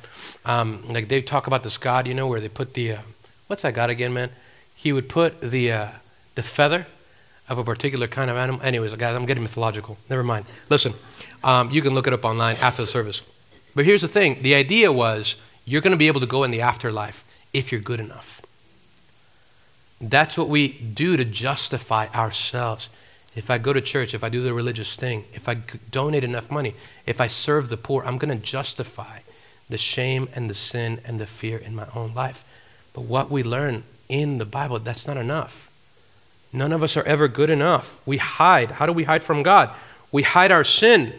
Um, 0.44 0.82
like 0.88 1.08
they 1.08 1.20
talk 1.20 1.46
about 1.46 1.62
this 1.62 1.78
god, 1.78 2.06
you 2.06 2.14
know, 2.14 2.26
where 2.26 2.40
they 2.40 2.48
put 2.48 2.74
the, 2.74 2.92
uh, 2.92 2.98
what's 3.46 3.62
that 3.62 3.74
god 3.74 3.90
again, 3.90 4.14
man? 4.14 4.30
He 4.74 4.92
would 4.92 5.08
put 5.08 5.40
the, 5.40 5.70
uh, 5.70 5.88
the 6.34 6.42
feather 6.42 6.86
of 7.48 7.58
a 7.58 7.64
particular 7.64 8.06
kind 8.06 8.30
of 8.30 8.36
animal. 8.36 8.62
Anyways, 8.62 8.94
guys, 8.94 9.14
I'm 9.14 9.26
getting 9.26 9.42
mythological. 9.42 9.98
Never 10.08 10.22
mind. 10.22 10.46
Listen, 10.70 10.94
um, 11.44 11.70
you 11.70 11.82
can 11.82 11.94
look 11.94 12.06
it 12.06 12.12
up 12.12 12.24
online 12.24 12.56
after 12.56 12.82
the 12.82 12.86
service. 12.86 13.22
But 13.74 13.84
here's 13.84 14.02
the 14.02 14.08
thing 14.08 14.42
the 14.42 14.54
idea 14.54 14.90
was 14.90 15.36
you're 15.64 15.82
going 15.82 15.92
to 15.92 15.98
be 15.98 16.06
able 16.06 16.20
to 16.20 16.26
go 16.26 16.44
in 16.44 16.50
the 16.50 16.62
afterlife 16.62 17.24
if 17.52 17.72
you're 17.72 17.80
good 17.80 18.00
enough. 18.00 18.42
That's 20.00 20.38
what 20.38 20.48
we 20.48 20.68
do 20.68 21.16
to 21.16 21.24
justify 21.24 22.06
ourselves 22.08 22.88
if 23.38 23.50
I 23.50 23.58
go 23.58 23.72
to 23.72 23.80
church, 23.80 24.14
if 24.14 24.24
I 24.24 24.30
do 24.30 24.40
the 24.40 24.52
religious 24.52 24.96
thing, 24.96 25.24
if 25.32 25.48
I 25.48 25.58
donate 25.90 26.24
enough 26.24 26.50
money, 26.50 26.74
if 27.06 27.20
I 27.20 27.28
serve 27.28 27.68
the 27.68 27.76
poor, 27.76 28.02
I'm 28.04 28.18
going 28.18 28.36
to 28.36 28.44
justify 28.44 29.20
the 29.70 29.78
shame 29.78 30.28
and 30.34 30.50
the 30.50 30.54
sin 30.54 31.00
and 31.04 31.20
the 31.20 31.26
fear 31.26 31.56
in 31.56 31.76
my 31.76 31.86
own 31.94 32.14
life. 32.14 32.44
But 32.94 33.02
what 33.02 33.30
we 33.30 33.44
learn 33.44 33.84
in 34.08 34.38
the 34.38 34.44
Bible, 34.44 34.80
that's 34.80 35.06
not 35.06 35.16
enough. 35.16 35.70
None 36.52 36.72
of 36.72 36.82
us 36.82 36.96
are 36.96 37.04
ever 37.04 37.28
good 37.28 37.48
enough. 37.48 38.04
We 38.04 38.16
hide. 38.16 38.72
How 38.72 38.86
do 38.86 38.92
we 38.92 39.04
hide 39.04 39.22
from 39.22 39.44
God? 39.44 39.70
We 40.10 40.24
hide 40.24 40.50
our 40.50 40.64
sin. 40.64 41.12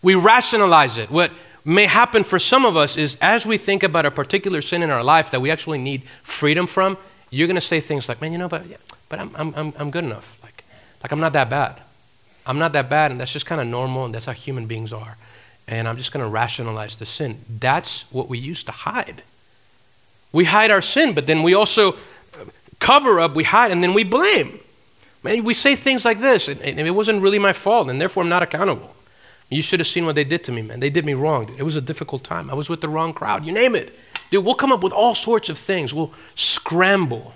We 0.00 0.14
rationalize 0.14 0.96
it. 0.96 1.10
What 1.10 1.32
may 1.64 1.86
happen 1.86 2.24
for 2.24 2.38
some 2.38 2.64
of 2.64 2.76
us 2.76 2.96
is 2.96 3.16
as 3.20 3.46
we 3.46 3.56
think 3.56 3.82
about 3.82 4.04
a 4.04 4.10
particular 4.10 4.60
sin 4.60 4.82
in 4.82 4.90
our 4.90 5.02
life 5.02 5.30
that 5.30 5.40
we 5.40 5.50
actually 5.50 5.78
need 5.78 6.02
freedom 6.22 6.66
from, 6.66 6.98
you're 7.30 7.48
going 7.48 7.56
to 7.56 7.60
say 7.60 7.80
things 7.80 8.08
like, 8.08 8.20
man, 8.20 8.32
you 8.32 8.38
know, 8.38 8.48
but, 8.48 8.64
but 9.08 9.18
I'm, 9.18 9.54
I'm, 9.56 9.72
I'm 9.78 9.90
good 9.90 10.04
enough. 10.04 10.38
Like, 10.42 10.64
like, 11.02 11.12
I'm 11.12 11.20
not 11.20 11.32
that 11.32 11.50
bad. 11.50 11.80
I'm 12.46 12.58
not 12.58 12.72
that 12.74 12.90
bad, 12.90 13.10
and 13.10 13.20
that's 13.20 13.32
just 13.32 13.46
kind 13.46 13.60
of 13.60 13.66
normal, 13.66 14.04
and 14.04 14.14
that's 14.14 14.26
how 14.26 14.32
human 14.32 14.66
beings 14.66 14.92
are. 14.92 15.16
And 15.66 15.88
I'm 15.88 15.96
just 15.96 16.12
going 16.12 16.22
to 16.22 16.28
rationalize 16.30 16.96
the 16.96 17.06
sin. 17.06 17.38
That's 17.60 18.12
what 18.12 18.28
we 18.28 18.38
used 18.38 18.66
to 18.66 18.72
hide. 18.72 19.22
We 20.32 20.44
hide 20.44 20.70
our 20.70 20.82
sin, 20.82 21.14
but 21.14 21.26
then 21.26 21.42
we 21.42 21.54
also 21.54 21.92
uh, 21.92 22.44
cover 22.80 23.18
up, 23.20 23.34
we 23.34 23.44
hide, 23.44 23.70
and 23.70 23.82
then 23.82 23.94
we 23.94 24.04
blame. 24.04 24.60
Man, 25.22 25.42
we 25.44 25.54
say 25.54 25.74
things 25.74 26.04
like 26.04 26.20
this, 26.20 26.48
and 26.48 26.60
it 26.62 26.90
wasn't 26.90 27.22
really 27.22 27.38
my 27.38 27.54
fault, 27.54 27.88
and 27.88 27.98
therefore 27.98 28.22
I'm 28.22 28.28
not 28.28 28.42
accountable. 28.42 28.93
You 29.54 29.62
should 29.62 29.78
have 29.78 29.86
seen 29.86 30.04
what 30.04 30.16
they 30.16 30.24
did 30.24 30.42
to 30.44 30.52
me, 30.52 30.62
man. 30.62 30.80
They 30.80 30.90
did 30.90 31.04
me 31.04 31.14
wrong. 31.14 31.46
Dude. 31.46 31.60
It 31.60 31.62
was 31.62 31.76
a 31.76 31.80
difficult 31.80 32.24
time. 32.24 32.50
I 32.50 32.54
was 32.54 32.68
with 32.68 32.80
the 32.80 32.88
wrong 32.88 33.12
crowd. 33.12 33.44
You 33.44 33.52
name 33.52 33.76
it. 33.76 33.96
Dude, 34.30 34.44
we'll 34.44 34.54
come 34.54 34.72
up 34.72 34.82
with 34.82 34.92
all 34.92 35.14
sorts 35.14 35.48
of 35.48 35.58
things. 35.58 35.94
We'll 35.94 36.12
scramble 36.34 37.34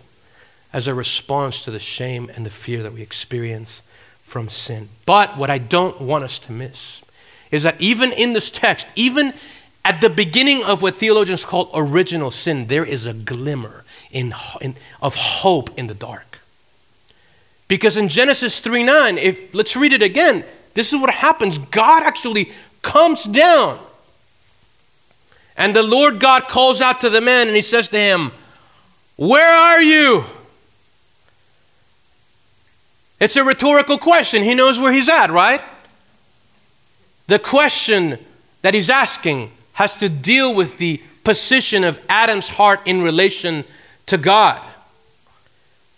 as 0.72 0.88
a 0.88 0.94
response 0.94 1.64
to 1.64 1.70
the 1.70 1.78
shame 1.78 2.28
and 2.34 2.44
the 2.44 2.50
fear 2.50 2.82
that 2.82 2.92
we 2.92 3.02
experience 3.02 3.82
from 4.24 4.48
sin. 4.48 4.88
But 5.06 5.38
what 5.38 5.48
I 5.48 5.58
don't 5.58 6.00
want 6.00 6.24
us 6.24 6.40
to 6.40 6.52
miss 6.52 7.02
is 7.52 7.62
that 7.62 7.80
even 7.80 8.12
in 8.12 8.32
this 8.32 8.50
text, 8.50 8.88
even 8.96 9.32
at 9.84 10.00
the 10.00 10.10
beginning 10.10 10.64
of 10.64 10.82
what 10.82 10.96
theologians 10.96 11.44
call 11.44 11.70
original 11.72 12.32
sin, 12.32 12.66
there 12.66 12.84
is 12.84 13.06
a 13.06 13.14
glimmer 13.14 13.84
in, 14.10 14.34
in, 14.60 14.74
of 15.00 15.14
hope 15.14 15.70
in 15.78 15.86
the 15.86 15.94
dark. 15.94 16.40
Because 17.68 17.96
in 17.96 18.08
Genesis 18.08 18.58
3 18.58 18.82
9, 18.82 19.18
if 19.18 19.54
let's 19.54 19.76
read 19.76 19.92
it 19.92 20.02
again, 20.02 20.44
this 20.78 20.92
is 20.92 21.00
what 21.00 21.10
happens. 21.10 21.58
God 21.58 22.04
actually 22.04 22.52
comes 22.82 23.24
down. 23.24 23.80
And 25.56 25.74
the 25.74 25.82
Lord 25.82 26.20
God 26.20 26.44
calls 26.44 26.80
out 26.80 27.00
to 27.00 27.10
the 27.10 27.20
man 27.20 27.48
and 27.48 27.56
he 27.56 27.62
says 27.62 27.88
to 27.88 27.98
him, 27.98 28.30
Where 29.16 29.44
are 29.44 29.82
you? 29.82 30.24
It's 33.18 33.34
a 33.34 33.42
rhetorical 33.42 33.98
question. 33.98 34.44
He 34.44 34.54
knows 34.54 34.78
where 34.78 34.92
he's 34.92 35.08
at, 35.08 35.32
right? 35.32 35.60
The 37.26 37.40
question 37.40 38.16
that 38.62 38.72
he's 38.72 38.88
asking 38.88 39.50
has 39.72 39.94
to 39.94 40.08
deal 40.08 40.54
with 40.54 40.78
the 40.78 41.02
position 41.24 41.82
of 41.82 42.00
Adam's 42.08 42.50
heart 42.50 42.82
in 42.86 43.02
relation 43.02 43.64
to 44.06 44.16
God. 44.16 44.62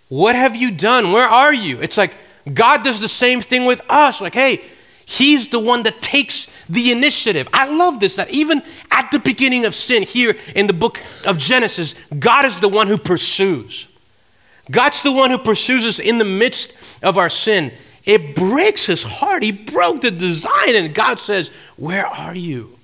What 0.09 0.37
have 0.37 0.57
you 0.57 0.70
done? 0.70 1.12
Where 1.12 1.28
are 1.28 1.53
you? 1.53 1.83
It's 1.83 1.99
like 1.99 2.14
God 2.53 2.84
does 2.84 3.01
the 3.01 3.09
same 3.09 3.41
thing 3.41 3.64
with 3.64 3.82
us. 3.88 4.20
Like, 4.20 4.34
hey, 4.34 4.62
He's 5.05 5.49
the 5.49 5.59
one 5.59 5.82
that 5.82 6.01
takes 6.01 6.47
the 6.68 6.93
initiative. 6.93 7.49
I 7.53 7.68
love 7.68 7.99
this 7.99 8.16
that 8.16 8.30
even 8.30 8.62
at 8.91 9.11
the 9.11 9.18
beginning 9.18 9.66
of 9.66 9.74
sin, 9.74 10.05
here 10.05 10.36
in 10.55 10.68
the 10.68 10.72
book 10.72 11.01
of 11.26 11.36
Genesis, 11.36 11.95
God 12.16 12.45
is 12.45 12.61
the 12.61 12.68
one 12.68 12.86
who 12.86 12.97
pursues. 12.97 13.88
God's 14.70 15.03
the 15.03 15.12
one 15.12 15.30
who 15.30 15.38
pursues 15.38 15.84
us 15.84 15.99
in 15.99 16.18
the 16.18 16.24
midst 16.24 16.76
of 17.03 17.18
our 17.18 17.28
sin. 17.28 17.72
It 18.05 18.36
breaks 18.36 18.86
his 18.86 19.03
heart. 19.03 19.43
He 19.43 19.53
broke 19.53 20.03
the 20.03 20.11
design, 20.11 20.76
and 20.76 20.95
God 20.95 21.18
says, 21.18 21.51
Where 21.76 22.07
are 22.07 22.34
you? 22.34 22.78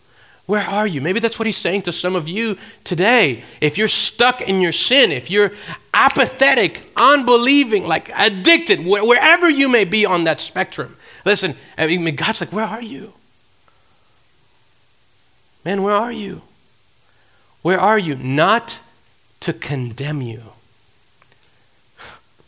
Where 0.47 0.62
are 0.62 0.86
you? 0.86 1.01
Maybe 1.01 1.18
that's 1.18 1.40
what 1.40 1.47
he's 1.47 1.57
saying 1.57 1.82
to 1.82 1.92
some 1.92 2.14
of 2.14 2.28
you 2.28 2.57
today. 2.84 3.42
If 3.61 3.76
you're 3.76 3.88
stuck 3.88 4.40
in 4.40 4.61
your 4.61 4.72
sin, 4.72 5.11
if 5.11 5.28
you're 5.28 5.53
apathetic, 5.92 6.88
unbelieving, 6.97 7.86
like 7.86 8.11
addicted, 8.16 8.86
wherever 8.86 9.51
you 9.51 9.68
may 9.68 9.84
be 9.84 10.07
on 10.07 10.24
that 10.24 10.40
spectrum, 10.40 10.97
listen, 11.24 11.57
I 11.76 11.88
mean, 11.88 12.14
God's 12.14 12.40
like, 12.40 12.53
Where 12.53 12.64
are 12.64 12.82
you? 12.82 13.12
Man, 15.64 15.82
where 15.82 15.94
are 15.94 16.12
you? 16.12 16.42
Where 17.62 17.80
are 17.80 17.99
you? 17.99 18.14
Not 18.14 18.80
to 19.40 19.53
condemn 19.53 20.22
you, 20.22 20.42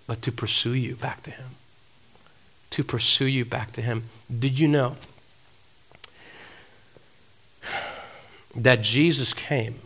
but 0.06 0.22
to 0.22 0.30
pursue 0.30 0.74
you 0.74 0.94
back 0.94 1.24
to 1.24 1.32
Him. 1.32 1.56
To 2.70 2.84
pursue 2.84 3.26
you 3.26 3.44
back 3.44 3.72
to 3.72 3.82
Him. 3.82 4.04
Did 4.30 4.60
you 4.60 4.68
know? 4.68 4.96
That 8.58 8.82
Jesus 8.82 9.32
came 9.32 9.76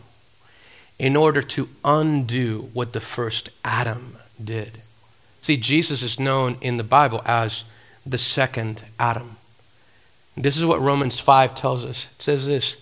in 0.97 1.15
order 1.15 1.41
to 1.41 1.69
undo 1.83 2.69
what 2.73 2.93
the 2.93 3.01
first 3.01 3.49
Adam 3.63 4.17
did. 4.43 4.81
See, 5.41 5.57
Jesus 5.57 6.01
is 6.01 6.19
known 6.19 6.57
in 6.61 6.77
the 6.77 6.83
Bible 6.83 7.21
as 7.25 7.65
the 8.05 8.17
second 8.17 8.83
Adam. 8.99 9.37
This 10.35 10.57
is 10.57 10.65
what 10.65 10.81
Romans 10.81 11.19
5 11.19 11.53
tells 11.55 11.85
us. 11.85 12.09
It 12.15 12.21
says 12.21 12.47
this 12.47 12.77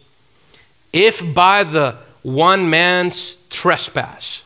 If 0.93 1.33
by 1.33 1.63
the 1.63 1.97
one 2.21 2.69
man's 2.69 3.35
trespass 3.49 4.43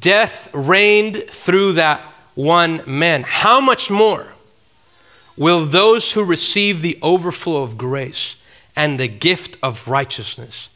death 0.00 0.52
reigned 0.52 1.24
through 1.28 1.72
that 1.74 2.00
one 2.34 2.82
man, 2.86 3.22
how 3.26 3.60
much 3.60 3.90
more 3.90 4.26
will 5.36 5.64
those 5.64 6.12
who 6.12 6.24
receive 6.24 6.82
the 6.82 6.98
overflow 7.02 7.62
of 7.62 7.78
grace? 7.78 8.36
And 8.76 8.98
the 8.98 9.08
gift 9.08 9.56
of 9.62 9.88
righteousness 9.88 10.68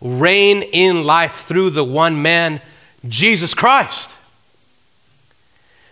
reign 0.00 0.62
in 0.62 1.04
life 1.04 1.46
through 1.46 1.70
the 1.70 1.84
one 1.84 2.20
man, 2.20 2.60
Jesus 3.08 3.54
Christ. 3.54 4.18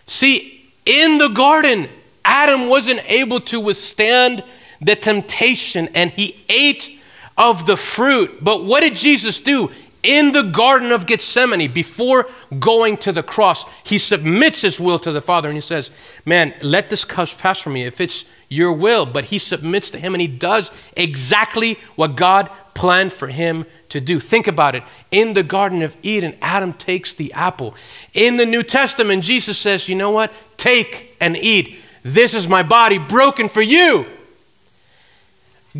See, 0.07 0.71
in 0.85 1.17
the 1.17 1.29
garden, 1.29 1.89
Adam 2.23 2.67
wasn't 2.67 3.01
able 3.09 3.39
to 3.41 3.59
withstand 3.59 4.43
the 4.81 4.95
temptation 4.95 5.89
and 5.95 6.11
he 6.11 6.43
ate 6.49 6.99
of 7.37 7.65
the 7.65 7.77
fruit. 7.77 8.43
But 8.43 8.63
what 8.63 8.81
did 8.81 8.95
Jesus 8.95 9.39
do? 9.39 9.71
In 10.05 10.33
the 10.33 10.43
Garden 10.43 10.91
of 10.91 11.07
Gethsemane, 11.07 11.71
before 11.71 12.27
going 12.59 12.97
to 12.97 13.11
the 13.11 13.23
cross, 13.23 13.65
he 13.83 13.97
submits 13.97 14.61
his 14.61 14.79
will 14.79 14.99
to 14.99 15.11
the 15.11 15.21
Father 15.21 15.49
and 15.49 15.57
he 15.57 15.61
says, 15.61 15.89
Man, 16.25 16.53
let 16.61 16.89
this 16.91 17.03
cup 17.03 17.29
pass 17.39 17.59
from 17.59 17.73
me 17.73 17.85
if 17.85 17.99
it's 17.99 18.29
your 18.47 18.71
will. 18.71 19.07
But 19.07 19.25
he 19.25 19.39
submits 19.39 19.89
to 19.89 19.99
him 19.99 20.13
and 20.13 20.21
he 20.21 20.27
does 20.27 20.71
exactly 20.95 21.79
what 21.95 22.15
God 22.15 22.51
planned 22.75 23.13
for 23.13 23.27
him 23.27 23.65
to 23.89 23.99
do. 23.99 24.19
Think 24.19 24.47
about 24.47 24.75
it. 24.75 24.83
In 25.09 25.33
the 25.33 25.43
Garden 25.43 25.81
of 25.81 25.97
Eden, 26.03 26.35
Adam 26.41 26.73
takes 26.73 27.15
the 27.15 27.33
apple. 27.33 27.73
In 28.13 28.37
the 28.37 28.45
New 28.45 28.61
Testament, 28.61 29.23
Jesus 29.23 29.57
says, 29.57 29.89
You 29.89 29.95
know 29.95 30.11
what? 30.11 30.31
Take 30.57 31.15
and 31.19 31.35
eat. 31.35 31.79
This 32.03 32.35
is 32.35 32.47
my 32.47 32.61
body 32.61 32.99
broken 32.99 33.49
for 33.49 33.63
you. 33.63 34.05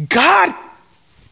God 0.09 0.55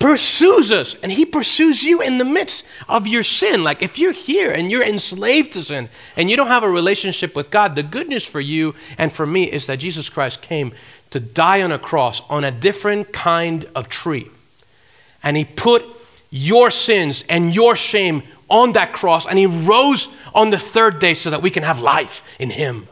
pursues 0.03 0.69
us 0.69 0.95
and 0.95 1.13
he 1.13 1.23
pursues 1.23 1.81
you 1.81 2.01
in 2.01 2.17
the 2.17 2.25
midst 2.25 2.67
of 2.89 3.07
your 3.07 3.23
sin. 3.23 3.63
Like 3.63 3.81
if 3.81 3.97
you're 3.97 4.11
here 4.11 4.51
and 4.51 4.69
you're 4.69 4.83
enslaved 4.83 5.53
to 5.53 5.63
sin 5.63 5.87
and 6.17 6.29
you 6.29 6.35
don't 6.35 6.47
have 6.47 6.63
a 6.63 6.69
relationship 6.69 7.37
with 7.37 7.49
God, 7.49 7.75
the 7.75 7.83
good 7.83 8.09
news 8.09 8.27
for 8.27 8.41
you 8.41 8.75
and 8.97 9.13
for 9.13 9.25
me 9.25 9.49
is 9.49 9.65
that 9.67 9.79
Jesus 9.79 10.09
Christ 10.09 10.41
came 10.41 10.73
to 11.11 11.21
die 11.21 11.61
on 11.61 11.71
a 11.71 11.79
cross 11.79 12.21
on 12.29 12.43
a 12.43 12.51
different 12.51 13.13
kind 13.13 13.65
of 13.77 13.87
tree. 13.87 14.27
And 15.23 15.37
he 15.37 15.45
put 15.45 15.85
your 16.29 16.69
sins 16.69 17.23
and 17.29 17.55
your 17.55 17.77
shame 17.77 18.23
on 18.49 18.73
that 18.73 18.91
cross, 18.91 19.25
and 19.25 19.39
he 19.39 19.45
rose 19.45 20.13
on 20.35 20.49
the 20.49 20.59
third 20.59 20.99
day 20.99 21.13
so 21.13 21.29
that 21.29 21.41
we 21.41 21.49
can 21.49 21.63
have 21.63 21.79
life 21.79 22.27
in 22.39 22.49
him, 22.49 22.87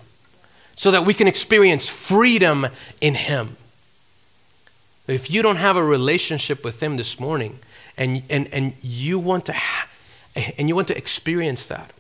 so 0.78 0.92
that 0.92 1.06
we 1.06 1.14
can 1.14 1.28
experience 1.28 1.90
freedom 1.90 2.68
in 3.02 3.16
him. 3.16 3.58
If 5.08 5.32
you 5.32 5.42
don't 5.42 5.58
have 5.58 5.76
a 5.76 5.84
relationship 5.84 6.64
with 6.64 6.82
him 6.82 6.98
this 6.98 7.20
morning, 7.20 7.60
and, 7.98 8.24
and, 8.30 8.48
and 8.54 8.74
you 8.82 9.20
want 9.20 9.46
to 9.48 9.54
ha- 9.54 9.88
and 10.58 10.70
you 10.70 10.76
want 10.76 10.88
to 10.88 10.98
experience 10.98 11.68
that, 11.68 11.92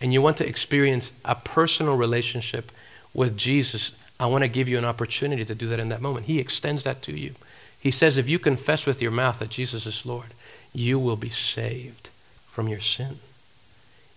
and 0.00 0.12
you 0.12 0.20
want 0.20 0.36
to 0.38 0.48
experience 0.48 1.12
a 1.24 1.34
personal 1.34 1.96
relationship 1.96 2.72
with 3.14 3.36
Jesus, 3.36 3.92
I 4.18 4.26
want 4.26 4.42
to 4.42 4.48
give 4.48 4.68
you 4.68 4.78
an 4.78 4.84
opportunity 4.84 5.44
to 5.44 5.54
do 5.54 5.68
that 5.68 5.78
in 5.78 5.88
that 5.90 6.02
moment. 6.02 6.26
He 6.26 6.40
extends 6.40 6.82
that 6.84 7.02
to 7.02 7.12
you. 7.12 7.34
He 7.78 7.90
says, 7.90 8.18
if 8.18 8.28
you 8.28 8.38
confess 8.38 8.84
with 8.84 9.00
your 9.00 9.12
mouth 9.12 9.38
that 9.38 9.50
Jesus 9.50 9.86
is 9.86 10.04
Lord, 10.04 10.34
you 10.72 10.98
will 10.98 11.16
be 11.16 11.30
saved 11.30 12.10
from 12.46 12.68
your 12.68 12.80
sin. 12.80 13.20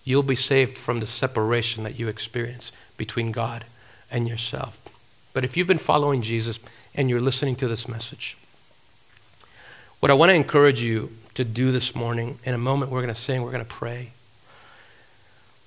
You'll 0.04 0.24
be 0.24 0.36
saved 0.36 0.78
from 0.78 1.02
the 1.02 1.08
separation 1.08 1.84
that 1.84 2.00
you 2.00 2.08
experience 2.08 2.72
between 2.98 3.32
God 3.32 3.66
and 4.10 4.28
yourself. 4.28 4.80
But 5.34 5.44
if 5.46 5.56
you've 5.56 5.68
been 5.68 5.78
following 5.78 6.22
Jesus 6.22 6.60
and 6.96 7.10
you're 7.10 7.22
listening 7.22 7.56
to 7.58 7.68
this 7.68 7.88
message, 7.88 8.38
what 10.00 10.12
I 10.12 10.14
want 10.14 10.30
to 10.30 10.36
encourage 10.36 10.82
you 10.82 11.12
to 11.34 11.44
do 11.44 11.72
this 11.72 11.96
morning, 11.96 12.40
in 12.44 12.54
a 12.54 12.58
moment 12.58 12.92
we're 12.92 13.02
going 13.02 13.14
to 13.14 13.20
sing, 13.20 13.42
we're 13.44 13.52
going 13.52 13.64
to 13.64 13.70
pray. 13.70 14.12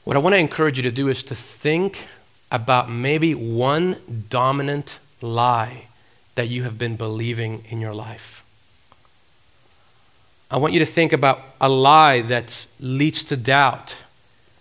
What 0.04 0.16
I 0.16 0.18
want 0.18 0.34
to 0.34 0.38
encourage 0.38 0.76
you 0.76 0.82
to 0.82 0.90
do 0.90 1.08
is 1.08 1.22
to 1.24 1.34
think 1.34 2.06
about 2.50 2.90
maybe 2.90 3.34
one 3.34 3.96
dominant 4.28 4.98
lie 5.20 5.86
that 6.34 6.48
you 6.48 6.64
have 6.64 6.78
been 6.78 6.96
believing 6.96 7.64
in 7.68 7.80
your 7.80 7.94
life. 7.94 8.44
I 10.50 10.58
want 10.58 10.74
you 10.74 10.80
to 10.80 10.86
think 10.86 11.12
about 11.12 11.40
a 11.60 11.68
lie 11.68 12.20
that 12.22 12.66
leads 12.80 13.24
to 13.24 13.36
doubt, 13.36 14.02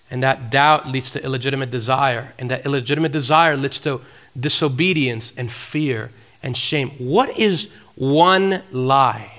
and 0.09 0.23
that 0.23 0.49
doubt 0.49 0.87
leads 0.87 1.11
to 1.11 1.23
illegitimate 1.23 1.71
desire, 1.71 2.33
and 2.39 2.49
that 2.51 2.65
illegitimate 2.65 3.11
desire 3.11 3.57
leads 3.57 3.79
to 3.79 4.01
disobedience 4.39 5.33
and 5.35 5.51
fear 5.51 6.11
and 6.43 6.55
shame. 6.55 6.89
What 6.91 7.37
is 7.37 7.73
one 7.95 8.63
lie 8.71 9.37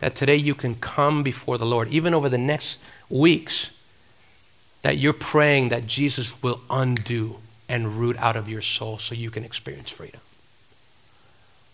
that 0.00 0.14
today 0.14 0.36
you 0.36 0.54
can 0.54 0.74
come 0.76 1.22
before 1.22 1.58
the 1.58 1.66
Lord, 1.66 1.88
even 1.88 2.14
over 2.14 2.28
the 2.28 2.38
next 2.38 2.82
weeks? 3.08 3.72
that 4.82 4.96
you're 4.96 5.12
praying 5.12 5.68
that 5.70 5.86
Jesus 5.86 6.42
will 6.42 6.60
undo 6.70 7.36
and 7.68 7.98
root 7.98 8.16
out 8.18 8.36
of 8.36 8.48
your 8.48 8.62
soul 8.62 8.98
so 8.98 9.14
you 9.14 9.30
can 9.30 9.44
experience 9.44 9.90
freedom? 9.90 10.20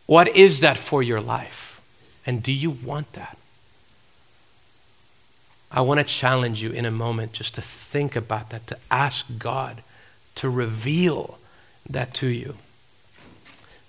What 0.06 0.28
is 0.36 0.60
that 0.60 0.76
for 0.76 1.02
your 1.02 1.20
life? 1.20 1.80
And 2.26 2.42
do 2.42 2.52
you 2.52 2.70
want 2.70 3.12
that? 3.12 3.38
I 5.70 5.80
want 5.80 6.00
to 6.00 6.04
challenge 6.04 6.62
you 6.62 6.70
in 6.70 6.84
a 6.84 6.90
moment 6.90 7.32
just 7.32 7.54
to 7.56 7.62
think 7.62 8.16
about 8.16 8.50
that, 8.50 8.66
to 8.68 8.78
ask 8.90 9.38
God 9.38 9.82
to 10.36 10.48
reveal 10.48 11.38
that 11.88 12.14
to 12.14 12.28
you. 12.28 12.56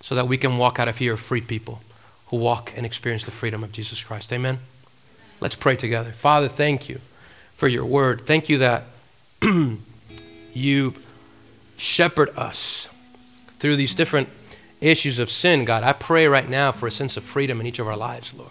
So 0.00 0.14
that 0.14 0.28
we 0.28 0.38
can 0.38 0.58
walk 0.58 0.78
out 0.78 0.88
of 0.88 0.98
here 0.98 1.16
free 1.16 1.40
people 1.40 1.80
who 2.28 2.36
walk 2.36 2.72
and 2.76 2.84
experience 2.84 3.24
the 3.24 3.30
freedom 3.30 3.64
of 3.64 3.72
Jesus 3.72 4.02
Christ. 4.02 4.32
Amen? 4.32 4.58
Let's 5.40 5.56
pray 5.56 5.76
together. 5.76 6.12
Father, 6.12 6.48
thank 6.48 6.88
you 6.88 7.00
for 7.54 7.68
your 7.68 7.84
word. 7.84 8.22
Thank 8.26 8.48
you 8.48 8.58
that 8.58 8.84
you 10.54 10.94
shepherd 11.76 12.30
us 12.36 12.88
through 13.58 13.76
these 13.76 13.94
different 13.94 14.28
issues 14.80 15.18
of 15.18 15.30
sin, 15.30 15.64
God. 15.64 15.82
I 15.82 15.92
pray 15.92 16.26
right 16.26 16.48
now 16.48 16.72
for 16.72 16.86
a 16.86 16.90
sense 16.90 17.16
of 17.16 17.24
freedom 17.24 17.60
in 17.60 17.66
each 17.66 17.78
of 17.78 17.88
our 17.88 17.96
lives, 17.96 18.34
Lord. 18.34 18.50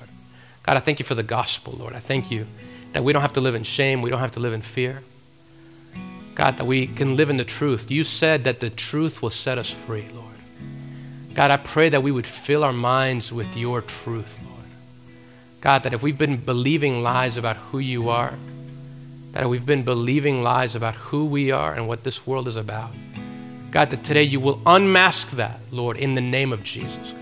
God, 0.64 0.78
I 0.78 0.80
thank 0.80 1.00
you 1.00 1.06
for 1.06 1.16
the 1.16 1.24
gospel, 1.24 1.76
Lord. 1.78 1.93
I 1.93 2.00
thank 2.00 2.30
you 2.30 2.48
that 2.93 3.04
we 3.04 3.14
don't 3.14 3.22
have 3.22 3.34
to 3.34 3.41
live 3.41 3.56
in 3.56 3.64
shame, 3.64 4.02
we 4.02 4.10
don't 4.10 4.20
have 4.20 4.34
to 4.34 4.39
live 4.39 4.54
in 4.54 4.62
fear. 4.62 5.02
God, 6.36 6.58
that 6.58 6.66
we 6.66 6.88
can 6.88 7.16
live 7.16 7.30
in 7.30 7.38
the 7.38 7.45
truth. 7.45 7.89
You 7.89 8.04
said 8.04 8.43
that 8.43 8.60
the 8.60 8.70
truth 8.70 9.22
will 9.22 9.30
set 9.30 9.58
us 9.58 9.70
free, 9.70 10.08
Lord. 10.14 10.27
God, 11.38 11.52
I 11.52 11.58
pray 11.58 11.90
that 11.90 12.02
we 12.02 12.12
would 12.12 12.26
fill 12.26 12.64
our 12.64 12.74
minds 12.74 13.32
with 13.32 13.56
your 13.56 13.84
truth, 13.84 14.40
Lord. 14.44 14.66
God, 15.62 15.84
that 15.84 15.94
if 15.94 16.02
we've 16.02 16.18
been 16.18 16.38
believing 16.38 17.04
lies 17.04 17.38
about 17.38 17.58
who 17.58 17.78
you 17.78 18.10
are, 18.10 18.34
that 19.34 19.48
we've 19.48 19.64
been 19.64 19.84
believing 19.84 20.42
lies 20.42 20.76
about 20.76 20.96
who 20.96 21.28
we 21.28 21.52
are 21.52 21.76
and 21.76 21.88
what 21.88 22.04
this 22.04 22.26
world 22.26 22.48
is 22.48 22.56
about, 22.56 22.90
God, 23.70 23.92
that 23.92 24.04
today 24.04 24.24
you 24.24 24.40
will 24.40 24.60
unmask 24.66 25.30
that, 25.34 25.60
Lord, 25.70 25.98
in 25.98 26.16
the 26.16 26.22
name 26.22 26.52
of 26.52 26.64
Jesus. 26.64 27.14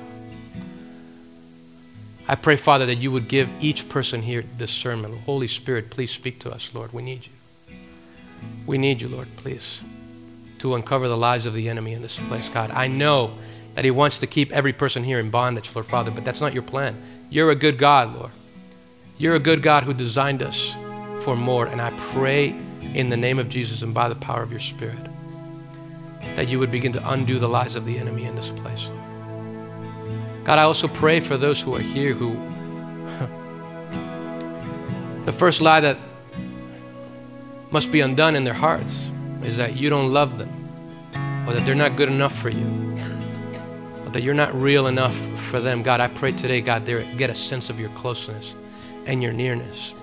I 2.25 2.35
pray, 2.35 2.55
Father, 2.55 2.85
that 2.85 2.95
you 2.95 3.11
would 3.11 3.27
give 3.27 3.49
each 3.59 3.89
person 3.89 4.21
here 4.21 4.43
discernment. 4.43 5.13
Holy 5.25 5.49
Spirit, 5.49 5.89
please 5.89 6.11
speak 6.11 6.39
to 6.39 6.51
us, 6.53 6.73
Lord. 6.73 6.93
We 6.93 7.01
need 7.03 7.25
you. 7.25 7.75
We 8.65 8.77
need 8.77 9.01
you, 9.01 9.09
Lord, 9.09 9.27
please, 9.35 9.83
to 10.59 10.73
uncover 10.73 11.09
the 11.09 11.17
lies 11.17 11.45
of 11.45 11.53
the 11.53 11.67
enemy 11.67 11.91
in 11.91 12.01
this 12.01 12.17
place, 12.17 12.47
God. 12.47 12.71
I 12.71 12.87
know 12.87 13.31
that 13.75 13.85
he 13.85 13.91
wants 13.91 14.19
to 14.19 14.27
keep 14.27 14.51
every 14.51 14.73
person 14.73 15.03
here 15.03 15.19
in 15.19 15.29
bondage, 15.29 15.73
Lord 15.75 15.85
Father, 15.85 16.09
but 16.09 16.25
that's 16.25 16.41
not 16.41 16.53
your 16.53 16.63
plan. 16.63 16.95
You're 17.29 17.51
a 17.51 17.55
good 17.55 17.77
God, 17.77 18.15
Lord. 18.15 18.31
You're 19.17 19.35
a 19.35 19.39
good 19.39 19.61
God 19.61 19.83
who 19.83 19.93
designed 19.93 20.41
us 20.41 20.75
for 21.23 21.35
more. 21.35 21.67
And 21.67 21.81
I 21.81 21.91
pray 21.91 22.55
in 22.93 23.09
the 23.09 23.17
name 23.17 23.37
of 23.37 23.49
Jesus 23.49 23.81
and 23.81 23.93
by 23.93 24.09
the 24.09 24.15
power 24.15 24.41
of 24.41 24.51
your 24.51 24.59
Spirit 24.59 24.97
that 26.35 26.47
you 26.47 26.59
would 26.59 26.71
begin 26.71 26.91
to 26.93 27.11
undo 27.11 27.39
the 27.39 27.47
lies 27.47 27.75
of 27.75 27.85
the 27.85 27.97
enemy 27.97 28.25
in 28.25 28.35
this 28.35 28.51
place, 28.51 28.89
Lord. 28.89 29.01
God, 30.43 30.59
I 30.59 30.63
also 30.63 30.87
pray 30.87 31.19
for 31.19 31.37
those 31.37 31.61
who 31.61 31.75
are 31.75 31.81
here 31.81 32.13
who, 32.13 32.33
the 35.25 35.31
first 35.31 35.61
lie 35.61 35.79
that 35.79 35.97
must 37.71 37.91
be 37.91 38.01
undone 38.01 38.35
in 38.35 38.43
their 38.43 38.53
hearts 38.53 39.09
is 39.43 39.57
that 39.57 39.75
you 39.75 39.89
don't 39.89 40.13
love 40.13 40.37
them 40.37 40.49
or 41.47 41.53
that 41.53 41.65
they're 41.65 41.75
not 41.75 41.95
good 41.95 42.09
enough 42.09 42.37
for 42.37 42.49
you 42.49 42.94
that 44.15 44.23
you're 44.23 44.33
not 44.33 44.53
real 44.55 44.87
enough 44.87 45.13
for 45.37 45.59
them. 45.59 45.83
God, 45.83 45.99
I 45.99 46.07
pray 46.07 46.31
today, 46.31 46.61
God, 46.61 46.85
they 46.85 47.03
get 47.17 47.29
a 47.29 47.35
sense 47.35 47.69
of 47.69 47.81
your 47.81 47.89
closeness 47.89 48.55
and 49.05 49.21
your 49.21 49.33
nearness. 49.33 49.93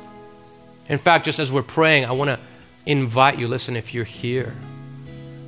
In 0.90 0.98
fact, 0.98 1.24
just 1.24 1.38
as 1.38 1.50
we're 1.50 1.62
praying, 1.62 2.04
I 2.04 2.12
want 2.12 2.28
to 2.28 2.38
invite 2.84 3.38
you 3.38 3.48
listen, 3.48 3.74
if 3.74 3.94
you're 3.94 4.04
here 4.04 4.54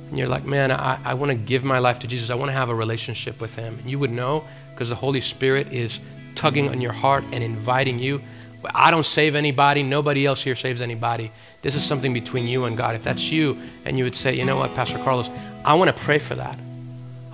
and 0.09 0.17
you're 0.17 0.27
like, 0.27 0.45
man, 0.45 0.71
I, 0.71 0.97
I 1.05 1.13
want 1.13 1.31
to 1.31 1.37
give 1.37 1.63
my 1.63 1.77
life 1.77 1.99
to 1.99 2.07
Jesus, 2.07 2.31
I 2.31 2.35
want 2.35 2.49
to 2.49 2.53
have 2.53 2.69
a 2.69 2.73
relationship 2.73 3.39
with 3.39 3.55
Him, 3.55 3.77
and 3.77 3.87
you 3.87 3.99
would 3.99 4.09
know 4.09 4.43
because 4.71 4.89
the 4.89 4.95
Holy 4.95 5.21
Spirit 5.21 5.71
is 5.71 5.99
tugging 6.33 6.67
on 6.69 6.81
your 6.81 6.91
heart 6.91 7.23
and 7.31 7.43
inviting 7.43 7.99
you. 7.99 8.19
I 8.73 8.89
don't 8.89 9.05
save 9.05 9.35
anybody. 9.35 9.83
Nobody 9.83 10.25
else 10.25 10.41
here 10.41 10.55
saves 10.55 10.81
anybody. 10.81 11.31
This 11.61 11.75
is 11.75 11.83
something 11.83 12.13
between 12.13 12.47
you 12.47 12.65
and 12.65 12.75
God. 12.75 12.95
If 12.95 13.03
that's 13.03 13.31
you 13.31 13.59
and 13.85 13.95
you 13.95 14.05
would 14.05 14.15
say, 14.15 14.33
you 14.33 14.43
know 14.43 14.57
what, 14.57 14.73
Pastor 14.73 14.97
Carlos, 14.97 15.29
I 15.63 15.75
want 15.75 15.95
to 15.95 16.03
pray 16.03 16.17
for 16.17 16.33
that. 16.33 16.57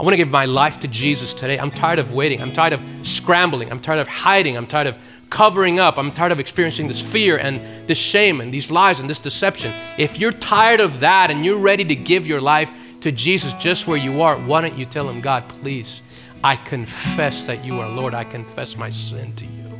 I 0.02 0.04
want 0.04 0.14
to 0.14 0.18
give 0.18 0.32
my 0.32 0.46
life 0.46 0.80
to 0.80 0.88
Jesus 0.88 1.32
today. 1.32 1.60
I'm 1.60 1.70
tired 1.70 2.00
of 2.00 2.12
waiting. 2.12 2.42
I'm 2.42 2.52
tired 2.52 2.74
of 2.74 2.82
scrambling. 3.04 3.72
I'm 3.72 3.80
tired 3.80 4.00
of 4.00 4.08
hiding. 4.08 4.58
I'm 4.58 4.66
tired 4.66 4.88
of 4.88 4.98
covering 5.30 5.80
up. 5.80 6.00
I'm 6.00 6.12
tired 6.12 6.32
of 6.32 6.40
experiencing 6.40 6.88
this 6.88 7.00
fear 7.00 7.38
and 7.38 7.62
this 7.88 8.00
shame 8.00 8.42
and 8.42 8.52
these 8.52 8.72
lies 8.72 9.00
and 9.00 9.08
this 9.08 9.20
deception. 9.20 9.72
If 10.00 10.20
you're 10.20 10.32
tired 10.32 10.80
of 10.80 11.02
that 11.02 11.30
and 11.30 11.46
you're 11.46 11.60
ready 11.60 11.86
to 11.86 11.94
give 11.96 12.26
your 12.26 12.42
life 12.42 12.74
to 13.02 13.12
Jesus 13.12 13.54
just 13.54 13.86
where 13.86 13.96
you 13.96 14.24
are, 14.24 14.38
why 14.38 14.62
don't 14.62 14.76
you 14.76 14.88
tell 14.88 15.08
him, 15.08 15.22
God, 15.22 15.48
please, 15.48 16.02
I 16.44 16.56
confess 16.56 17.46
that 17.46 17.64
you 17.64 17.80
are 17.80 17.88
Lord. 17.88 18.16
I 18.16 18.24
confess 18.24 18.76
my 18.76 18.90
sin 18.90 19.36
to 19.36 19.46
you. 19.46 19.72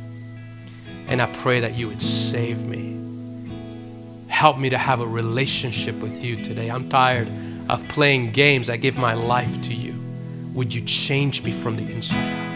And 1.08 1.20
I 1.20 1.26
pray 1.32 1.58
that 1.58 1.74
you 1.74 1.88
would 1.88 2.00
save 2.00 2.64
me. 2.64 2.96
Help 4.28 4.56
me 4.56 4.70
to 4.70 4.78
have 4.78 5.00
a 5.00 5.06
relationship 5.06 5.96
with 5.96 6.22
you 6.22 6.36
today. 6.36 6.70
I'm 6.70 6.88
tired 6.88 7.28
of 7.68 7.86
playing 7.88 8.30
games. 8.30 8.70
I 8.70 8.76
give 8.76 8.96
my 8.96 9.14
life 9.14 9.60
to 9.62 9.74
you. 9.74 9.91
Would 10.54 10.74
you 10.74 10.82
change 10.82 11.42
me 11.42 11.50
from 11.50 11.76
the 11.76 11.82
inside 11.82 12.16
out? 12.16 12.52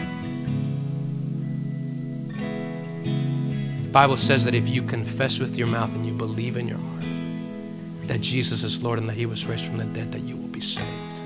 The 3.83 3.91
Bible 3.91 4.17
says 4.17 4.45
that 4.45 4.53
if 4.53 4.67
you 4.69 4.81
confess 4.83 5.39
with 5.39 5.57
your 5.57 5.67
mouth 5.67 5.93
and 5.93 6.05
you 6.05 6.13
believe 6.13 6.57
in 6.57 6.67
your 6.67 6.77
heart 6.77 7.03
that 8.07 8.21
Jesus 8.21 8.63
is 8.63 8.83
Lord 8.83 8.99
and 8.99 9.09
that 9.09 9.15
He 9.15 9.25
was 9.25 9.45
raised 9.45 9.65
from 9.65 9.77
the 9.77 9.85
dead, 9.85 10.11
that 10.11 10.21
you 10.21 10.37
will 10.37 10.47
be 10.47 10.61
saved. 10.61 11.17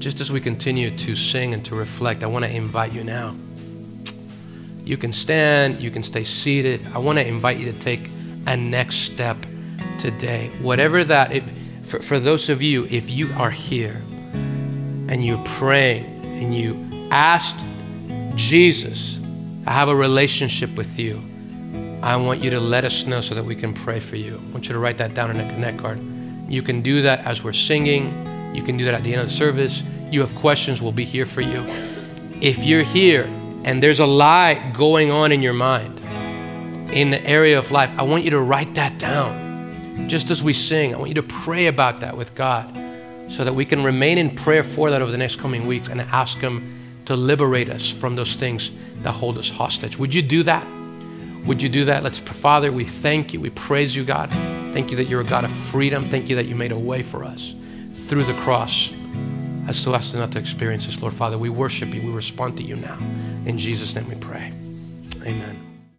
just 0.00 0.18
as 0.18 0.32
we 0.32 0.40
continue 0.40 0.90
to 0.90 1.14
sing 1.14 1.52
and 1.52 1.64
to 1.66 1.74
reflect, 1.74 2.24
I 2.24 2.26
want 2.26 2.44
to 2.46 2.50
invite 2.50 2.92
you 2.92 3.04
now. 3.04 3.36
You 4.82 4.96
can 4.96 5.12
stand, 5.12 5.80
you 5.80 5.90
can 5.90 6.02
stay 6.02 6.24
seated. 6.24 6.80
I 6.94 6.98
want 6.98 7.18
to 7.18 7.26
invite 7.26 7.58
you 7.58 7.70
to 7.70 7.78
take 7.78 8.10
a 8.46 8.56
next 8.56 8.96
step 8.96 9.36
today. 9.98 10.50
Whatever 10.62 11.04
that, 11.04 11.32
it, 11.32 11.44
for, 11.90 11.98
for 12.00 12.20
those 12.20 12.48
of 12.48 12.62
you, 12.62 12.86
if 12.88 13.10
you 13.10 13.32
are 13.36 13.50
here 13.50 14.00
and 15.08 15.24
you're 15.24 15.42
praying 15.44 16.04
and 16.24 16.54
you 16.54 16.88
asked 17.10 17.66
Jesus 18.36 19.16
to 19.64 19.70
have 19.70 19.88
a 19.88 19.94
relationship 19.94 20.76
with 20.76 21.00
you, 21.00 21.20
I 22.00 22.14
want 22.16 22.44
you 22.44 22.50
to 22.50 22.60
let 22.60 22.84
us 22.84 23.06
know 23.06 23.20
so 23.20 23.34
that 23.34 23.44
we 23.44 23.56
can 23.56 23.74
pray 23.74 23.98
for 23.98 24.14
you. 24.14 24.36
I 24.36 24.52
want 24.52 24.68
you 24.68 24.72
to 24.72 24.78
write 24.78 24.98
that 24.98 25.14
down 25.14 25.32
in 25.32 25.40
a 25.40 25.52
connect 25.52 25.78
card. 25.78 25.98
You 26.48 26.62
can 26.62 26.80
do 26.80 27.02
that 27.02 27.26
as 27.26 27.42
we're 27.42 27.52
singing. 27.52 28.54
You 28.54 28.62
can 28.62 28.76
do 28.76 28.84
that 28.84 28.94
at 28.94 29.02
the 29.02 29.12
end 29.12 29.22
of 29.22 29.28
the 29.28 29.34
service. 29.34 29.82
You 30.12 30.20
have 30.20 30.34
questions, 30.36 30.80
we'll 30.80 30.92
be 30.92 31.04
here 31.04 31.26
for 31.26 31.40
you. 31.40 31.64
If 32.40 32.64
you're 32.64 32.84
here 32.84 33.24
and 33.64 33.82
there's 33.82 34.00
a 34.00 34.06
lie 34.06 34.72
going 34.76 35.10
on 35.10 35.32
in 35.32 35.42
your 35.42 35.54
mind 35.54 35.98
in 36.92 37.10
the 37.10 37.22
area 37.26 37.58
of 37.58 37.72
life, 37.72 37.90
I 37.98 38.02
want 38.04 38.22
you 38.22 38.30
to 38.30 38.40
write 38.40 38.74
that 38.76 38.96
down. 38.98 39.49
Just 40.08 40.30
as 40.30 40.42
we 40.42 40.52
sing, 40.52 40.94
I 40.94 40.98
want 40.98 41.08
you 41.08 41.14
to 41.14 41.22
pray 41.22 41.66
about 41.66 42.00
that 42.00 42.16
with 42.16 42.34
God 42.34 42.74
so 43.28 43.44
that 43.44 43.52
we 43.52 43.64
can 43.64 43.84
remain 43.84 44.18
in 44.18 44.34
prayer 44.34 44.64
for 44.64 44.90
that 44.90 45.02
over 45.02 45.10
the 45.10 45.18
next 45.18 45.36
coming 45.36 45.66
weeks 45.66 45.88
and 45.88 46.00
ask 46.00 46.38
Him 46.38 46.78
to 47.06 47.16
liberate 47.16 47.68
us 47.68 47.90
from 47.90 48.16
those 48.16 48.34
things 48.34 48.72
that 49.02 49.12
hold 49.12 49.38
us 49.38 49.50
hostage. 49.50 49.98
Would 49.98 50.14
you 50.14 50.22
do 50.22 50.42
that? 50.44 50.66
Would 51.46 51.62
you 51.62 51.68
do 51.68 51.86
that? 51.86 52.02
Let's, 52.02 52.18
Father, 52.18 52.70
we 52.70 52.84
thank 52.84 53.32
you. 53.32 53.40
We 53.40 53.50
praise 53.50 53.94
you, 53.96 54.04
God. 54.04 54.30
Thank 54.72 54.90
you 54.90 54.96
that 54.98 55.04
you're 55.04 55.22
a 55.22 55.24
God 55.24 55.44
of 55.44 55.50
freedom. 55.50 56.04
Thank 56.04 56.28
you 56.28 56.36
that 56.36 56.46
you 56.46 56.54
made 56.54 56.72
a 56.72 56.78
way 56.78 57.02
for 57.02 57.24
us 57.24 57.54
through 57.94 58.24
the 58.24 58.34
cross 58.34 58.92
as 59.68 59.78
so 59.78 59.94
as 59.94 60.14
not 60.14 60.32
to 60.32 60.38
experience 60.38 60.86
this, 60.86 61.00
Lord 61.00 61.14
Father. 61.14 61.38
We 61.38 61.48
worship 61.48 61.94
you. 61.94 62.02
We 62.02 62.10
respond 62.10 62.56
to 62.58 62.64
you 62.64 62.76
now. 62.76 62.98
In 63.46 63.56
Jesus' 63.56 63.94
name 63.94 64.08
we 64.08 64.16
pray. 64.16 64.52
Amen. 65.22 65.69